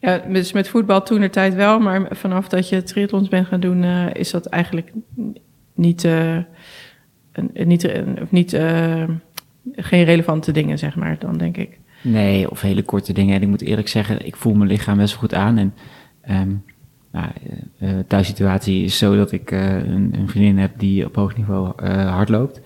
ja, 0.00 0.18
dus 0.32 0.52
met 0.52 0.68
voetbal 0.68 1.02
toen 1.02 1.22
er 1.22 1.30
tijd 1.30 1.54
wel, 1.54 1.78
maar 1.78 2.06
vanaf 2.10 2.48
dat 2.48 2.68
je 2.68 2.82
triathlons 2.82 3.28
bent 3.28 3.46
gaan 3.46 3.60
doen, 3.60 3.84
is 4.12 4.30
dat 4.30 4.46
eigenlijk 4.46 4.92
niet, 5.74 6.08
niet, 7.52 7.92
niet 8.28 8.50
geen 9.72 10.04
relevante 10.04 10.52
dingen, 10.52 10.78
zeg 10.78 10.96
maar, 10.96 11.18
dan 11.18 11.38
denk 11.38 11.56
ik. 11.56 11.78
Nee, 12.02 12.50
of 12.50 12.60
hele 12.60 12.82
korte 12.82 13.12
dingen. 13.12 13.34
En 13.34 13.42
ik 13.42 13.48
moet 13.48 13.62
eerlijk 13.62 13.88
zeggen, 13.88 14.26
ik 14.26 14.36
voel 14.36 14.54
mijn 14.54 14.70
lichaam 14.70 14.96
best 14.96 15.10
wel 15.10 15.20
goed 15.20 15.34
aan 15.34 15.58
en... 15.58 15.74
Um, 16.30 16.64
nou, 17.12 17.28
uh, 17.80 17.90
thuissituatie 18.06 18.84
is 18.84 18.98
zo 18.98 19.16
dat 19.16 19.32
ik 19.32 19.50
uh, 19.50 19.74
een, 19.74 20.14
een, 20.18 20.28
vriendin 20.28 20.58
heb 20.58 20.78
die 20.78 21.04
op 21.04 21.14
hoog 21.14 21.36
niveau 21.36 21.72
uh, 21.82 22.10
hard 22.10 22.28
loopt. 22.28 22.60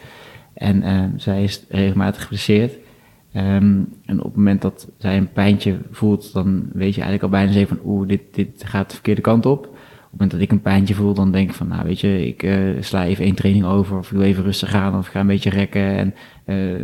En 0.55 1.12
zij 1.16 1.42
is 1.42 1.64
regelmatig 1.68 2.22
geblesseerd. 2.22 2.72
Um, 3.37 3.88
en 4.05 4.18
op 4.18 4.24
het 4.24 4.37
moment 4.37 4.62
dat 4.62 4.88
zij 4.98 5.16
een 5.16 5.33
pijntje 5.33 5.79
voelt, 5.90 6.33
dan 6.33 6.68
weet 6.72 6.94
je 6.94 7.00
eigenlijk 7.00 7.22
al 7.22 7.29
bijna 7.29 7.53
zeker 7.53 7.68
van 7.68 7.85
oeh, 7.85 8.09
dit, 8.09 8.20
dit 8.33 8.62
gaat 8.64 8.88
de 8.88 8.94
verkeerde 8.94 9.20
kant 9.20 9.46
op. 9.46 9.62
het 9.62 9.72
moment 10.11 10.31
dat 10.31 10.40
ik 10.40 10.50
een 10.50 10.61
pijntje 10.61 10.94
voel, 10.94 11.14
dan 11.14 11.33
denk 11.33 11.48
ik 11.48 11.55
van, 11.55 11.68
nou 11.68 11.85
weet 11.85 12.00
je, 12.00 12.26
ik 12.26 12.48
sla 12.81 13.05
even 13.05 13.24
één 13.24 13.35
training 13.35 13.64
over, 13.64 13.98
of 13.98 14.11
ik 14.11 14.16
doe 14.16 14.26
even 14.26 14.44
rustig 14.44 14.74
aan, 14.74 14.98
of 14.98 15.07
ik 15.07 15.12
ga 15.12 15.20
een 15.20 15.26
beetje 15.26 15.50
rekken. 15.50 15.96
En, 15.96 16.14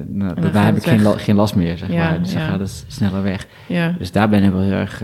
nou, 0.08 0.34
en 0.34 0.64
heb 0.64 0.76
ik 0.76 0.82
geen, 0.82 1.18
geen, 1.18 1.36
last 1.36 1.54
meer, 1.54 1.78
zeg 1.78 1.88
maar. 1.88 2.22
Dus 2.22 2.32
dan 2.32 2.42
gaat 2.42 2.60
het 2.60 2.84
sneller 2.86 3.22
weg. 3.22 3.46
Ja. 3.66 3.94
Dus 3.98 4.12
daar 4.12 4.28
ben 4.28 4.42
ik 4.42 4.50
wel 4.50 4.60
heel 4.60 4.72
erg 4.72 5.02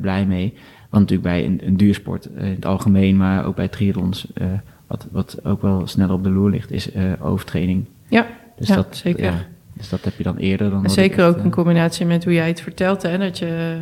blij 0.00 0.26
mee. 0.26 0.54
Want 0.92 1.10
natuurlijk 1.10 1.22
bij 1.22 1.44
een, 1.44 1.60
een 1.66 1.76
duursport 1.76 2.28
in 2.36 2.44
het 2.44 2.66
algemeen, 2.66 3.16
maar 3.16 3.44
ook 3.44 3.56
bij 3.56 3.68
triathlons, 3.68 4.26
wat, 4.86 5.06
wat 5.10 5.38
ook 5.44 5.62
wel 5.62 5.86
sneller 5.86 6.14
op 6.14 6.22
de 6.22 6.30
loer 6.30 6.50
ligt, 6.50 6.70
is 6.70 6.88
overtraining. 7.20 7.84
Ja, 8.08 8.26
dus 8.56 8.68
dat, 8.68 8.96
zeker. 8.96 9.48
Dus 9.72 9.88
dat 9.88 10.04
heb 10.04 10.16
je 10.16 10.22
dan 10.22 10.36
eerder 10.36 10.70
dan. 10.70 10.90
Zeker 10.90 11.26
ook 11.26 11.36
in 11.36 11.50
combinatie 11.50 12.06
met 12.06 12.24
hoe 12.24 12.32
jij 12.32 12.48
het 12.48 12.60
vertelt, 12.60 13.02
hè, 13.02 13.18
dat 13.18 13.38
je 13.38 13.76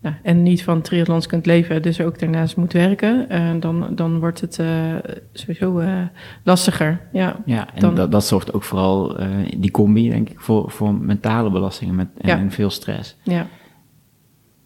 nou, 0.00 0.14
en 0.22 0.42
niet 0.42 0.64
van 0.64 0.80
triathlons 0.80 1.26
kunt 1.26 1.46
leven, 1.46 1.82
dus 1.82 2.00
ook 2.00 2.18
daarnaast 2.18 2.56
moet 2.56 2.72
werken, 2.72 3.26
uh, 3.30 3.50
dan, 3.60 3.86
dan 3.90 4.18
wordt 4.18 4.40
het 4.40 4.58
uh, 4.58 4.94
sowieso 5.32 5.80
uh, 5.80 6.02
lastiger. 6.42 7.00
Ja, 7.12 7.36
ja 7.44 7.74
en 7.74 7.94
dat, 7.94 8.12
dat 8.12 8.26
zorgt 8.26 8.52
ook 8.52 8.62
vooral, 8.62 9.16
die 9.56 9.70
combi, 9.70 10.10
denk 10.10 10.28
ik, 10.28 10.40
voor, 10.40 10.70
voor 10.70 10.94
mentale 10.94 11.50
belastingen 11.50 11.94
met, 11.94 12.08
en, 12.18 12.28
ja. 12.28 12.38
en 12.38 12.50
veel 12.50 12.70
stress. 12.70 13.16
Ja. 13.22 13.46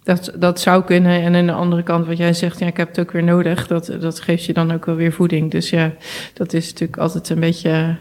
Dat, 0.02 0.32
dat 0.38 0.60
zou 0.60 0.84
kunnen. 0.84 1.22
En 1.22 1.34
aan 1.34 1.46
de 1.46 1.52
andere 1.52 1.82
kant, 1.82 2.06
wat 2.06 2.16
jij 2.16 2.32
zegt, 2.32 2.58
ja, 2.58 2.66
ik 2.66 2.76
heb 2.76 2.88
het 2.88 3.00
ook 3.00 3.10
weer 3.10 3.22
nodig. 3.22 3.66
Dat, 3.66 3.96
dat 4.00 4.20
geeft 4.20 4.44
je 4.44 4.52
dan 4.52 4.72
ook 4.72 4.84
wel 4.84 4.94
weer 4.94 5.12
voeding. 5.12 5.50
Dus 5.50 5.70
ja, 5.70 5.92
dat 6.34 6.52
is 6.52 6.66
natuurlijk 6.66 6.98
altijd 6.98 7.28
een 7.28 7.40
beetje 7.40 7.96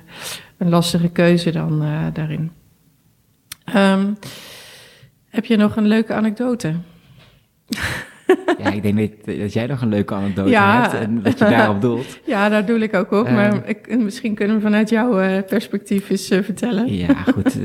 een 0.58 0.70
lastige 0.70 1.10
keuze 1.10 1.52
dan 1.52 1.84
uh, 1.84 2.06
daarin. 2.14 2.52
Um, 3.76 4.18
heb 5.30 5.46
je 5.46 5.58
nog 5.58 5.76
een 5.76 5.88
leuke 5.88 6.14
anekdote? 6.14 6.74
Ja, 8.58 8.72
ik 8.72 8.82
denk 8.82 8.98
dat, 8.98 9.38
dat 9.38 9.54
jij 9.54 9.68
nog 9.68 9.82
een 9.82 9.90
leuke 9.90 10.14
anekdote 10.14 10.56
hebt 10.56 10.94
en 10.94 11.22
dat 11.22 11.40
je 11.40 11.46
daarop 11.46 11.82
doelt. 11.82 12.20
Ja, 12.26 12.50
daar 12.50 12.66
doe 12.66 12.80
ik 12.80 12.94
ook 12.94 13.12
op. 13.12 13.30
maar 13.30 13.52
ehm, 13.54 13.62
ik, 13.66 14.00
misschien 14.00 14.36
kunnen 14.36 14.56
we 14.56 14.62
vanuit 14.62 14.90
jouw 14.90 15.22
uh, 15.22 15.42
perspectief 15.48 16.10
eens 16.10 16.32
uh, 16.32 16.44
vertellen. 16.44 16.96
Ja, 16.96 17.14
goed. 17.14 17.58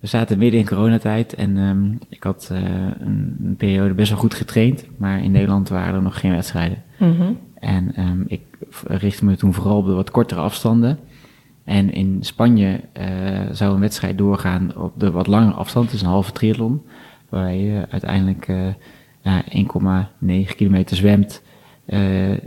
we 0.00 0.06
zaten 0.06 0.38
midden 0.38 0.60
in 0.60 0.66
coronatijd 0.66 1.34
en 1.34 1.56
um, 1.56 1.98
ik 2.08 2.22
had 2.22 2.48
uh, 2.52 2.58
een, 2.98 3.36
een, 3.44 3.56
periode 3.56 3.94
best 3.94 4.10
wel 4.10 4.18
goed 4.18 4.34
getraind. 4.34 4.86
Maar 4.96 5.22
in 5.22 5.30
Nederland 5.30 5.68
waren 5.68 5.94
er 5.94 6.02
nog 6.02 6.20
geen 6.20 6.30
wedstrijden. 6.30 6.82
Mm 6.98 7.16
-hmm. 7.16 7.38
En 7.54 8.00
um, 8.00 8.24
ik 8.26 8.40
richtte 8.84 9.24
me 9.24 9.36
toen 9.36 9.54
vooral 9.54 9.76
op 9.76 9.86
de 9.86 9.92
wat 9.92 10.10
kortere 10.10 10.40
afstanden. 10.40 10.98
En 11.64 11.92
in 11.92 12.18
Spanje 12.20 12.80
uh, 13.00 13.06
zou 13.52 13.74
een 13.74 13.80
wedstrijd 13.80 14.18
doorgaan 14.18 14.76
op 14.76 14.92
de 14.96 15.10
wat 15.10 15.26
langere 15.26 15.54
afstand, 15.54 15.90
dus 15.90 16.00
een 16.00 16.08
halve 16.08 16.32
triathlon. 16.32 16.82
Waar 17.28 17.54
je 17.54 17.86
uiteindelijk 17.90 18.48
uh, 18.48 20.48
1,9 20.48 20.54
kilometer 20.56 20.96
zwemt, 20.96 21.42
uh, 21.86 21.98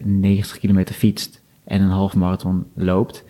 90 0.03 0.59
kilometer 0.59 0.95
fietst 0.95 1.41
en 1.63 1.81
een 1.81 1.89
half 1.89 2.15
marathon 2.15 2.65
loopt. 2.73 3.23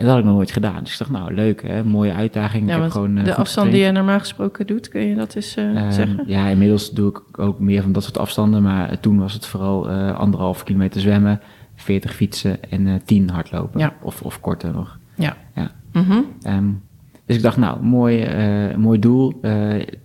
En 0.00 0.06
dat 0.06 0.14
had 0.14 0.18
ik 0.18 0.28
nog 0.28 0.34
nooit 0.34 0.50
gedaan. 0.50 0.82
Dus 0.82 0.92
ik 0.92 0.98
dacht, 0.98 1.10
nou 1.10 1.34
leuk, 1.34 1.62
hè? 1.62 1.84
mooie 1.84 2.12
uitdaging. 2.12 2.68
Ja, 2.68 2.76
ik 2.76 2.82
heb 2.82 2.90
gewoon, 2.90 3.18
uh, 3.18 3.24
de 3.24 3.34
afstand 3.34 3.70
die 3.70 3.80
je 3.84 3.90
normaal 3.90 4.18
gesproken 4.18 4.66
doet, 4.66 4.88
kun 4.88 5.00
je 5.00 5.14
dat 5.14 5.34
eens 5.34 5.56
uh, 5.56 5.90
zeggen? 5.90 6.22
Ja, 6.26 6.48
inmiddels 6.48 6.90
doe 6.90 7.10
ik 7.10 7.38
ook 7.38 7.58
meer 7.58 7.82
van 7.82 7.92
dat 7.92 8.02
soort 8.02 8.18
afstanden. 8.18 8.62
Maar 8.62 9.00
toen 9.00 9.18
was 9.18 9.32
het 9.32 9.46
vooral 9.46 9.88
anderhalf 10.12 10.64
kilometer 10.64 11.00
zwemmen, 11.00 11.40
40 11.74 12.14
fietsen 12.14 12.70
en 12.70 13.02
10 13.04 13.30
hardlopen. 13.30 13.80
Ja. 13.80 13.94
Of, 14.02 14.22
of 14.22 14.40
korter 14.40 14.72
nog. 14.72 14.98
Ja. 15.14 15.36
ja. 15.54 15.70
-hmm. 15.92 16.24
um, 16.46 16.82
dus 17.26 17.36
ik 17.36 17.42
dacht, 17.42 17.56
nou, 17.56 17.82
mooi, 17.82 18.28
mooi 18.76 18.98
doel. 18.98 19.40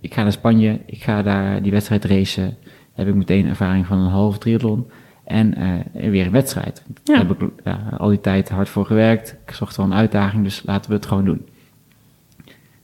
ik 0.00 0.14
ga 0.14 0.22
naar 0.22 0.32
Spanje, 0.32 0.80
ik 0.86 1.02
ga 1.02 1.22
daar 1.22 1.62
die 1.62 1.72
wedstrijd 1.72 2.04
racen. 2.04 2.56
Heb 2.92 3.08
ik 3.08 3.14
meteen 3.14 3.46
ervaring 3.46 3.86
van 3.86 3.98
een 3.98 4.10
halve 4.10 4.38
triathlon. 4.38 4.86
En 5.26 5.58
uh, 5.58 6.10
weer 6.10 6.26
een 6.26 6.32
wedstrijd. 6.32 6.82
Daar 7.02 7.18
heb 7.18 7.42
ik 7.42 7.50
ja, 7.64 7.88
al 7.98 8.08
die 8.08 8.20
tijd 8.20 8.48
hard 8.48 8.68
voor 8.68 8.86
gewerkt. 8.86 9.36
Ik 9.46 9.54
zocht 9.54 9.76
wel 9.76 9.86
een 9.86 9.94
uitdaging, 9.94 10.42
dus 10.44 10.62
laten 10.64 10.90
we 10.90 10.96
het 10.96 11.06
gewoon 11.06 11.24
doen. 11.24 11.46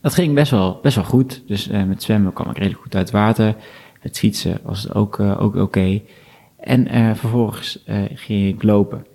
Dat 0.00 0.14
ging 0.14 0.34
best 0.34 0.50
wel, 0.50 0.78
best 0.82 0.96
wel 0.96 1.04
goed. 1.04 1.42
Dus 1.46 1.68
uh, 1.68 1.84
met 1.84 2.02
zwemmen 2.02 2.32
kwam 2.32 2.50
ik 2.50 2.56
redelijk 2.56 2.82
goed 2.82 2.96
uit 2.96 3.10
water. 3.10 3.54
Met 4.02 4.18
fietsen 4.18 4.58
was 4.62 4.82
het 4.82 4.94
ook, 4.94 5.20
ook 5.20 5.38
oké. 5.38 5.60
Okay. 5.60 6.04
En 6.56 7.16
vervolgens 7.16 7.84
ging 8.14 8.54
ik 8.54 8.62
lopen. 8.62 9.06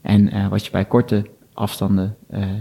En 0.00 0.48
wat 0.48 0.64
je 0.64 0.70
bij 0.70 0.84
korte 0.84 1.26
afstanden 1.52 2.16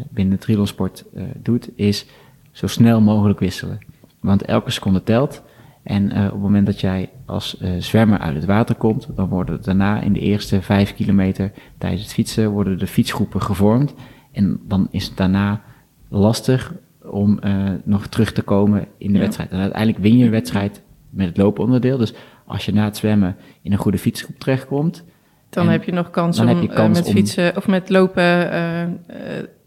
binnen 0.10 0.34
de 0.34 0.42
triathlonsport 0.42 1.04
doet, 1.36 1.70
is 1.76 2.06
zo 2.52 2.68
snel 2.68 3.02
mogelijk 3.02 3.40
wisselen. 3.40 3.80
Want 4.20 4.42
elke 4.42 4.72
seconde 4.72 5.04
telt. 5.04 5.44
En 5.84 6.12
op 6.12 6.32
het 6.32 6.42
moment 6.42 6.66
dat 6.66 6.80
jij 6.80 7.10
als 7.28 7.58
uh, 7.62 7.70
zwemmer 7.80 8.20
uit 8.20 8.36
het 8.36 8.46
water 8.46 8.76
komt, 8.76 9.08
dan 9.16 9.30
worden 9.30 9.60
daarna 9.62 10.02
in 10.02 10.14
de 10.14 10.20
eerste 10.20 10.62
vijf 10.62 10.94
kilometer 10.94 11.52
tijdens 11.78 12.02
het 12.02 12.14
fietsen 12.14 12.50
worden 12.50 12.80
de 12.80 12.88
fietsgroepen 12.88 13.42
gevormd. 13.42 13.94
En 14.32 14.60
dan 14.68 14.88
is 14.92 15.06
het 15.06 15.18
daarna 15.18 15.62
lastig 16.10 16.74
om 17.02 17.40
uh, 17.44 17.70
nog 17.84 18.08
terug 18.08 18.32
te 18.32 18.42
komen 18.42 18.88
in 18.98 19.08
de 19.08 19.14
ja. 19.14 19.20
wedstrijd. 19.20 19.52
En 19.52 19.60
uiteindelijk 19.60 20.04
win 20.04 20.18
je 20.18 20.24
de 20.24 20.30
wedstrijd 20.30 20.82
met 21.10 21.28
het 21.28 21.38
looponderdeel. 21.38 21.98
Dus 21.98 22.14
als 22.46 22.66
je 22.66 22.74
na 22.74 22.84
het 22.84 22.98
zwemmen 22.98 23.36
in 23.62 23.72
een 23.72 23.78
goede 23.78 23.98
fietsgroep 23.98 24.40
terechtkomt. 24.40 25.04
Dan 25.50 25.70
heb 25.70 25.84
je 25.84 25.92
nog 25.92 26.10
kans 26.10 26.40
om 26.40 26.68
kans 26.68 26.98
met 26.98 27.10
fietsen 27.10 27.58
of 27.58 27.68
met 27.68 27.90
lopen 27.90 28.24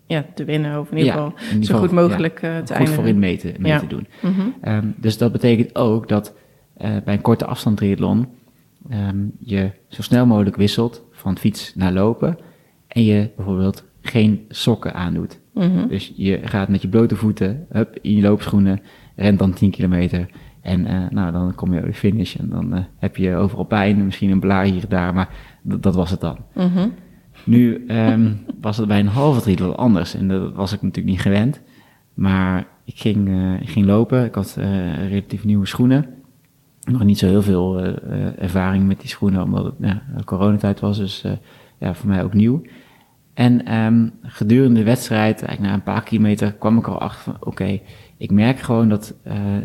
ja, 0.06 0.24
te 0.34 0.44
winnen. 0.44 0.80
Of 0.80 0.90
in 0.90 0.98
ieder 0.98 1.12
geval 1.12 1.34
ja, 1.52 1.62
zo 1.62 1.78
goed 1.78 1.90
mogelijk 1.90 2.40
ja, 2.40 2.62
te 2.62 2.74
goed 2.74 2.88
voor 2.88 3.06
in 3.06 3.18
mee 3.18 3.38
te, 3.38 3.54
mee 3.58 3.78
te 3.78 3.86
doen. 3.86 4.06
Mm 4.20 4.32
-hmm. 4.32 4.74
um, 4.74 4.94
dus 4.96 5.18
dat 5.18 5.32
betekent 5.32 5.76
ook 5.76 6.08
dat 6.08 6.34
uh, 6.84 6.96
bij 7.04 7.14
een 7.14 7.20
korte 7.20 7.46
afstand 7.46 7.76
triathlon 7.76 8.26
um, 8.90 9.32
je 9.38 9.70
zo 9.88 10.02
snel 10.02 10.26
mogelijk 10.26 10.56
wisselt 10.56 11.02
van 11.12 11.38
fiets 11.38 11.74
naar 11.74 11.92
lopen. 11.92 12.38
En 12.86 13.04
je 13.04 13.30
bijvoorbeeld 13.36 13.84
geen 14.00 14.44
sokken 14.48 14.94
aandoet. 14.94 15.40
Mm 15.54 15.62
-hmm. 15.62 15.88
Dus 15.88 16.12
je 16.16 16.40
gaat 16.44 16.68
met 16.68 16.82
je 16.82 16.88
blote 16.88 17.16
voeten, 17.16 17.66
hup, 17.68 17.98
in 18.00 18.16
je 18.16 18.22
loopschoenen, 18.22 18.80
rent 19.16 19.38
dan 19.38 19.52
10 19.52 19.70
kilometer. 19.70 20.26
En 20.60 20.80
uh, 20.80 21.08
nou, 21.10 21.32
dan 21.32 21.54
kom 21.54 21.72
je 21.72 21.78
over 21.78 21.90
de 21.90 21.96
finish 21.96 22.36
en 22.36 22.48
dan 22.48 22.86
heb 22.98 23.16
je 23.16 23.34
overal 23.34 23.64
pijn, 23.64 24.04
misschien 24.04 24.30
een 24.30 24.40
blaar 24.40 24.64
hier 24.64 24.82
en 24.82 24.88
daar, 24.88 25.14
maar 25.14 25.28
dat 25.62 25.94
was 25.94 26.10
het 26.10 26.20
dan. 26.20 26.36
Mm 26.54 26.70
-hmm. 26.72 26.92
Nu 27.44 27.84
um, 27.88 28.40
was 28.60 28.76
het 28.76 28.88
bij 28.88 29.00
een 29.00 29.06
halve 29.06 29.40
triathlon 29.40 29.76
anders 29.76 30.14
en 30.14 30.28
dat 30.28 30.54
was 30.54 30.72
ik 30.72 30.82
natuurlijk 30.82 31.14
niet 31.14 31.20
gewend. 31.20 31.60
Maar 32.14 32.66
ik 32.84 32.98
ging, 32.98 33.28
uh, 33.28 33.60
ik 33.60 33.68
ging 33.68 33.86
lopen, 33.86 34.24
ik 34.24 34.34
had 34.34 34.56
relatief 35.08 35.44
nieuwe 35.44 35.66
schoenen. 35.66 36.06
Nog 36.84 37.04
niet 37.04 37.18
zo 37.18 37.26
heel 37.26 37.42
veel 37.42 37.86
uh, 37.86 38.42
ervaring 38.42 38.86
met 38.86 39.00
die 39.00 39.08
schoenen, 39.08 39.42
omdat 39.42 39.64
het 39.64 39.74
ja, 39.78 40.02
coronatijd 40.24 40.80
was, 40.80 40.98
dus 40.98 41.24
ja, 41.78 41.94
voor 41.94 42.08
mij 42.08 42.24
ook 42.24 42.34
nieuw. 42.34 42.62
En 43.34 43.74
um, 43.74 44.12
gedurende 44.22 44.78
de 44.78 44.84
wedstrijd, 44.84 45.42
eigenlijk 45.42 45.60
na 45.60 45.74
een 45.74 45.82
paar 45.82 46.02
kilometer, 46.02 46.52
kwam 46.52 46.78
ik 46.78 46.86
al 46.86 47.00
achter 47.00 47.22
van 47.22 47.34
oké, 47.34 47.48
okay, 47.48 47.82
ik 48.16 48.30
merk 48.30 48.58
gewoon 48.58 48.88
dat 48.88 49.14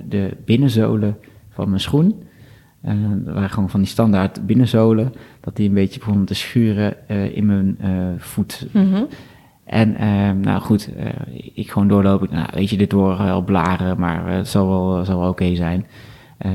de 0.10 0.38
binnenzolen 0.46 1.18
van 1.50 1.70
mijn 1.70 1.82
schoen, 1.82 2.24
er 2.82 3.34
waren 3.34 3.50
gewoon 3.50 3.70
van 3.70 3.80
die 3.80 3.90
standaard 3.90 4.46
binnenzolen, 4.46 5.14
dat 5.42 5.56
die 5.56 5.68
een 5.68 5.74
beetje 5.74 6.00
begonnen 6.00 6.26
te 6.26 6.36
schuren 6.36 7.08
in 7.34 7.46
mijn 7.46 7.78
voet. 8.18 8.68
Mm 8.72 8.94
-hmm. 8.94 9.08
En 9.66 9.96
ehm, 9.96 10.40
nou 10.40 10.62
goed, 10.62 10.90
ik 11.54 11.72
gewoon 11.72 11.88
doorlopen. 11.88 12.28
Nou, 12.32 12.48
weet 12.54 12.70
je, 12.70 12.78
dit 12.78 12.90
door 12.90 13.18
wel 13.18 13.42
blaren, 13.42 14.00
maar 14.00 14.28
het 14.28 14.48
zal 14.48 14.68
wel, 14.68 15.06
zal 15.06 15.20
wel 15.20 15.30
oké 15.30 15.44
okay 15.44 15.56
zijn. 15.56 15.86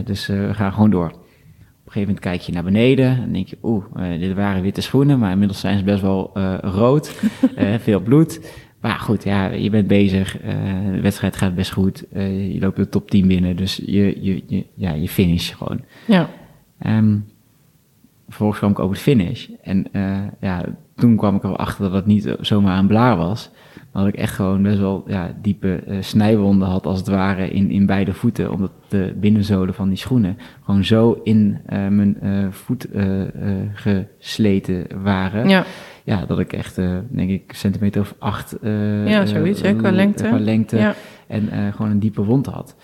Dus 0.05 0.27
we 0.27 0.51
gaan 0.53 0.73
gewoon 0.73 0.91
door. 0.91 1.09
Op 1.09 1.87
een 1.87 1.93
gegeven 1.93 2.01
moment 2.01 2.21
kijk 2.21 2.41
je 2.41 2.53
naar 2.53 2.65
beneden 2.65 3.23
en 3.23 3.33
denk 3.33 3.49
je, 3.49 3.59
oeh, 3.63 3.85
dit 4.19 4.35
waren 4.35 4.63
witte 4.63 4.81
schoenen, 4.81 5.19
maar 5.19 5.33
inmiddels 5.33 5.61
zijn 5.61 5.79
ze 5.79 5.85
best 5.85 6.03
wel 6.03 6.31
rood, 6.63 7.09
veel 7.87 8.01
bloed. 8.01 8.41
Maar 8.81 8.99
goed, 8.99 9.25
ja, 9.25 9.47
je 9.47 9.71
bent 9.71 9.87
bezig. 9.87 10.43
Uh, 10.43 10.53
de 10.93 11.01
wedstrijd 11.01 11.37
gaat 11.37 11.55
best 11.55 11.73
goed. 11.73 12.05
Je 12.13 12.57
loopt 12.61 12.77
de 12.77 12.89
top 12.89 13.11
10 13.11 13.27
binnen. 13.27 13.57
Dus 13.57 13.81
je, 13.87 14.23
je, 14.25 14.43
je, 14.47 14.67
ja, 14.75 14.93
je 14.93 15.09
finish 15.09 15.57
gewoon. 15.57 15.81
Ja. 16.07 16.29
Um, 16.87 17.25
vervolgens 18.25 18.59
kwam 18.59 18.71
ik 18.71 18.79
over 18.79 18.95
de 18.95 19.01
finish. 19.01 19.49
En 19.63 19.87
ja, 20.41 20.65
toen 20.95 21.17
kwam 21.17 21.37
ik 21.37 21.45
erachter 21.45 21.85
dat 21.85 21.93
het 21.93 22.07
niet 22.07 22.37
zomaar 22.41 22.79
een 22.79 22.87
blaar 22.87 23.17
was. 23.17 23.51
Maar 23.93 24.03
dat 24.03 24.13
ik 24.13 24.19
echt 24.19 24.35
gewoon 24.35 24.63
best 24.63 24.79
wel 24.79 25.05
ja, 25.07 25.35
diepe 25.43 25.83
snijwonden 26.01 26.69
had, 26.69 26.87
als 26.87 26.99
het 26.99 27.09
ware, 27.09 27.51
in, 27.51 27.71
in 27.71 27.87
beide 27.87 28.13
voeten. 28.13 28.53
Omdat 28.53 28.71
de 28.89 29.15
binnenzolen 29.21 29.75
van 29.75 29.89
die 29.89 29.99
schoenen 29.99 30.39
gewoon 30.65 30.85
zo 30.85 31.21
in 31.23 31.59
mijn 31.69 32.17
voet 32.51 32.89
gesleten 33.75 34.87
waren. 35.03 35.49
Ja 35.49 35.65
ja, 36.05 36.27
dat 36.27 36.39
ik 36.39 36.53
echt, 36.53 36.77
denk 37.11 37.31
ik, 37.31 37.53
centimeter 37.53 38.01
of 38.01 38.15
acht... 38.19 38.57
Ja, 39.05 39.27
zoiets, 39.27 39.61
hè, 39.61 39.75
qua 39.75 39.91
lengte. 39.91 40.25
Qua 40.25 40.39
lengte 40.39 40.77
ja. 40.77 40.95
en 41.27 41.73
gewoon 41.73 41.91
een 41.91 41.99
diepe 41.99 42.25
wond 42.25 42.47
had. 42.47 42.77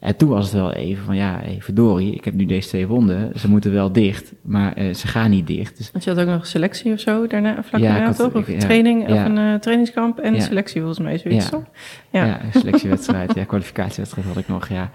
En 0.00 0.16
toen 0.16 0.28
was 0.28 0.44
het 0.44 0.54
wel 0.54 0.72
even 0.72 1.04
van, 1.04 1.16
ja, 1.16 1.40
hey, 1.42 1.56
verdorie, 1.60 2.14
ik 2.14 2.24
heb 2.24 2.34
nu 2.34 2.44
deze 2.44 2.68
twee 2.68 2.86
wonden. 2.86 3.38
Ze 3.38 3.48
moeten 3.48 3.72
wel 3.72 3.92
dicht, 3.92 4.32
maar 4.42 4.94
ze 4.94 5.06
gaan 5.06 5.30
niet 5.30 5.46
dicht. 5.46 5.76
Dus... 5.76 5.90
Want 5.90 6.04
je 6.04 6.10
had 6.10 6.20
ook 6.20 6.26
nog 6.26 6.46
selectie 6.46 6.92
of 6.92 7.00
zo 7.00 7.26
daarna, 7.26 7.62
vlak 7.62 7.80
ja, 7.80 7.92
daarna, 7.92 8.12
toch? 8.12 8.34
Of 8.34 8.48
ik, 8.48 8.60
training, 8.60 9.08
ja. 9.08 9.14
of 9.14 9.24
een 9.24 9.60
trainingskamp 9.60 10.18
en 10.18 10.42
selectie 10.42 10.80
volgens 10.80 11.00
mij, 11.00 11.18
zoiets, 11.18 11.50
ja. 11.50 11.62
Ja, 12.10 12.24
ja 12.24 12.40
selectiewedstrijd, 12.60 13.34
ja, 13.34 13.44
kwalificatiewedstrijd 13.52 14.26
had 14.26 14.36
ik 14.36 14.48
nog, 14.48 14.68
ja. 14.68 14.90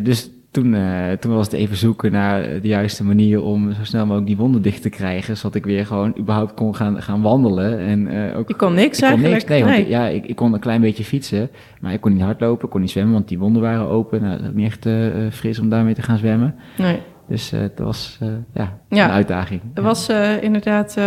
dus 0.00 0.30
toen, 0.54 0.74
uh, 0.74 1.12
toen 1.12 1.34
was 1.34 1.46
het 1.46 1.54
even 1.54 1.76
zoeken 1.76 2.12
naar 2.12 2.42
de 2.42 2.68
juiste 2.68 3.04
manier 3.04 3.42
om 3.42 3.72
zo 3.72 3.84
snel 3.84 4.02
mogelijk 4.02 4.26
die 4.26 4.36
wonden 4.36 4.62
dicht 4.62 4.82
te 4.82 4.88
krijgen. 4.88 5.36
Zodat 5.36 5.54
ik 5.54 5.64
weer 5.64 5.86
gewoon 5.86 6.14
überhaupt 6.18 6.54
kon 6.54 6.74
gaan, 6.74 7.02
gaan 7.02 7.22
wandelen. 7.22 7.78
En, 7.78 8.06
uh, 8.12 8.38
ook, 8.38 8.48
je 8.48 8.54
kon 8.54 8.74
niks 8.74 8.98
ik 8.98 9.04
eigenlijk? 9.04 9.46
Kon 9.46 9.56
niks, 9.56 9.66
nee, 9.66 9.76
Want, 9.76 9.88
ja, 9.88 10.06
ik, 10.06 10.26
ik 10.26 10.36
kon 10.36 10.52
een 10.52 10.60
klein 10.60 10.80
beetje 10.80 11.04
fietsen. 11.04 11.50
Maar 11.80 11.92
ik 11.92 12.00
kon 12.00 12.12
niet 12.12 12.22
hardlopen, 12.22 12.64
ik 12.64 12.70
kon 12.70 12.80
niet 12.80 12.90
zwemmen, 12.90 13.12
want 13.12 13.28
die 13.28 13.38
wonden 13.38 13.62
waren 13.62 13.88
open. 13.88 14.22
Nou, 14.22 14.32
dat 14.32 14.46
was 14.46 14.54
niet 14.54 14.66
echt 14.66 14.86
uh, 14.86 15.06
fris 15.30 15.58
om 15.58 15.68
daarmee 15.68 15.94
te 15.94 16.02
gaan 16.02 16.18
zwemmen. 16.18 16.54
Nee. 16.78 17.00
Dus 17.28 17.50
het 17.50 17.78
was 17.78 18.18
ja, 18.54 18.78
ja, 18.88 19.04
een 19.04 19.10
uitdaging. 19.10 19.60
Het 19.74 19.84
was 19.84 20.08
inderdaad... 20.40 20.98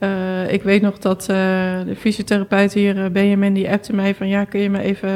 Uh, 0.00 0.52
ik 0.52 0.62
weet 0.62 0.82
nog 0.82 0.98
dat 0.98 1.20
uh, 1.20 1.26
de 1.84 1.94
fysiotherapeut 1.96 2.72
hier, 2.72 2.96
uh, 2.96 3.06
Benjamin, 3.06 3.54
die 3.54 3.70
appte 3.70 3.94
mij 3.94 4.14
van... 4.14 4.28
ja, 4.28 4.44
kun 4.44 4.60
je 4.60 4.70
me 4.70 4.80
even, 4.80 5.10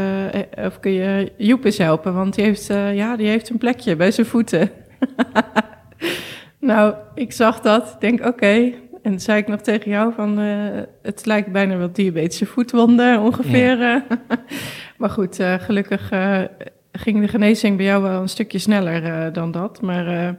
of 0.57 0.81
kun 0.81 0.93
je 0.93 1.33
Joep 1.37 1.65
eens 1.65 1.79
helpen? 1.79 2.15
Want 2.15 2.35
die 2.35 2.45
heeft, 2.45 2.67
ja, 2.93 3.17
die 3.17 3.27
heeft 3.27 3.51
een 3.51 3.59
plekje 3.59 3.97
bij 3.97 4.11
zijn 4.11 4.27
voeten. 4.27 4.71
nou, 6.61 6.95
ik 7.15 7.33
zag 7.33 7.61
dat, 7.61 7.97
denk 7.99 8.27
oké. 8.27 8.73
En 9.03 9.21
zei 9.21 9.39
ik 9.39 9.49
nog 9.49 9.61
tegen 9.61 9.91
jou 9.91 10.13
van, 10.15 10.39
het 11.03 11.27
lijkt 11.27 11.53
bijna 11.53 11.77
wel 11.77 11.93
diabetische 11.93 12.47
voetwonden 12.47 13.21
ongeveer. 13.21 14.05
maar 14.99 15.11
goed, 15.11 15.39
gelukkig 15.59 16.09
ging 16.93 17.21
de 17.21 17.29
genezing 17.29 17.77
bij 17.77 17.87
jou 17.87 18.03
wel 18.03 18.21
een 18.21 18.29
stukje 18.29 18.59
sneller 18.59 19.33
dan 19.33 19.51
dat. 19.51 19.81
Maar... 19.81 20.37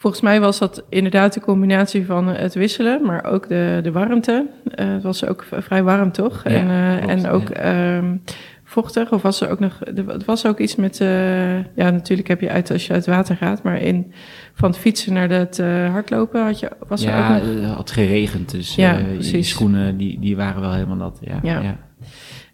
Volgens 0.00 0.22
mij 0.22 0.40
was 0.40 0.58
dat 0.58 0.84
inderdaad 0.88 1.34
de 1.34 1.40
combinatie 1.40 2.06
van 2.06 2.26
het 2.26 2.54
wisselen, 2.54 3.02
maar 3.02 3.24
ook 3.24 3.48
de, 3.48 3.80
de 3.82 3.92
warmte. 3.92 4.46
Uh, 4.64 4.92
het 4.92 5.02
was 5.02 5.24
ook 5.24 5.46
vrij 5.50 5.82
warm, 5.82 6.12
toch? 6.12 6.44
Ja, 6.44 6.50
en, 6.50 6.66
uh, 6.66 7.08
en 7.08 7.28
ook 7.28 7.48
ja. 7.48 7.96
um, 7.96 8.22
vochtig. 8.64 9.12
Of 9.12 9.22
was 9.22 9.40
er 9.40 9.50
ook 9.50 9.60
nog. 9.60 9.80
Er 9.80 10.22
was 10.26 10.46
ook 10.46 10.58
iets 10.58 10.76
met. 10.76 11.00
Uh, 11.00 11.56
ja, 11.56 11.90
natuurlijk 11.90 12.28
heb 12.28 12.40
je 12.40 12.50
uit 12.50 12.70
als 12.70 12.86
je 12.86 12.92
uit 12.92 13.06
water 13.06 13.36
gaat. 13.36 13.62
Maar 13.62 13.80
in, 13.80 14.12
van 14.54 14.70
het 14.70 14.78
fietsen 14.78 15.12
naar 15.12 15.28
het 15.28 15.58
hardlopen 15.92 16.44
had 16.44 16.58
je. 16.58 16.70
Was 16.88 17.02
ja, 17.02 17.08
er 17.08 17.36
ook 17.36 17.46
nog... 17.46 17.54
het 17.54 17.74
had 17.74 17.90
geregend. 17.90 18.50
Dus 18.50 18.74
ja, 18.74 18.98
die 19.18 19.42
schoenen 19.42 19.96
die, 19.96 20.18
die 20.20 20.36
waren 20.36 20.60
wel 20.60 20.72
helemaal 20.72 20.96
nat. 20.96 21.18
Ja, 21.20 21.38
ja. 21.42 21.76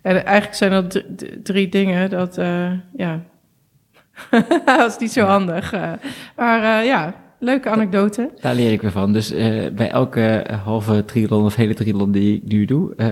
En 0.03 0.25
eigenlijk 0.25 0.57
zijn 0.57 0.71
dat 0.71 1.03
drie 1.43 1.69
dingen 1.69 2.11
dat. 2.11 2.35
ja. 2.97 3.21
dat 4.31 4.63
was 4.65 4.99
niet 4.99 5.13
zo 5.13 5.25
handig. 5.25 5.75
maar 6.37 6.85
ja, 6.85 7.15
leuke 7.39 7.69
anekdote. 7.69 8.31
Daar 8.41 8.55
leer 8.55 8.73
ik 8.73 8.83
weer 8.83 8.91
van. 8.91 9.13
Dus 9.13 9.33
uh, 9.33 9.71
bij 9.73 9.91
elke 9.91 10.47
halve 10.65 11.05
triathlon 11.05 11.45
of 11.45 11.57
hele 11.57 11.75
triathlon 11.75 12.13
die 12.13 12.37
ik 12.37 12.53
nu 12.53 12.65
doe, 12.65 12.93
uh, 12.97 13.07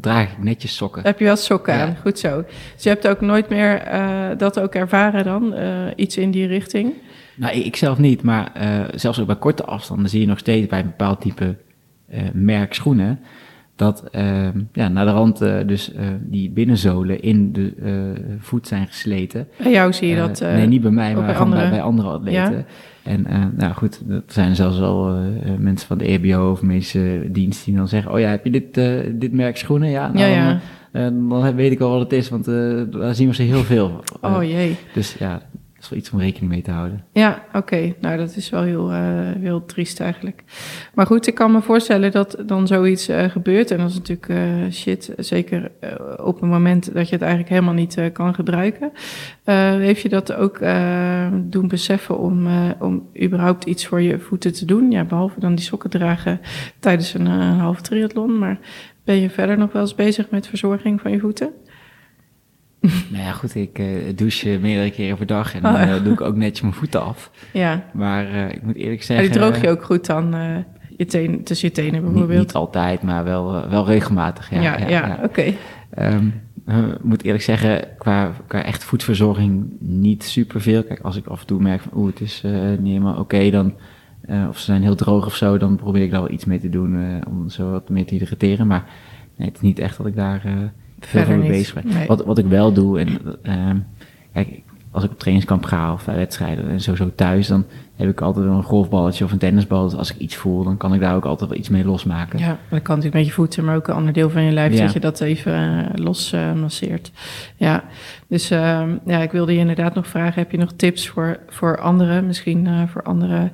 draag 0.00 0.32
ik 0.32 0.42
netjes 0.42 0.76
sokken. 0.76 1.02
Heb 1.02 1.18
je 1.18 1.24
wel 1.24 1.36
sokken 1.36 1.74
aan, 1.74 1.96
goed 2.02 2.18
zo. 2.18 2.44
Dus 2.74 2.82
je 2.82 2.88
hebt 2.88 3.08
ook 3.08 3.20
nooit 3.20 3.48
meer 3.48 3.92
uh, 3.92 4.28
dat 4.36 4.60
ook 4.60 4.74
ervaren 4.74 5.24
dan, 5.24 5.54
iets 5.96 6.16
in 6.16 6.30
die 6.30 6.46
richting? 6.46 6.92
Nou, 7.36 7.54
ik, 7.54 7.76
zelf 7.76 7.98
niet, 7.98 8.22
maar 8.22 8.52
zelfs 8.94 9.20
ook 9.20 9.26
bij 9.26 9.36
korte 9.36 9.64
afstanden 9.64 10.08
zie 10.08 10.20
je 10.20 10.26
nog 10.26 10.38
steeds 10.38 10.66
bij 10.66 10.78
een 10.78 10.86
bepaald 10.86 11.20
type 11.20 11.56
merk 12.32 12.74
schoenen 12.74 13.20
dat 13.76 14.04
uh, 14.12 14.48
ja, 14.72 14.88
naar 14.88 15.04
de 15.04 15.10
rand 15.10 15.42
uh, 15.42 15.56
dus 15.66 15.92
uh, 15.92 16.00
die 16.20 16.50
binnenzolen 16.50 17.22
in 17.22 17.52
de 17.52 17.72
voet 18.38 18.66
zijn 18.66 18.86
gesleten. 18.86 19.48
Bij 19.62 19.72
jou 19.72 19.92
zie 19.92 20.08
je 20.08 20.16
dat? 20.16 20.40
nee, 20.40 20.66
niet 20.66 20.82
bij 20.82 20.90
mij, 20.90 21.14
maar 21.14 21.26
bij 21.26 21.36
andere, 21.36 21.70
bij 21.70 21.82
andere 21.82 22.08
atleten. 22.08 22.56
Ja? 22.56 22.64
En 23.04 23.52
nou 23.56 23.74
goed, 23.74 24.00
dat 24.04 24.22
zijn 24.26 24.56
zelfs 24.56 24.80
al 24.80 25.18
mensen 25.58 25.86
van 25.86 25.98
de 25.98 26.04
EBO 26.04 26.50
of 26.50 26.62
medische 26.62 27.26
dienst 27.30 27.64
die 27.64 27.76
dan 27.76 27.88
zeggen... 27.88 28.12
oh 28.12 28.18
ja, 28.18 28.28
heb 28.28 28.44
je 28.44 28.50
dit, 28.50 28.74
dit 29.20 29.32
merk 29.32 29.56
schoenen? 29.56 29.90
Ja, 29.90 30.12
nou, 30.12 30.18
ja, 30.18 30.26
ja. 30.26 30.60
Dan, 30.92 31.28
dan, 31.28 31.54
weet 31.54 31.72
ik 31.72 31.80
al 31.80 31.90
wat 31.90 32.00
het 32.00 32.12
is, 32.12 32.28
want 32.28 32.44
daar 32.92 33.14
zien 33.14 33.28
we 33.28 33.34
ze 33.34 33.42
heel 33.42 33.62
veel. 33.62 34.02
Oh 34.20 34.42
jee. 34.42 34.76
Dus 34.94 35.14
ja, 35.18 35.42
is 35.84 35.90
wel 35.90 35.98
iets 35.98 36.10
om 36.10 36.20
rekening 36.20 36.52
mee 36.52 36.62
te 36.62 36.70
houden. 36.70 37.04
Ja, 37.12 37.44
oké. 37.52 37.94
Nou, 38.00 38.16
dat 38.16 38.36
is 38.36 38.50
wel 38.50 38.62
heel, 38.62 38.92
uh, 38.92 38.98
heel 39.38 39.64
triest 39.64 40.00
eigenlijk. 40.00 40.42
Maar 40.94 41.06
goed, 41.06 41.26
ik 41.26 41.34
kan 41.34 41.52
me 41.52 41.62
voorstellen 41.62 42.12
dat 42.12 42.42
dan 42.46 42.66
zoiets 42.66 43.08
uh, 43.08 43.24
gebeurt. 43.24 43.70
En 43.70 43.78
dat 43.78 43.90
is 43.90 43.94
natuurlijk 43.94 44.28
uh, 44.28 44.70
shit. 44.70 45.12
Zeker 45.16 45.70
op 46.16 46.42
een 46.42 46.48
moment 46.48 46.94
dat 46.94 47.08
je 47.08 47.14
het 47.14 47.22
eigenlijk 47.22 47.52
helemaal 47.52 47.74
niet 47.74 47.98
kan 48.12 48.34
gebruiken. 48.34 48.92
heeft 49.80 50.00
je 50.00 50.08
dat 50.08 50.32
ook 50.32 50.58
doen 51.34 51.68
beseffen 51.68 52.18
om, 52.18 52.46
om 52.78 53.08
überhaupt 53.22 53.64
iets 53.64 53.86
voor 53.86 54.00
je 54.00 54.18
voeten 54.18 54.52
te 54.52 54.64
doen? 54.64 54.90
Ja, 54.90 55.04
behalve 55.04 55.40
dan 55.40 55.54
die 55.54 55.64
sokken 55.64 55.90
dragen 55.90 56.40
tijdens 56.78 57.14
een, 57.14 57.26
een 57.26 57.58
halve 57.58 57.82
triathlon. 57.82 58.38
Maar 58.38 58.58
ben 59.04 59.20
je 59.20 59.30
verder 59.30 59.58
nog 59.58 59.72
wel 59.72 59.82
eens 59.82 59.94
bezig 59.94 60.30
met 60.30 60.46
verzorging 60.46 61.00
van 61.00 61.10
je 61.10 61.18
voeten? 61.18 61.52
nou 63.12 63.24
ja, 63.24 63.32
goed, 63.32 63.54
ik 63.54 63.78
uh, 63.78 63.86
douche 64.14 64.58
meerdere 64.60 64.90
keren 64.90 65.16
per 65.16 65.26
dag 65.26 65.54
en 65.54 65.62
dan 65.62 65.74
uh, 65.74 66.04
doe 66.04 66.12
ik 66.12 66.20
ook 66.20 66.36
netjes 66.36 66.60
mijn 66.60 66.74
voeten 66.74 67.02
af. 67.02 67.30
Ja. 67.52 67.84
Maar 67.92 68.30
uh, 68.30 68.50
ik 68.50 68.62
moet 68.62 68.76
eerlijk 68.76 69.02
zeggen... 69.02 69.26
Ja, 69.26 69.32
die 69.32 69.40
droog 69.40 69.60
je 69.60 69.68
ook 69.68 69.84
goed 69.84 70.06
dan, 70.06 70.34
je 70.96 71.04
teen, 71.04 71.44
tussen 71.44 71.68
je 71.68 71.74
tenen 71.74 72.02
bijvoorbeeld? 72.02 72.28
Niet, 72.28 72.38
niet 72.38 72.52
altijd, 72.52 73.02
maar 73.02 73.24
wel, 73.24 73.68
wel 73.68 73.86
regelmatig, 73.86 74.50
ja. 74.50 74.60
Ja, 74.60 74.78
ja, 74.78 74.88
ja. 74.88 75.18
oké. 75.22 75.24
Okay. 75.24 75.56
Um, 76.14 76.42
ik 76.66 77.04
moet 77.04 77.24
eerlijk 77.24 77.42
zeggen, 77.42 77.88
qua, 77.98 78.32
qua 78.46 78.62
echt 78.62 78.84
voetverzorging 78.84 79.66
niet 79.78 80.22
superveel. 80.22 80.84
Kijk, 80.84 81.00
als 81.00 81.16
ik 81.16 81.26
af 81.26 81.40
en 81.40 81.46
toe 81.46 81.60
merk 81.60 81.80
van, 81.80 81.92
oeh, 81.94 82.10
het 82.10 82.20
is 82.20 82.42
niet 82.78 82.92
helemaal 82.92 83.12
oké, 83.12 83.20
okay, 83.20 83.50
dan... 83.50 83.74
of 84.48 84.58
ze 84.58 84.64
zijn 84.64 84.82
heel 84.82 84.94
droog 84.94 85.26
of 85.26 85.34
zo, 85.34 85.58
dan 85.58 85.76
probeer 85.76 86.02
ik 86.02 86.10
daar 86.10 86.22
wel 86.22 86.32
iets 86.32 86.44
mee 86.44 86.60
te 86.60 86.68
doen 86.68 87.22
om 87.28 87.48
zo 87.48 87.70
wat 87.70 87.88
meer 87.88 88.06
te 88.06 88.14
hydrateren. 88.14 88.66
Maar 88.66 88.84
nee, 89.36 89.48
het 89.48 89.56
is 89.56 89.62
niet 89.62 89.78
echt 89.78 89.96
dat 89.96 90.06
ik 90.06 90.16
daar 90.16 90.72
veel 91.06 91.36
mee 91.36 91.48
bezig 91.48 91.82
ben. 91.82 92.06
Wat, 92.06 92.24
wat 92.24 92.38
ik 92.38 92.46
wel 92.46 92.72
doe, 92.72 93.00
en 93.00 93.08
uh, 93.42 93.70
kijk, 94.32 94.62
als 94.90 95.04
ik 95.04 95.10
op 95.10 95.18
trainingskamp 95.18 95.64
ga 95.64 95.92
of 95.92 96.04
bij 96.04 96.16
wedstrijden 96.16 96.68
en 96.68 96.80
zo, 96.80 96.94
zo 96.94 97.10
thuis, 97.14 97.46
dan 97.46 97.64
heb 97.96 98.08
ik 98.08 98.20
altijd 98.20 98.46
een 98.46 98.62
golfballetje 98.62 99.24
of 99.24 99.32
een 99.32 99.38
tennisbal. 99.38 99.84
Dus 99.84 99.98
als 99.98 100.14
ik 100.14 100.18
iets 100.18 100.36
voel, 100.36 100.64
dan 100.64 100.76
kan 100.76 100.94
ik 100.94 101.00
daar 101.00 101.14
ook 101.14 101.24
altijd 101.24 101.50
wel 101.50 101.58
iets 101.58 101.68
mee 101.68 101.84
losmaken. 101.84 102.38
Ja, 102.38 102.58
dat 102.68 102.82
kan 102.82 102.96
natuurlijk 102.96 103.14
met 103.14 103.26
je 103.26 103.32
voeten, 103.32 103.64
maar 103.64 103.76
ook 103.76 103.88
een 103.88 103.94
ander 103.94 104.12
deel 104.12 104.30
van 104.30 104.42
je 104.42 104.52
lijf, 104.52 104.72
ja. 104.72 104.84
dat 104.84 104.92
je 104.92 105.00
dat 105.00 105.20
even 105.20 105.52
uh, 105.52 105.86
los 105.94 106.32
uh, 106.32 106.52
masseert. 106.52 107.12
Ja, 107.56 107.84
dus 108.28 108.52
uh, 108.52 108.82
ja, 109.06 109.18
ik 109.18 109.32
wilde 109.32 109.52
je 109.52 109.58
inderdaad 109.58 109.94
nog 109.94 110.06
vragen, 110.06 110.42
heb 110.42 110.50
je 110.50 110.58
nog 110.58 110.72
tips 110.76 111.08
voor, 111.08 111.38
voor 111.48 111.80
anderen, 111.80 112.26
misschien 112.26 112.66
uh, 112.66 112.82
voor 112.86 113.02
andere 113.02 113.38
uh, 113.38 113.48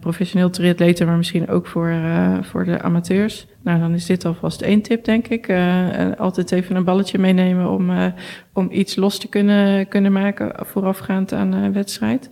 professioneel 0.00 0.50
triatleten, 0.50 1.06
maar 1.06 1.16
misschien 1.16 1.48
ook 1.48 1.66
voor, 1.66 1.88
uh, 1.88 2.42
voor 2.42 2.64
de 2.64 2.82
amateurs. 2.82 3.46
Nou, 3.62 3.80
dan 3.80 3.94
is 3.94 4.06
dit 4.06 4.24
alvast 4.24 4.62
één 4.62 4.82
tip, 4.82 5.04
denk 5.04 5.28
ik. 5.28 5.48
Uh, 5.48 6.12
altijd 6.16 6.52
even 6.52 6.76
een 6.76 6.84
balletje 6.84 7.18
meenemen 7.18 7.70
om, 7.70 8.12
om 8.52 8.68
iets 8.70 8.96
los 8.96 9.18
te 9.18 9.28
kunnen, 9.28 9.88
kunnen 9.88 10.12
maken 10.12 10.52
voorafgaand 10.66 11.32
aan 11.32 11.52
een 11.52 11.72
wedstrijd. 11.72 12.28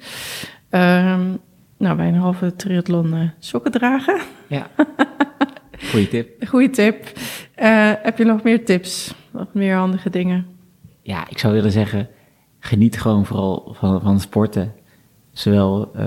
Um, 0.71 1.39
nou, 1.79 1.97
bij 1.97 2.09
een 2.09 2.15
halve 2.15 2.57
triathlon 2.57 3.31
sokken 3.39 3.73
dragen. 3.73 4.21
Ja, 4.47 4.67
goeie 5.91 6.09
tip. 6.09 6.49
Goeie 6.49 6.71
tip. 6.71 7.13
heb 8.03 8.19
je 8.19 8.25
nog 8.25 8.43
meer 8.43 8.65
tips? 8.65 9.15
Nog 9.31 9.47
meer 9.53 9.75
handige 9.77 10.11
dingen? 10.11 10.47
Ja, 11.03 11.29
ik 11.29 11.39
zou 11.39 11.53
willen 11.55 11.73
zeggen, 11.73 12.09
geniet 12.59 13.01
gewoon 13.01 13.27
vooral 13.27 13.77
van, 13.79 14.01
van 14.01 14.21
sporten. 14.21 14.75
Zowel 15.41 15.91
uh, 15.97 16.05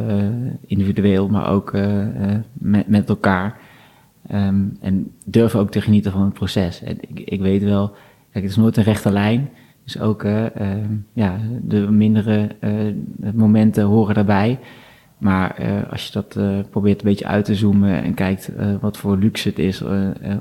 individueel, 0.65 1.27
maar 1.27 1.49
ook 1.49 1.73
uh, 1.73 2.05
met, 2.53 2.87
met 2.87 3.09
elkaar. 3.09 3.57
Um, 4.33 4.77
en 4.81 5.11
durf 5.25 5.55
ook 5.55 5.71
te 5.71 5.81
genieten 5.81 6.11
van 6.11 6.21
het 6.21 6.33
proces. 6.33 6.83
En 6.83 6.97
ik, 7.01 7.19
ik 7.19 7.41
weet 7.41 7.63
wel, 7.63 7.87
kijk, 8.31 8.43
het 8.43 8.53
is 8.53 8.55
nooit 8.55 8.77
een 8.77 8.83
rechte 8.83 9.11
lijn. 9.11 9.49
Dus 9.83 9.99
ook 9.99 10.23
uh, 10.23 10.45
ja, 11.13 11.37
de 11.61 11.91
mindere 11.91 12.55
momenten 13.33 13.83
horen 13.83 14.15
daarbij. 14.15 14.59
Maar 15.17 15.55
als 15.89 16.05
je 16.05 16.11
dat 16.11 16.37
probeert 16.69 17.01
een 17.01 17.07
beetje 17.07 17.27
uit 17.27 17.45
te 17.45 17.55
zoomen 17.55 18.03
en 18.03 18.13
kijkt 18.13 18.51
wat 18.81 18.97
voor 18.97 19.17
luxe 19.17 19.49
het 19.49 19.59
is 19.59 19.83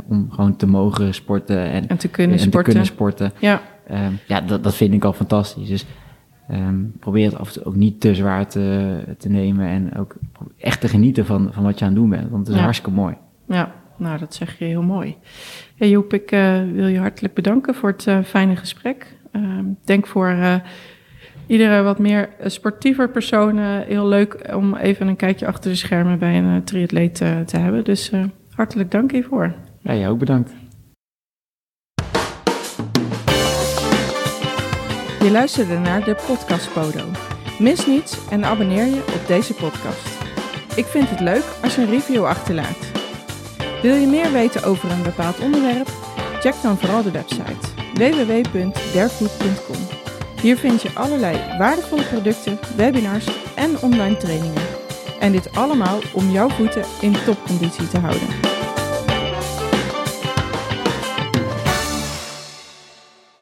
om 0.06 0.30
gewoon 0.30 0.56
te 0.56 0.66
mogen 0.66 1.14
sporten 1.14 1.58
en, 1.58 1.88
en 1.88 1.96
te 1.96 2.08
kunnen 2.08 2.36
en 2.36 2.42
sporten. 2.42 2.64
Te 2.64 2.70
kunnen 2.70 2.86
sporten. 2.86 3.32
Ja, 3.38 3.60
um, 3.90 4.18
ja 4.26 4.40
dat, 4.40 4.64
dat 4.64 4.74
vind 4.74 4.94
ik 4.94 5.04
al 5.04 5.12
fantastisch. 5.12 5.68
Dus 5.68 5.86
Um, 6.50 6.92
probeer 6.98 7.24
het 7.24 7.38
af 7.38 7.46
en 7.46 7.52
toe 7.52 7.64
ook 7.64 7.76
niet 7.76 8.00
te 8.00 8.14
zwaar 8.14 8.48
te, 8.48 8.98
te 9.18 9.28
nemen 9.28 9.66
en 9.66 9.96
ook 9.96 10.16
echt 10.56 10.80
te 10.80 10.88
genieten 10.88 11.26
van, 11.26 11.52
van 11.52 11.62
wat 11.62 11.78
je 11.78 11.84
aan 11.84 11.90
het 11.90 12.00
doen 12.00 12.10
bent, 12.10 12.30
want 12.30 12.40
het 12.40 12.48
is 12.48 12.54
ja. 12.54 12.62
hartstikke 12.62 12.94
mooi. 12.94 13.14
Ja, 13.46 13.72
nou 13.96 14.18
dat 14.18 14.34
zeg 14.34 14.58
je 14.58 14.64
heel 14.64 14.82
mooi. 14.82 15.16
Hey 15.76 15.90
Joep, 15.90 16.12
ik 16.12 16.32
uh, 16.32 16.60
wil 16.72 16.86
je 16.86 16.98
hartelijk 16.98 17.34
bedanken 17.34 17.74
voor 17.74 17.88
het 17.88 18.06
uh, 18.06 18.18
fijne 18.22 18.56
gesprek. 18.56 19.16
Ik 19.32 19.40
uh, 19.40 19.58
denk 19.84 20.06
voor 20.06 20.30
uh, 20.30 20.54
iedere 21.46 21.82
wat 21.82 21.98
meer 21.98 22.28
sportiever 22.46 23.10
persoon 23.10 23.58
heel 23.58 24.08
leuk 24.08 24.52
om 24.54 24.76
even 24.76 25.08
een 25.08 25.16
kijkje 25.16 25.46
achter 25.46 25.70
de 25.70 25.76
schermen 25.76 26.18
bij 26.18 26.38
een 26.38 26.64
triatleet 26.64 27.14
te 27.46 27.56
hebben. 27.56 27.84
Dus 27.84 28.12
hartelijk 28.54 28.90
dank 28.90 29.12
hiervoor. 29.12 29.54
Ja, 29.80 29.94
jij 29.94 30.08
ook 30.08 30.18
bedankt. 30.18 30.54
Je 35.22 35.30
luisterde 35.30 35.78
naar 35.78 36.04
de 36.04 36.16
Podcast 36.26 36.72
Podo. 36.72 37.04
Mis 37.58 37.86
niets 37.86 38.28
en 38.30 38.44
abonneer 38.44 38.84
je 38.84 39.04
op 39.14 39.26
deze 39.26 39.54
podcast. 39.54 40.08
Ik 40.74 40.84
vind 40.84 41.10
het 41.10 41.20
leuk 41.20 41.44
als 41.62 41.74
je 41.74 41.80
een 41.80 41.90
review 41.90 42.24
achterlaat. 42.24 42.78
Wil 43.82 43.94
je 43.94 44.06
meer 44.06 44.32
weten 44.32 44.64
over 44.64 44.90
een 44.90 45.02
bepaald 45.02 45.40
onderwerp? 45.40 45.88
Check 46.40 46.54
dan 46.62 46.78
vooral 46.78 47.02
de 47.02 47.10
website 47.10 47.68
www.derfood.com. 47.94 49.86
Hier 50.40 50.56
vind 50.56 50.82
je 50.82 50.90
allerlei 50.94 51.58
waardevolle 51.58 52.04
producten, 52.04 52.58
webinars 52.76 53.26
en 53.54 53.80
online 53.80 54.16
trainingen. 54.16 54.62
En 55.20 55.32
dit 55.32 55.54
allemaal 55.54 55.98
om 56.12 56.30
jouw 56.30 56.48
voeten 56.48 56.84
in 57.00 57.16
topconditie 57.24 57.88
te 57.88 57.98
houden. 57.98 58.28